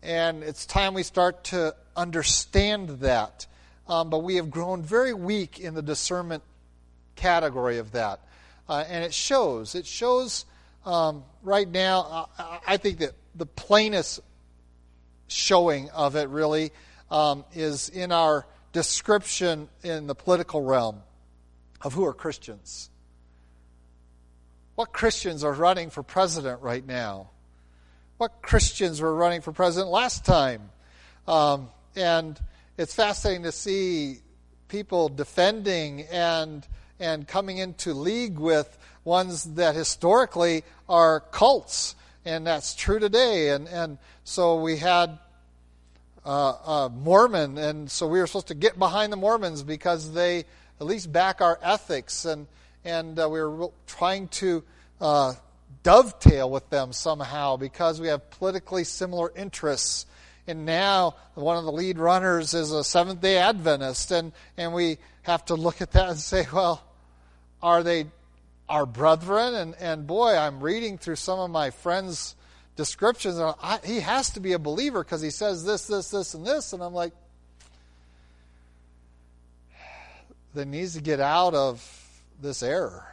And 0.01 0.43
it's 0.43 0.65
time 0.65 0.93
we 0.93 1.03
start 1.03 1.43
to 1.45 1.75
understand 1.95 2.89
that. 3.01 3.47
Um, 3.87 4.09
but 4.09 4.19
we 4.19 4.35
have 4.35 4.51
grown 4.51 4.83
very 4.83 5.13
weak 5.13 5.59
in 5.59 5.73
the 5.73 5.81
discernment 5.81 6.43
category 7.15 7.79
of 7.79 7.91
that. 7.93 8.19
Uh, 8.67 8.83
and 8.87 9.03
it 9.03 9.13
shows. 9.13 9.75
It 9.75 9.85
shows 9.85 10.45
um, 10.85 11.23
right 11.43 11.67
now, 11.67 12.27
uh, 12.37 12.59
I 12.67 12.77
think 12.77 12.99
that 12.99 13.13
the 13.35 13.45
plainest 13.45 14.21
showing 15.27 15.89
of 15.89 16.15
it 16.15 16.29
really 16.29 16.71
um, 17.11 17.45
is 17.53 17.89
in 17.89 18.11
our 18.11 18.45
description 18.71 19.69
in 19.83 20.07
the 20.07 20.15
political 20.15 20.61
realm 20.61 21.01
of 21.81 21.93
who 21.93 22.05
are 22.05 22.13
Christians. 22.13 22.89
What 24.79 24.93
Christians 24.93 25.43
are 25.43 25.51
running 25.51 25.89
for 25.89 26.03
president 26.03 26.61
right 26.61 26.87
now? 26.87 27.31
What 28.15 28.41
Christians 28.41 29.01
were 29.01 29.13
running 29.13 29.41
for 29.41 29.51
president 29.51 29.91
last 29.91 30.23
time? 30.23 30.69
Um, 31.27 31.67
and 31.97 32.39
it's 32.77 32.95
fascinating 32.95 33.43
to 33.43 33.51
see 33.51 34.19
people 34.69 35.09
defending 35.09 36.03
and 36.03 36.65
and 36.97 37.27
coming 37.27 37.57
into 37.57 37.93
league 37.93 38.39
with 38.39 38.77
ones 39.03 39.55
that 39.55 39.75
historically 39.75 40.63
are 40.87 41.19
cults, 41.19 41.95
and 42.23 42.47
that's 42.47 42.73
true 42.73 42.99
today. 42.99 43.49
And 43.49 43.67
and 43.67 43.97
so 44.23 44.61
we 44.61 44.77
had 44.77 45.19
uh, 46.25 46.85
uh, 46.85 46.89
Mormon, 46.89 47.57
and 47.57 47.91
so 47.91 48.07
we 48.07 48.17
were 48.17 48.27
supposed 48.27 48.47
to 48.47 48.55
get 48.55 48.79
behind 48.79 49.11
the 49.11 49.17
Mormons 49.17 49.61
because 49.61 50.13
they 50.13 50.45
at 50.79 50.87
least 50.87 51.11
back 51.11 51.41
our 51.41 51.59
ethics 51.61 52.23
and 52.23 52.47
and 52.85 53.19
uh, 53.19 53.27
we 53.29 53.41
were 53.41 53.69
trying 53.87 54.27
to 54.29 54.63
uh, 55.01 55.33
dovetail 55.83 56.49
with 56.49 56.69
them 56.69 56.93
somehow 56.93 57.57
because 57.57 57.99
we 57.99 58.07
have 58.07 58.29
politically 58.31 58.83
similar 58.83 59.31
interests. 59.35 60.05
And 60.47 60.65
now 60.65 61.15
one 61.35 61.57
of 61.57 61.65
the 61.65 61.71
lead 61.71 61.99
runners 61.99 62.53
is 62.53 62.71
a 62.71 62.83
Seventh 62.83 63.21
day 63.21 63.37
Adventist, 63.37 64.11
and, 64.11 64.31
and 64.57 64.73
we 64.73 64.97
have 65.23 65.45
to 65.45 65.55
look 65.55 65.81
at 65.81 65.91
that 65.91 66.09
and 66.09 66.19
say, 66.19 66.47
well, 66.51 66.83
are 67.61 67.83
they 67.83 68.05
our 68.67 68.85
brethren? 68.85 69.53
And, 69.55 69.75
and 69.79 70.07
boy, 70.07 70.35
I'm 70.35 70.61
reading 70.61 70.97
through 70.97 71.17
some 71.17 71.39
of 71.39 71.51
my 71.51 71.69
friends' 71.69 72.35
descriptions, 72.75 73.37
and 73.37 73.53
I, 73.61 73.79
he 73.83 73.99
has 73.99 74.31
to 74.31 74.39
be 74.39 74.53
a 74.53 74.59
believer 74.59 75.03
because 75.03 75.21
he 75.21 75.29
says 75.29 75.65
this, 75.65 75.85
this, 75.85 76.09
this, 76.09 76.33
and 76.33 76.45
this. 76.45 76.73
And 76.73 76.81
I'm 76.81 76.93
like, 76.93 77.13
that 80.55 80.65
needs 80.65 80.95
to 80.95 81.01
get 81.01 81.19
out 81.19 81.53
of 81.53 81.98
this 82.41 82.63
error. 82.63 83.05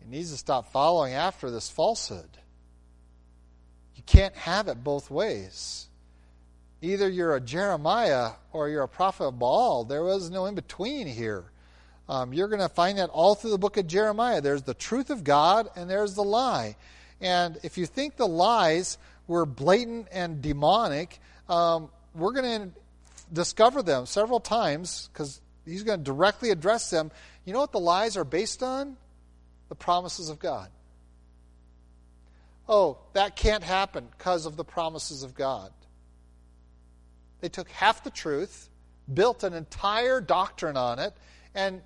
He 0.00 0.08
needs 0.08 0.30
to 0.30 0.36
stop 0.36 0.72
following 0.72 1.14
after 1.14 1.50
this 1.50 1.68
falsehood. 1.68 2.38
You 3.94 4.02
can't 4.06 4.34
have 4.36 4.68
it 4.68 4.82
both 4.82 5.10
ways. 5.10 5.88
Either 6.80 7.08
you're 7.08 7.34
a 7.34 7.40
Jeremiah 7.40 8.32
or 8.52 8.68
you're 8.68 8.84
a 8.84 8.88
prophet 8.88 9.24
of 9.24 9.38
Baal. 9.38 9.84
There 9.84 10.04
was 10.04 10.30
no 10.30 10.46
in 10.46 10.54
between 10.54 11.06
here. 11.06 11.44
Um, 12.08 12.32
you're 12.32 12.48
going 12.48 12.60
to 12.60 12.68
find 12.68 12.98
that 12.98 13.10
all 13.10 13.34
through 13.34 13.50
the 13.50 13.58
book 13.58 13.76
of 13.76 13.86
Jeremiah. 13.86 14.40
There's 14.40 14.62
the 14.62 14.74
truth 14.74 15.10
of 15.10 15.24
God 15.24 15.68
and 15.76 15.90
there's 15.90 16.14
the 16.14 16.22
lie. 16.22 16.76
And 17.20 17.58
if 17.62 17.76
you 17.76 17.86
think 17.86 18.16
the 18.16 18.28
lies 18.28 18.96
were 19.26 19.44
blatant 19.44 20.08
and 20.12 20.40
demonic, 20.40 21.18
um, 21.48 21.90
we're 22.14 22.32
going 22.32 22.70
to 22.70 22.78
discover 23.32 23.82
them 23.82 24.06
several 24.06 24.40
times 24.40 25.10
because 25.12 25.40
he's 25.66 25.82
going 25.82 25.98
to 25.98 26.04
directly 26.04 26.50
address 26.50 26.90
them. 26.90 27.10
You 27.48 27.54
know 27.54 27.60
what 27.60 27.72
the 27.72 27.80
lies 27.80 28.18
are 28.18 28.24
based 28.24 28.62
on? 28.62 28.98
The 29.70 29.74
promises 29.74 30.28
of 30.28 30.38
God. 30.38 30.68
Oh, 32.68 32.98
that 33.14 33.36
can't 33.36 33.64
happen 33.64 34.06
because 34.18 34.44
of 34.44 34.58
the 34.58 34.64
promises 34.64 35.22
of 35.22 35.34
God. 35.34 35.72
They 37.40 37.48
took 37.48 37.70
half 37.70 38.04
the 38.04 38.10
truth, 38.10 38.68
built 39.10 39.44
an 39.44 39.54
entire 39.54 40.20
doctrine 40.20 40.76
on 40.76 40.98
it, 40.98 41.14
and 41.54 41.80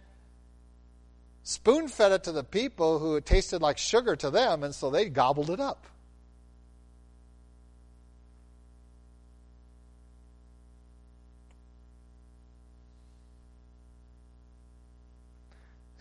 spoon 1.44 1.86
fed 1.86 2.10
it 2.10 2.24
to 2.24 2.32
the 2.32 2.42
people 2.42 2.98
who 2.98 3.14
it 3.14 3.24
tasted 3.24 3.62
like 3.62 3.78
sugar 3.78 4.16
to 4.16 4.30
them, 4.30 4.64
and 4.64 4.74
so 4.74 4.90
they 4.90 5.08
gobbled 5.08 5.48
it 5.48 5.60
up. 5.60 5.86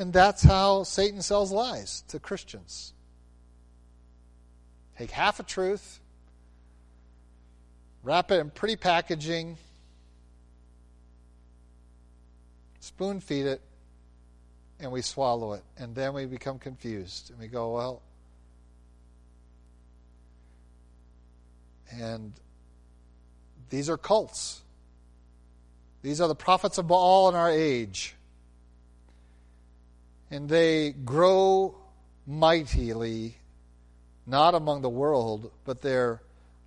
And 0.02 0.12
that's 0.12 0.42
how 0.42 0.82
Satan 0.82 1.22
sells 1.22 1.52
lies 1.52 2.04
to 2.08 2.18
Christians. 2.18 2.94
Take 4.98 5.12
half 5.12 5.40
a 5.40 5.44
truth, 5.44 6.00
wrap 8.02 8.32
it 8.32 8.40
in 8.40 8.50
pretty 8.50 8.78
packaging, 8.78 9.58
spoon 12.80 13.20
feed 13.20 13.46
it, 13.46 13.62
and 14.80 14.92
we 14.92 15.04
swallow 15.04 15.54
it. 15.54 15.64
And 15.78 15.94
then 15.94 16.16
we 16.16 16.26
become 16.26 16.58
confused. 16.58 17.30
And 17.30 17.40
we 17.40 17.46
go, 17.46 17.76
well, 17.76 18.02
and 21.92 22.34
these 23.70 23.88
are 23.88 23.98
cults. 23.98 24.62
These 26.02 26.20
are 26.20 26.28
the 26.28 26.34
prophets 26.34 26.80
of 26.80 26.88
Baal 26.88 27.30
in 27.30 27.36
our 27.36 27.52
age 27.52 28.16
and 30.32 30.48
they 30.48 30.92
grow 30.92 31.76
mightily, 32.26 33.36
not 34.26 34.56
among 34.56 34.82
the 34.82 34.90
world, 34.90 35.52
but 35.66 35.82
their 35.82 36.22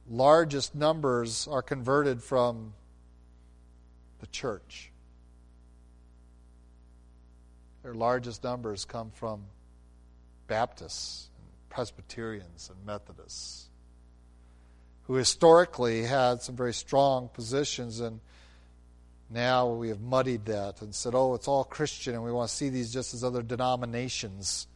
largest 0.08 0.74
numbers 0.74 1.48
are 1.50 1.62
converted 1.62 2.22
from 2.22 2.74
the 4.20 4.26
church. 4.26 4.92
Their 7.82 7.94
largest 7.94 8.44
numbers 8.44 8.84
come 8.84 9.10
from 9.10 9.44
Baptists, 10.46 11.30
and 11.38 11.46
Presbyterians, 11.70 12.70
and 12.70 12.86
Methodists, 12.86 13.68
who 15.04 15.14
historically 15.14 16.02
had 16.02 16.42
some 16.42 16.54
very 16.54 16.74
strong 16.74 17.28
positions 17.28 18.00
and 18.00 18.20
now 19.34 19.68
we 19.68 19.88
have 19.88 20.00
muddied 20.00 20.46
that 20.46 20.80
and 20.80 20.94
said, 20.94 21.14
oh, 21.14 21.34
it's 21.34 21.48
all 21.48 21.64
Christian 21.64 22.14
and 22.14 22.24
we 22.24 22.32
want 22.32 22.48
to 22.48 22.54
see 22.54 22.68
these 22.68 22.92
just 22.92 23.12
as 23.12 23.22
other 23.22 23.42
denominations. 23.42 24.66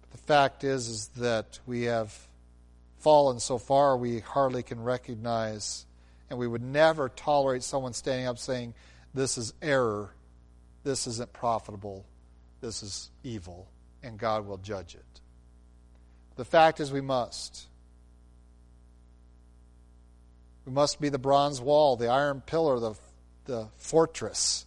But 0.00 0.10
the 0.10 0.26
fact 0.26 0.64
is, 0.64 0.88
is 0.88 1.06
that 1.18 1.60
we 1.66 1.84
have 1.84 2.26
fallen 2.98 3.38
so 3.38 3.58
far 3.58 3.96
we 3.96 4.20
hardly 4.20 4.62
can 4.62 4.82
recognize, 4.82 5.86
and 6.28 6.38
we 6.38 6.48
would 6.48 6.62
never 6.62 7.08
tolerate 7.08 7.62
someone 7.62 7.92
standing 7.92 8.26
up 8.26 8.38
saying, 8.38 8.74
this 9.14 9.38
is 9.38 9.54
error, 9.62 10.10
this 10.82 11.06
isn't 11.06 11.32
profitable, 11.32 12.04
this 12.60 12.82
is 12.82 13.10
evil, 13.22 13.68
and 14.02 14.18
God 14.18 14.46
will 14.46 14.58
judge 14.58 14.94
it. 14.94 15.20
The 16.36 16.44
fact 16.44 16.80
is, 16.80 16.92
we 16.92 17.00
must. 17.00 17.66
We 20.66 20.72
must 20.72 21.00
be 21.00 21.08
the 21.08 21.18
bronze 21.18 21.60
wall, 21.60 21.96
the 21.96 22.08
iron 22.08 22.42
pillar, 22.44 22.80
the 22.80 22.94
the 23.46 23.68
fortress 23.76 24.66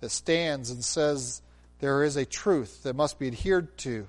that 0.00 0.10
stands 0.10 0.70
and 0.70 0.84
says 0.84 1.42
there 1.80 2.04
is 2.04 2.16
a 2.16 2.24
truth 2.24 2.82
that 2.84 2.96
must 2.96 3.18
be 3.18 3.26
adhered 3.26 3.76
to. 3.78 4.06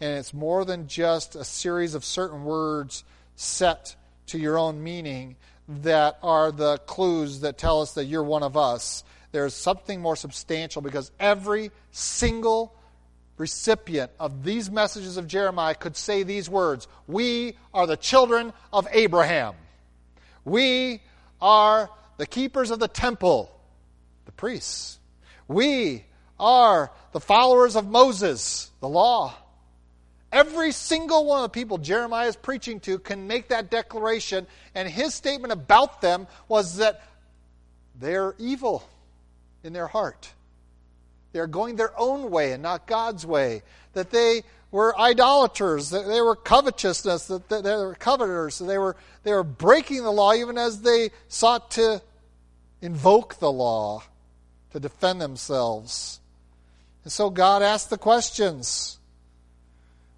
And 0.00 0.18
it's 0.18 0.34
more 0.34 0.64
than 0.64 0.88
just 0.88 1.34
a 1.34 1.44
series 1.44 1.94
of 1.94 2.04
certain 2.04 2.44
words 2.44 3.04
set 3.36 3.96
to 4.26 4.38
your 4.38 4.58
own 4.58 4.82
meaning 4.82 5.36
that 5.68 6.18
are 6.22 6.52
the 6.52 6.78
clues 6.78 7.40
that 7.40 7.58
tell 7.58 7.80
us 7.80 7.94
that 7.94 8.04
you're 8.04 8.22
one 8.22 8.42
of 8.42 8.56
us. 8.56 9.02
There's 9.32 9.54
something 9.54 10.00
more 10.00 10.16
substantial 10.16 10.82
because 10.82 11.10
every 11.18 11.70
single 11.90 12.74
recipient 13.36 14.10
of 14.20 14.44
these 14.44 14.70
messages 14.70 15.16
of 15.16 15.26
Jeremiah 15.26 15.74
could 15.74 15.96
say 15.96 16.22
these 16.22 16.48
words 16.48 16.86
We 17.06 17.56
are 17.72 17.86
the 17.86 17.96
children 17.96 18.52
of 18.72 18.86
Abraham. 18.92 19.54
We 20.44 21.00
are 21.40 21.90
the 22.16 22.26
keepers 22.26 22.70
of 22.70 22.78
the 22.78 22.88
temple, 22.88 23.50
the 24.26 24.32
priests. 24.32 24.98
We 25.48 26.04
are 26.38 26.90
the 27.12 27.20
followers 27.20 27.76
of 27.76 27.88
Moses, 27.88 28.70
the 28.80 28.88
law. 28.88 29.34
Every 30.32 30.72
single 30.72 31.26
one 31.26 31.38
of 31.38 31.42
the 31.44 31.48
people 31.50 31.78
Jeremiah 31.78 32.28
is 32.28 32.36
preaching 32.36 32.80
to 32.80 32.98
can 32.98 33.26
make 33.26 33.48
that 33.48 33.70
declaration, 33.70 34.46
and 34.74 34.88
his 34.88 35.14
statement 35.14 35.52
about 35.52 36.00
them 36.00 36.26
was 36.48 36.76
that 36.78 37.02
they're 38.00 38.34
evil 38.38 38.88
in 39.62 39.72
their 39.72 39.86
heart. 39.86 40.32
They're 41.32 41.46
going 41.46 41.76
their 41.76 41.98
own 41.98 42.30
way 42.30 42.52
and 42.52 42.62
not 42.62 42.86
God's 42.86 43.26
way. 43.26 43.62
That 43.92 44.10
they 44.10 44.42
were 44.74 44.98
idolaters, 44.98 45.90
they 45.90 46.20
were 46.20 46.34
covetousness, 46.34 47.28
that 47.28 47.48
they 47.48 47.60
were 47.62 47.94
coveters, 47.94 48.58
they 48.58 48.76
were, 48.76 48.96
they 49.22 49.30
were 49.30 49.44
breaking 49.44 50.02
the 50.02 50.10
law 50.10 50.34
even 50.34 50.58
as 50.58 50.82
they 50.82 51.10
sought 51.28 51.70
to 51.70 52.02
invoke 52.82 53.36
the 53.36 53.52
law 53.52 54.02
to 54.72 54.80
defend 54.80 55.20
themselves. 55.20 56.18
And 57.04 57.12
so 57.12 57.30
God 57.30 57.62
asked 57.62 57.88
the 57.88 57.96
questions 57.96 58.98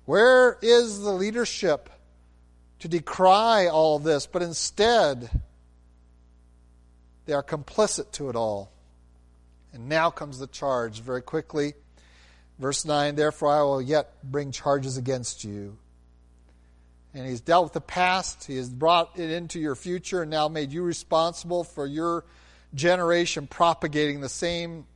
Where 0.07 0.57
is 0.63 1.03
the 1.03 1.13
leadership 1.13 1.91
to 2.79 2.89
decry 2.89 3.67
all 3.67 3.99
this? 3.99 4.27
But 4.27 4.41
instead, 4.41 5.29
they 7.27 7.35
are 7.35 7.43
complicit 7.43 8.11
to 8.13 8.31
it 8.31 8.37
all. 8.37 8.73
And 9.75 9.91
now 9.91 10.09
comes 10.09 10.39
the 10.39 10.47
charge 10.47 11.03
very 11.03 11.21
quickly. 11.21 11.75
Verse 12.59 12.85
9 12.85 13.15
Therefore, 13.17 13.53
I 13.53 13.63
will 13.63 13.83
yet 13.83 14.13
bring 14.23 14.53
charges 14.53 14.97
against 14.97 15.45
you. 15.45 15.77
And 17.15 17.27
he's 17.27 17.41
dealt 17.41 17.65
with 17.65 17.73
the 17.73 17.81
past, 17.81 18.45
he 18.45 18.57
has 18.57 18.69
brought 18.69 19.19
it 19.19 19.31
into 19.31 19.59
your 19.59 19.75
future, 19.75 20.23
and 20.23 20.31
now 20.31 20.49
made 20.49 20.71
you 20.71 20.83
responsible 20.83 21.65
for 21.65 21.87
your 21.87 22.25
generation 22.75 23.47
propagating 23.47 24.21
the 24.21 24.29
same 24.29 24.87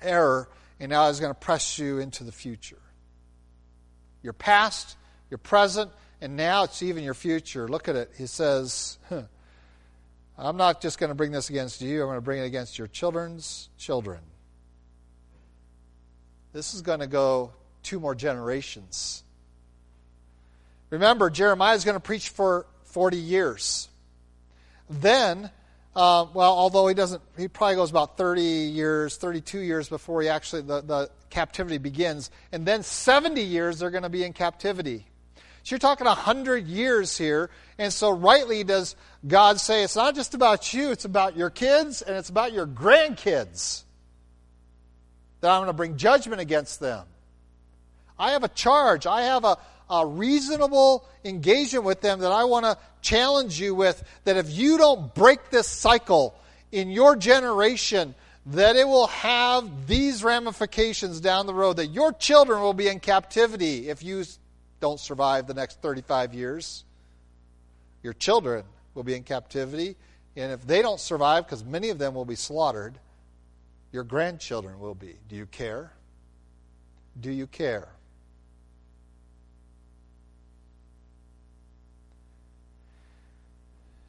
error, 0.00 0.48
and 0.78 0.90
now 0.90 1.08
he's 1.08 1.18
going 1.18 1.34
to 1.34 1.38
press 1.38 1.78
you 1.78 1.98
into 1.98 2.22
the 2.22 2.30
future. 2.30 2.78
Your 4.22 4.32
past, 4.32 4.96
your 5.30 5.38
present, 5.38 5.90
and 6.20 6.36
now 6.36 6.64
it's 6.64 6.80
even 6.82 7.02
your 7.02 7.14
future. 7.14 7.66
Look 7.66 7.88
at 7.88 7.96
it. 7.96 8.12
He 8.16 8.26
says, 8.26 8.98
huh, 9.08 9.22
I'm 10.36 10.56
not 10.56 10.80
just 10.80 10.98
going 10.98 11.10
to 11.10 11.16
bring 11.16 11.32
this 11.32 11.50
against 11.50 11.80
you, 11.80 12.02
I'm 12.02 12.06
going 12.06 12.18
to 12.18 12.22
bring 12.22 12.40
it 12.40 12.46
against 12.46 12.78
your 12.78 12.86
children's 12.86 13.68
children. 13.78 14.20
This 16.52 16.74
is 16.74 16.82
going 16.82 17.00
to 17.00 17.06
go 17.06 17.52
two 17.82 18.00
more 18.00 18.14
generations. 18.14 19.22
Remember, 20.90 21.28
Jeremiah 21.30 21.74
is 21.74 21.84
going 21.84 21.96
to 21.96 22.00
preach 22.00 22.30
for 22.30 22.66
40 22.84 23.18
years. 23.18 23.88
Then, 24.88 25.50
uh, 25.94 26.26
well, 26.32 26.52
although 26.52 26.86
he 26.88 26.94
doesn't, 26.94 27.22
he 27.36 27.48
probably 27.48 27.76
goes 27.76 27.90
about 27.90 28.16
30 28.16 28.40
years, 28.42 29.16
32 29.16 29.60
years 29.60 29.88
before 29.88 30.22
he 30.22 30.28
actually, 30.28 30.62
the, 30.62 30.80
the 30.80 31.10
captivity 31.28 31.78
begins. 31.78 32.30
And 32.52 32.64
then 32.64 32.82
70 32.82 33.42
years 33.42 33.78
they're 33.78 33.90
going 33.90 34.04
to 34.04 34.08
be 34.08 34.24
in 34.24 34.32
captivity. 34.32 35.04
So 35.62 35.74
you're 35.74 35.80
talking 35.80 36.06
100 36.06 36.66
years 36.66 37.18
here. 37.18 37.50
And 37.76 37.92
so, 37.92 38.10
rightly, 38.10 38.64
does 38.64 38.96
God 39.26 39.60
say 39.60 39.84
it's 39.84 39.96
not 39.96 40.14
just 40.14 40.32
about 40.32 40.72
you, 40.72 40.90
it's 40.90 41.04
about 41.04 41.36
your 41.36 41.50
kids 41.50 42.00
and 42.00 42.16
it's 42.16 42.30
about 42.30 42.54
your 42.54 42.66
grandkids 42.66 43.82
that 45.40 45.50
I'm 45.50 45.60
going 45.60 45.68
to 45.68 45.72
bring 45.72 45.96
judgment 45.96 46.40
against 46.40 46.80
them. 46.80 47.06
I 48.18 48.32
have 48.32 48.44
a 48.44 48.48
charge, 48.48 49.06
I 49.06 49.22
have 49.22 49.44
a, 49.44 49.56
a 49.88 50.06
reasonable 50.06 51.06
engagement 51.24 51.84
with 51.84 52.00
them 52.00 52.20
that 52.20 52.32
I 52.32 52.44
want 52.44 52.64
to 52.64 52.76
challenge 53.00 53.60
you 53.60 53.74
with. 53.74 54.02
That 54.24 54.36
if 54.36 54.50
you 54.50 54.78
don't 54.78 55.14
break 55.14 55.50
this 55.50 55.68
cycle 55.68 56.34
in 56.72 56.90
your 56.90 57.16
generation, 57.16 58.14
that 58.46 58.76
it 58.76 58.88
will 58.88 59.06
have 59.08 59.86
these 59.86 60.24
ramifications 60.24 61.20
down 61.20 61.46
the 61.46 61.54
road, 61.54 61.76
that 61.76 61.88
your 61.88 62.12
children 62.12 62.60
will 62.60 62.74
be 62.74 62.88
in 62.88 62.98
captivity 62.98 63.88
if 63.88 64.02
you 64.02 64.24
don't 64.80 64.98
survive 64.98 65.46
the 65.46 65.54
next 65.54 65.80
35 65.82 66.34
years. 66.34 66.84
Your 68.02 68.12
children 68.12 68.64
will 68.94 69.02
be 69.02 69.14
in 69.14 69.22
captivity. 69.22 69.96
And 70.36 70.52
if 70.52 70.66
they 70.66 70.82
don't 70.82 71.00
survive, 71.00 71.44
because 71.46 71.64
many 71.64 71.90
of 71.90 71.98
them 71.98 72.14
will 72.14 72.24
be 72.24 72.36
slaughtered, 72.36 72.98
your 73.92 74.04
grandchildren 74.04 74.78
will 74.78 74.94
be. 74.94 75.16
Do 75.28 75.36
you 75.36 75.46
care? 75.46 75.92
Do 77.20 77.30
you 77.30 77.46
care? 77.46 77.88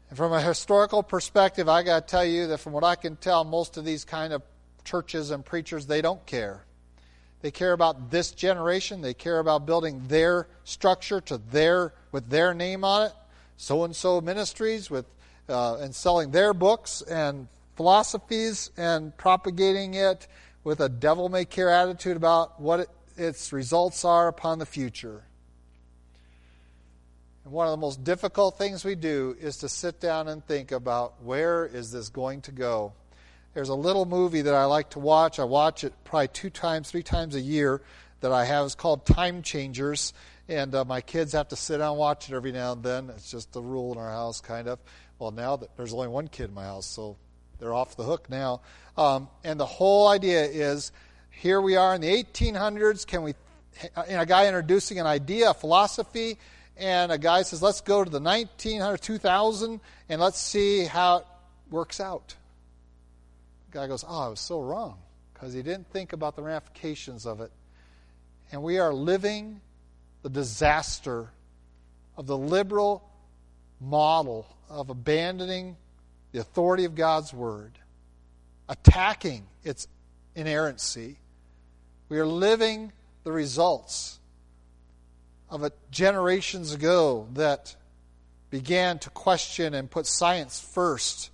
And 0.10 0.18
from 0.18 0.34
a 0.34 0.42
historical 0.42 1.04
perspective, 1.04 1.70
I 1.70 1.84
got 1.84 2.08
to 2.08 2.12
tell 2.12 2.26
you 2.26 2.48
that 2.48 2.60
from 2.60 2.74
what 2.74 2.84
I 2.84 2.96
can 2.96 3.16
tell, 3.16 3.44
most 3.44 3.78
of 3.78 3.86
these 3.86 4.04
kind 4.04 4.34
of 4.34 4.42
churches 4.84 5.30
and 5.30 5.46
preachers, 5.46 5.86
they 5.86 6.02
don't 6.02 6.26
care. 6.26 6.64
They 7.42 7.52
care 7.52 7.74
about 7.74 8.12
this 8.12 8.32
generation. 8.32 9.02
They 9.02 9.14
care 9.14 9.40
about 9.40 9.66
building 9.66 10.04
their 10.08 10.48
structure 10.64 11.22
to 11.22 11.38
their 11.38 11.94
with 12.12 12.30
their 12.30 12.54
name 12.54 12.84
on 12.84 13.08
it. 13.08 13.14
So 13.56 13.84
and 13.84 13.96
so 13.96 14.20
ministries 14.20 14.90
with 14.90 15.06
uh, 15.48 15.78
and 15.78 15.96
selling 15.96 16.32
their 16.32 16.54
books 16.54 17.02
and 17.02 17.48
philosophies 17.80 18.72
and 18.76 19.16
propagating 19.16 19.94
it 19.94 20.28
with 20.66 20.82
a 20.82 20.90
devil 20.90 21.30
may 21.30 21.46
care 21.46 21.70
attitude 21.70 22.18
about 22.18 22.60
what 22.60 22.82
it, 22.82 22.90
its 23.16 23.54
results 23.54 24.04
are 24.04 24.28
upon 24.28 24.60
the 24.60 24.66
future. 24.66 25.24
And 27.46 27.54
one 27.54 27.68
of 27.68 27.72
the 27.72 27.78
most 27.78 28.04
difficult 28.04 28.58
things 28.58 28.84
we 28.84 28.96
do 28.96 29.34
is 29.40 29.60
to 29.60 29.70
sit 29.70 30.02
down 30.02 30.28
and 30.28 30.46
think 30.46 30.74
about 30.74 31.24
where 31.24 31.66
is 31.66 31.90
this 31.90 32.10
going 32.10 32.42
to 32.42 32.52
go? 32.52 32.92
There's 33.54 33.70
a 33.70 33.76
little 33.76 34.04
movie 34.04 34.42
that 34.42 34.54
I 34.54 34.66
like 34.66 34.90
to 34.90 35.00
watch. 35.00 35.40
I 35.40 35.46
watch 35.46 35.86
it 35.86 35.94
probably 36.04 36.28
two 36.28 36.50
times, 36.50 36.92
three 36.92 37.02
times 37.02 37.36
a 37.36 37.40
year 37.40 37.82
that 38.20 38.34
I 38.34 38.44
have. 38.44 38.66
It's 38.66 38.76
called 38.76 39.06
Time 39.06 39.42
Changers. 39.42 40.12
And 40.50 40.76
uh, 40.76 40.84
my 40.84 41.00
kids 41.00 41.32
have 41.32 41.48
to 41.48 41.56
sit 41.56 41.78
down 41.78 41.92
and 41.92 41.98
watch 41.98 42.30
it 42.30 42.36
every 42.36 42.52
now 42.52 42.74
and 42.74 42.84
then. 42.84 43.10
It's 43.12 43.32
just 43.32 43.54
the 43.54 43.62
rule 43.62 43.94
in 43.94 44.00
our 44.00 44.12
house, 44.12 44.42
kind 44.42 44.68
of. 44.68 44.80
Well, 45.18 45.32
now 45.32 45.56
that 45.56 45.78
there's 45.78 45.94
only 45.94 46.10
one 46.10 46.28
kid 46.28 46.50
in 46.50 46.54
my 46.54 46.66
house, 46.66 46.86
so 46.86 47.16
they're 47.60 47.74
off 47.74 47.96
the 47.96 48.04
hook 48.04 48.30
now. 48.30 48.62
Um, 48.98 49.30
and 49.44 49.60
the 49.60 49.66
whole 49.66 50.08
idea 50.08 50.44
is 50.44 50.92
here 51.30 51.62
we 51.62 51.76
are 51.76 51.96
in 51.96 52.02
the 52.02 52.24
1800s. 52.24 53.06
Can 53.06 53.24
we, 53.24 53.34
and 53.96 54.22
a 54.22 54.26
guy 54.26 54.48
introducing 54.48 55.00
an 55.00 55.06
idea, 55.06 55.52
a 55.52 55.54
philosophy, 55.54 56.38
and 56.78 57.12
a 57.12 57.18
guy 57.18 57.42
says, 57.44 57.62
let's 57.62 57.82
go 57.82 58.04
to 58.04 58.10
the 58.10 58.20
1900, 58.20 58.98
2000, 58.98 59.80
and 60.10 60.22
let's 60.22 60.40
see 60.40 60.86
how 60.86 61.18
it 61.18 61.26
works 61.70 62.00
out 62.00 62.36
guy 63.72 63.88
goes, 63.88 64.04
Oh, 64.08 64.26
I 64.26 64.28
was 64.28 64.40
so 64.40 64.62
wrong 64.62 64.98
because 65.34 65.54
he 65.54 65.62
didn't 65.62 65.90
think 65.92 66.14
about 66.14 66.36
the 66.36 66.42
ramifications 66.42 67.26
of 67.26 67.42
it. 67.42 67.52
And 68.52 68.64
we 68.64 68.80
are 68.80 68.94
living 68.94 69.62
the 70.24 70.30
disaster 70.30 71.30
of 72.18 72.26
the 72.28 72.38
liberal 72.38 73.08
model 73.80 74.48
of 74.70 74.90
abandoning 74.90 75.78
the 76.32 76.40
authority 76.40 76.86
of 76.86 76.96
God's 76.96 77.34
Word, 77.34 77.80
attacking 78.68 79.48
its 79.64 79.88
inerrancy. 80.36 81.18
We 82.08 82.20
are 82.20 82.28
living 82.28 82.92
the 83.24 83.32
results 83.32 84.20
of 85.50 85.64
a 85.64 85.72
generations 85.92 86.74
ago 86.74 87.28
that 87.34 87.76
began 88.50 89.00
to 89.00 89.10
question 89.10 89.74
and 89.74 89.90
put 89.90 90.06
science 90.06 90.60
first 90.60 91.32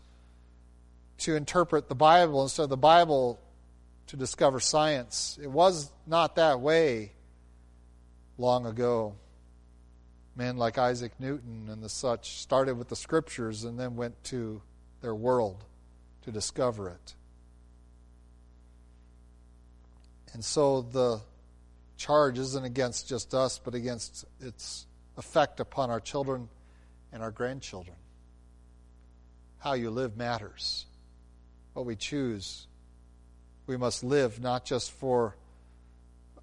to 1.20 1.36
interpret 1.36 1.88
the 1.88 1.96
Bible 1.96 2.44
instead 2.44 2.64
of 2.64 2.70
the 2.70 2.78
Bible 2.78 3.40
to 4.08 4.18
discover 4.18 4.60
science. 4.60 5.40
It 5.42 5.50
was 5.50 5.92
not 6.06 6.36
that 6.36 6.60
way 6.60 7.14
long 8.38 8.66
ago. 8.66 9.16
Men 10.36 10.58
like 10.58 10.78
Isaac 10.78 11.14
Newton 11.20 11.70
and 11.70 11.82
the 11.82 11.90
such 11.90 12.42
started 12.42 12.78
with 12.78 12.90
the 12.90 12.96
scriptures 12.96 13.64
and 13.64 13.80
then 13.80 13.96
went 13.96 14.22
to 14.26 14.62
their 15.06 15.14
world 15.14 15.64
to 16.24 16.32
discover 16.32 16.90
it. 16.90 17.14
And 20.34 20.44
so 20.44 20.82
the 20.82 21.22
charge 21.96 22.40
isn't 22.40 22.66
against 22.66 23.08
just 23.08 23.36
us, 23.36 23.60
but 23.64 23.76
against 23.76 24.26
its 24.42 24.88
effect 25.16 25.60
upon 25.60 25.92
our 25.92 26.00
children 26.00 26.50
and 27.14 27.22
our 27.22 27.30
grandchildren. 27.30 27.96
how 29.60 29.74
you 29.74 29.92
live 29.92 30.18
matters. 30.18 30.88
What 31.74 31.86
we 31.86 31.96
choose, 31.96 32.66
we 33.68 33.78
must 33.78 34.04
live 34.04 34.42
not 34.42 34.66
just 34.66 34.92
for 34.92 35.36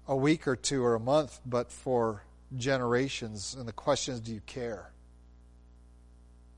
a 0.07 0.15
week 0.15 0.47
or 0.47 0.55
two 0.55 0.85
or 0.85 0.95
a 0.95 1.01
month, 1.01 1.41
but 1.45 1.69
for 1.69 2.23
generations. 2.55 3.55
And 3.59 3.67
the 3.67 3.73
question 3.73 4.13
is 4.13 4.21
do 4.21 4.33
you 4.33 4.41
care? 4.45 4.92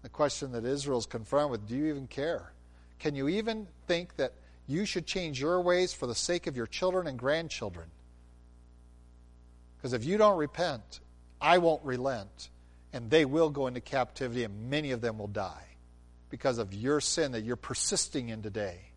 The 0.06 0.10
question 0.10 0.52
that 0.52 0.66
Israel's 0.66 1.08
confronted 1.08 1.50
with 1.50 1.68
do 1.68 1.76
you 1.76 1.88
even 1.88 2.06
care? 2.06 2.54
Can 3.00 3.16
you 3.16 3.28
even 3.28 3.66
think 3.88 4.18
that 4.18 4.34
you 4.68 4.86
should 4.86 5.08
change 5.08 5.42
your 5.42 5.60
ways 5.62 5.96
for 5.96 6.06
the 6.06 6.14
sake 6.14 6.46
of 6.46 6.56
your 6.56 6.68
children 6.68 7.08
and 7.08 7.18
grandchildren? 7.18 7.88
Because 9.76 9.94
if 9.94 10.06
you 10.06 10.20
don't 10.20 10.38
repent, 10.38 11.00
I 11.42 11.58
won't 11.58 11.84
relent, 11.84 12.52
and 12.94 13.10
they 13.10 13.26
will 13.26 13.50
go 13.50 13.66
into 13.66 13.82
captivity, 13.82 14.44
and 14.44 14.70
many 14.70 14.92
of 14.92 15.02
them 15.02 15.18
will 15.18 15.26
die 15.26 15.66
because 16.30 16.60
of 16.60 16.72
your 16.72 17.02
sin 17.02 17.32
that 17.32 17.44
you're 17.44 17.56
persisting 17.56 18.30
in 18.30 18.44
today. 18.44 18.92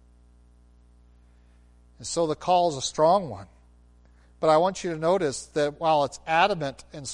And 1.96 2.06
so 2.06 2.26
the 2.26 2.36
call 2.36 2.68
is 2.68 2.76
a 2.76 2.82
strong 2.82 3.30
one. 3.30 3.46
But 4.40 4.50
I 4.50 4.58
want 4.58 4.84
you 4.84 4.92
to 4.92 4.98
notice 4.98 5.46
that 5.54 5.80
while 5.80 6.04
it's 6.04 6.20
adamant 6.26 6.84
and 6.92 7.10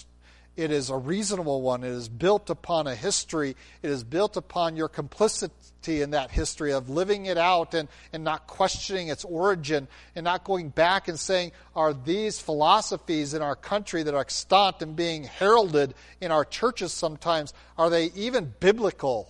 it 0.57 0.70
is 0.70 0.90
a 0.90 0.96
reasonable 0.96 1.62
one, 1.62 1.82
it 1.82 1.88
is 1.88 2.09
built 2.09 2.48
upon 2.48 2.86
a 2.86 2.94
history, 2.94 3.57
it 3.82 3.90
is 3.90 4.05
built 4.05 4.36
upon 4.36 4.76
your 4.76 4.88
complicity 4.88 6.00
in 6.00 6.11
that 6.11 6.30
history 6.30 6.72
of 6.72 6.88
living 6.88 7.26
it 7.26 7.36
out 7.36 7.74
and, 7.74 7.88
and 8.12 8.24
not 8.24 8.46
questioning 8.46 9.09
its 9.09 9.24
origin 9.24 9.88
and 10.14 10.24
not 10.24 10.44
going 10.44 10.68
back 10.68 11.09
and 11.09 11.18
saying, 11.18 11.52
are 11.74 11.92
these 11.92 12.38
philosophies 12.38 13.34
in 13.34 13.42
our 13.42 13.57
country 13.57 14.02
that 14.02 14.14
are 14.14 14.20
extant 14.20 14.80
and 14.80 14.96
being 14.96 15.24
heralded 15.24 15.92
in 16.20 16.30
our 16.30 16.44
churches 16.44 16.92
sometimes, 16.92 17.52
are 17.76 17.90
they 17.90 18.07
even 18.14 18.55
biblical? 18.61 19.28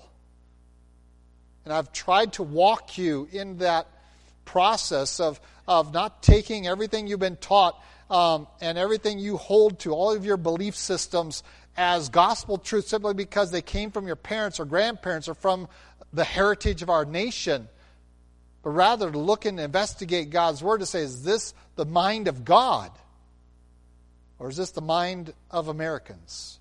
And 1.64 1.72
I've 1.72 1.92
tried 1.92 2.34
to 2.34 2.42
walk 2.42 2.98
you 2.98 3.28
in 3.32 3.58
that 3.58 3.88
process 4.44 5.20
of, 5.20 5.40
of 5.66 5.94
not 5.94 6.22
taking 6.22 6.66
everything 6.66 7.06
you've 7.06 7.20
been 7.20 7.36
taught 7.36 7.82
um, 8.10 8.46
and 8.60 8.78
everything 8.78 9.18
you 9.18 9.36
hold 9.36 9.78
to, 9.80 9.92
all 9.92 10.12
of 10.12 10.24
your 10.24 10.36
belief 10.36 10.76
systems, 10.76 11.42
as 11.76 12.08
gospel 12.08 12.58
truth 12.58 12.86
simply 12.86 13.14
because 13.14 13.50
they 13.50 13.62
came 13.62 13.90
from 13.90 14.06
your 14.06 14.16
parents 14.16 14.60
or 14.60 14.64
grandparents 14.64 15.28
or 15.28 15.34
from 15.34 15.68
the 16.12 16.24
heritage 16.24 16.82
of 16.82 16.90
our 16.90 17.04
nation. 17.04 17.68
But 18.62 18.70
rather 18.70 19.10
to 19.10 19.18
look 19.18 19.44
and 19.44 19.58
investigate 19.58 20.30
God's 20.30 20.62
Word 20.62 20.78
to 20.78 20.86
say, 20.86 21.00
is 21.00 21.22
this 21.22 21.52
the 21.76 21.84
mind 21.84 22.28
of 22.28 22.44
God? 22.44 22.90
Or 24.38 24.48
is 24.48 24.56
this 24.56 24.70
the 24.70 24.80
mind 24.80 25.32
of 25.50 25.68
Americans? 25.68 26.58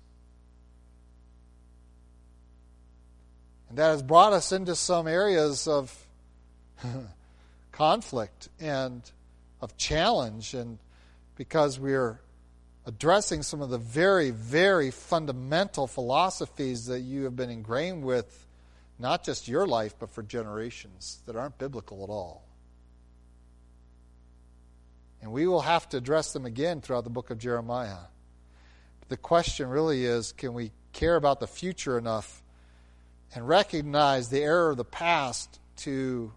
And 3.68 3.78
that 3.78 3.88
has 3.88 4.02
brought 4.02 4.32
us 4.32 4.52
into 4.52 4.74
some 4.74 5.08
areas 5.08 5.66
of 5.66 6.06
conflict 7.72 8.48
and 8.60 9.02
of 9.60 9.76
challenge, 9.76 10.54
and 10.54 10.78
because 11.36 11.78
we're 11.78 12.20
addressing 12.86 13.42
some 13.42 13.62
of 13.62 13.70
the 13.70 13.78
very, 13.78 14.30
very 14.30 14.90
fundamental 14.90 15.86
philosophies 15.86 16.86
that 16.86 17.00
you 17.00 17.24
have 17.24 17.34
been 17.34 17.50
ingrained 17.50 18.04
with, 18.04 18.46
not 18.98 19.24
just 19.24 19.48
your 19.48 19.66
life, 19.66 19.94
but 19.98 20.10
for 20.10 20.22
generations 20.22 21.22
that 21.26 21.36
aren't 21.36 21.58
biblical 21.58 22.04
at 22.04 22.10
all. 22.10 22.44
And 25.22 25.32
we 25.32 25.46
will 25.46 25.62
have 25.62 25.88
to 25.90 25.96
address 25.96 26.32
them 26.34 26.44
again 26.44 26.82
throughout 26.82 27.04
the 27.04 27.10
book 27.10 27.30
of 27.30 27.38
Jeremiah. 27.38 28.04
But 29.00 29.08
the 29.08 29.16
question 29.16 29.68
really 29.68 30.04
is 30.04 30.32
can 30.32 30.52
we 30.52 30.70
care 30.92 31.16
about 31.16 31.40
the 31.40 31.46
future 31.46 31.96
enough 31.96 32.42
and 33.34 33.48
recognize 33.48 34.28
the 34.28 34.42
error 34.42 34.70
of 34.70 34.76
the 34.76 34.84
past 34.84 35.58
to 35.76 36.32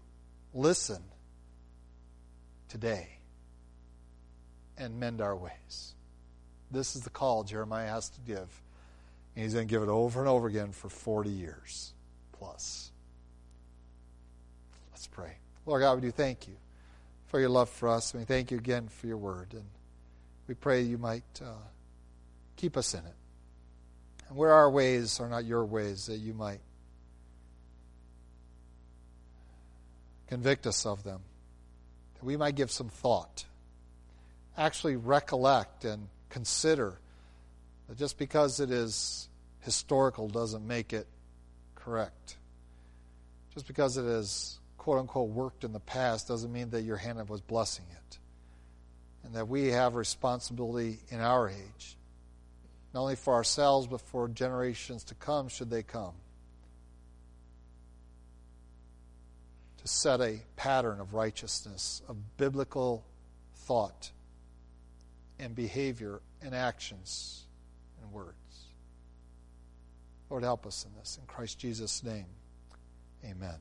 listen 0.54 1.02
today 2.68 3.17
and 4.78 4.98
mend 4.98 5.20
our 5.20 5.36
ways. 5.36 5.94
This 6.70 6.96
is 6.96 7.02
the 7.02 7.10
call 7.10 7.44
Jeremiah 7.44 7.88
has 7.88 8.08
to 8.10 8.20
give. 8.20 8.62
And 9.34 9.44
he's 9.44 9.54
going 9.54 9.66
to 9.66 9.70
give 9.70 9.82
it 9.82 9.88
over 9.88 10.20
and 10.20 10.28
over 10.28 10.46
again 10.46 10.72
for 10.72 10.88
40 10.88 11.30
years 11.30 11.92
plus. 12.32 12.90
Let's 14.90 15.06
pray. 15.06 15.36
Lord 15.66 15.82
God, 15.82 15.96
we 15.96 16.00
do 16.02 16.10
thank 16.10 16.48
you 16.48 16.54
for 17.26 17.38
your 17.40 17.48
love 17.48 17.68
for 17.68 17.88
us. 17.88 18.14
We 18.14 18.24
thank 18.24 18.50
you 18.50 18.58
again 18.58 18.88
for 18.88 19.06
your 19.06 19.16
word. 19.16 19.52
And 19.52 19.64
we 20.46 20.54
pray 20.54 20.82
you 20.82 20.98
might 20.98 21.24
uh, 21.42 21.52
keep 22.56 22.76
us 22.76 22.94
in 22.94 23.00
it. 23.00 23.14
And 24.28 24.36
where 24.36 24.52
our 24.52 24.70
ways 24.70 25.20
are 25.20 25.28
not 25.28 25.44
your 25.44 25.64
ways, 25.64 26.06
that 26.06 26.18
you 26.18 26.34
might 26.34 26.60
convict 30.28 30.66
us 30.66 30.84
of 30.84 31.02
them 31.02 31.20
that 32.18 32.24
we 32.24 32.36
might 32.36 32.54
give 32.54 32.70
some 32.70 32.88
thought, 32.88 33.44
actually 34.58 34.96
recollect 34.96 35.84
and 35.84 36.08
consider 36.28 36.98
that 37.88 37.96
just 37.96 38.18
because 38.18 38.60
it 38.60 38.70
is 38.70 39.28
historical 39.60 40.28
doesn't 40.28 40.66
make 40.66 40.92
it 40.92 41.06
correct. 41.74 42.36
Just 43.54 43.66
because 43.66 43.96
it 43.96 44.04
is 44.04 44.58
quote 44.76 44.98
unquote 44.98 45.30
worked 45.30 45.64
in 45.64 45.72
the 45.72 45.80
past 45.80 46.28
doesn't 46.28 46.52
mean 46.52 46.70
that 46.70 46.82
your 46.82 46.96
hand 46.96 47.26
was 47.28 47.40
blessing 47.40 47.84
it. 47.90 48.18
And 49.24 49.34
that 49.34 49.48
we 49.48 49.68
have 49.68 49.94
responsibility 49.94 50.98
in 51.08 51.20
our 51.20 51.48
age, 51.48 51.96
not 52.94 53.02
only 53.02 53.16
for 53.16 53.34
ourselves, 53.34 53.86
but 53.86 54.00
for 54.00 54.28
generations 54.28 55.04
to 55.04 55.14
come, 55.14 55.48
should 55.48 55.70
they 55.70 55.82
come. 55.82 56.14
To 59.78 59.88
set 59.88 60.20
a 60.20 60.40
pattern 60.56 61.00
of 61.00 61.14
righteousness, 61.14 62.02
of 62.08 62.36
biblical 62.36 63.04
thought 63.54 64.10
and 65.38 65.54
behavior 65.54 66.20
and 66.42 66.54
actions 66.54 67.46
and 68.02 68.12
words. 68.12 68.34
Lord, 70.30 70.42
help 70.42 70.66
us 70.66 70.84
in 70.84 70.94
this. 70.98 71.18
In 71.20 71.26
Christ 71.26 71.58
Jesus' 71.58 72.02
name, 72.02 72.26
amen. 73.24 73.58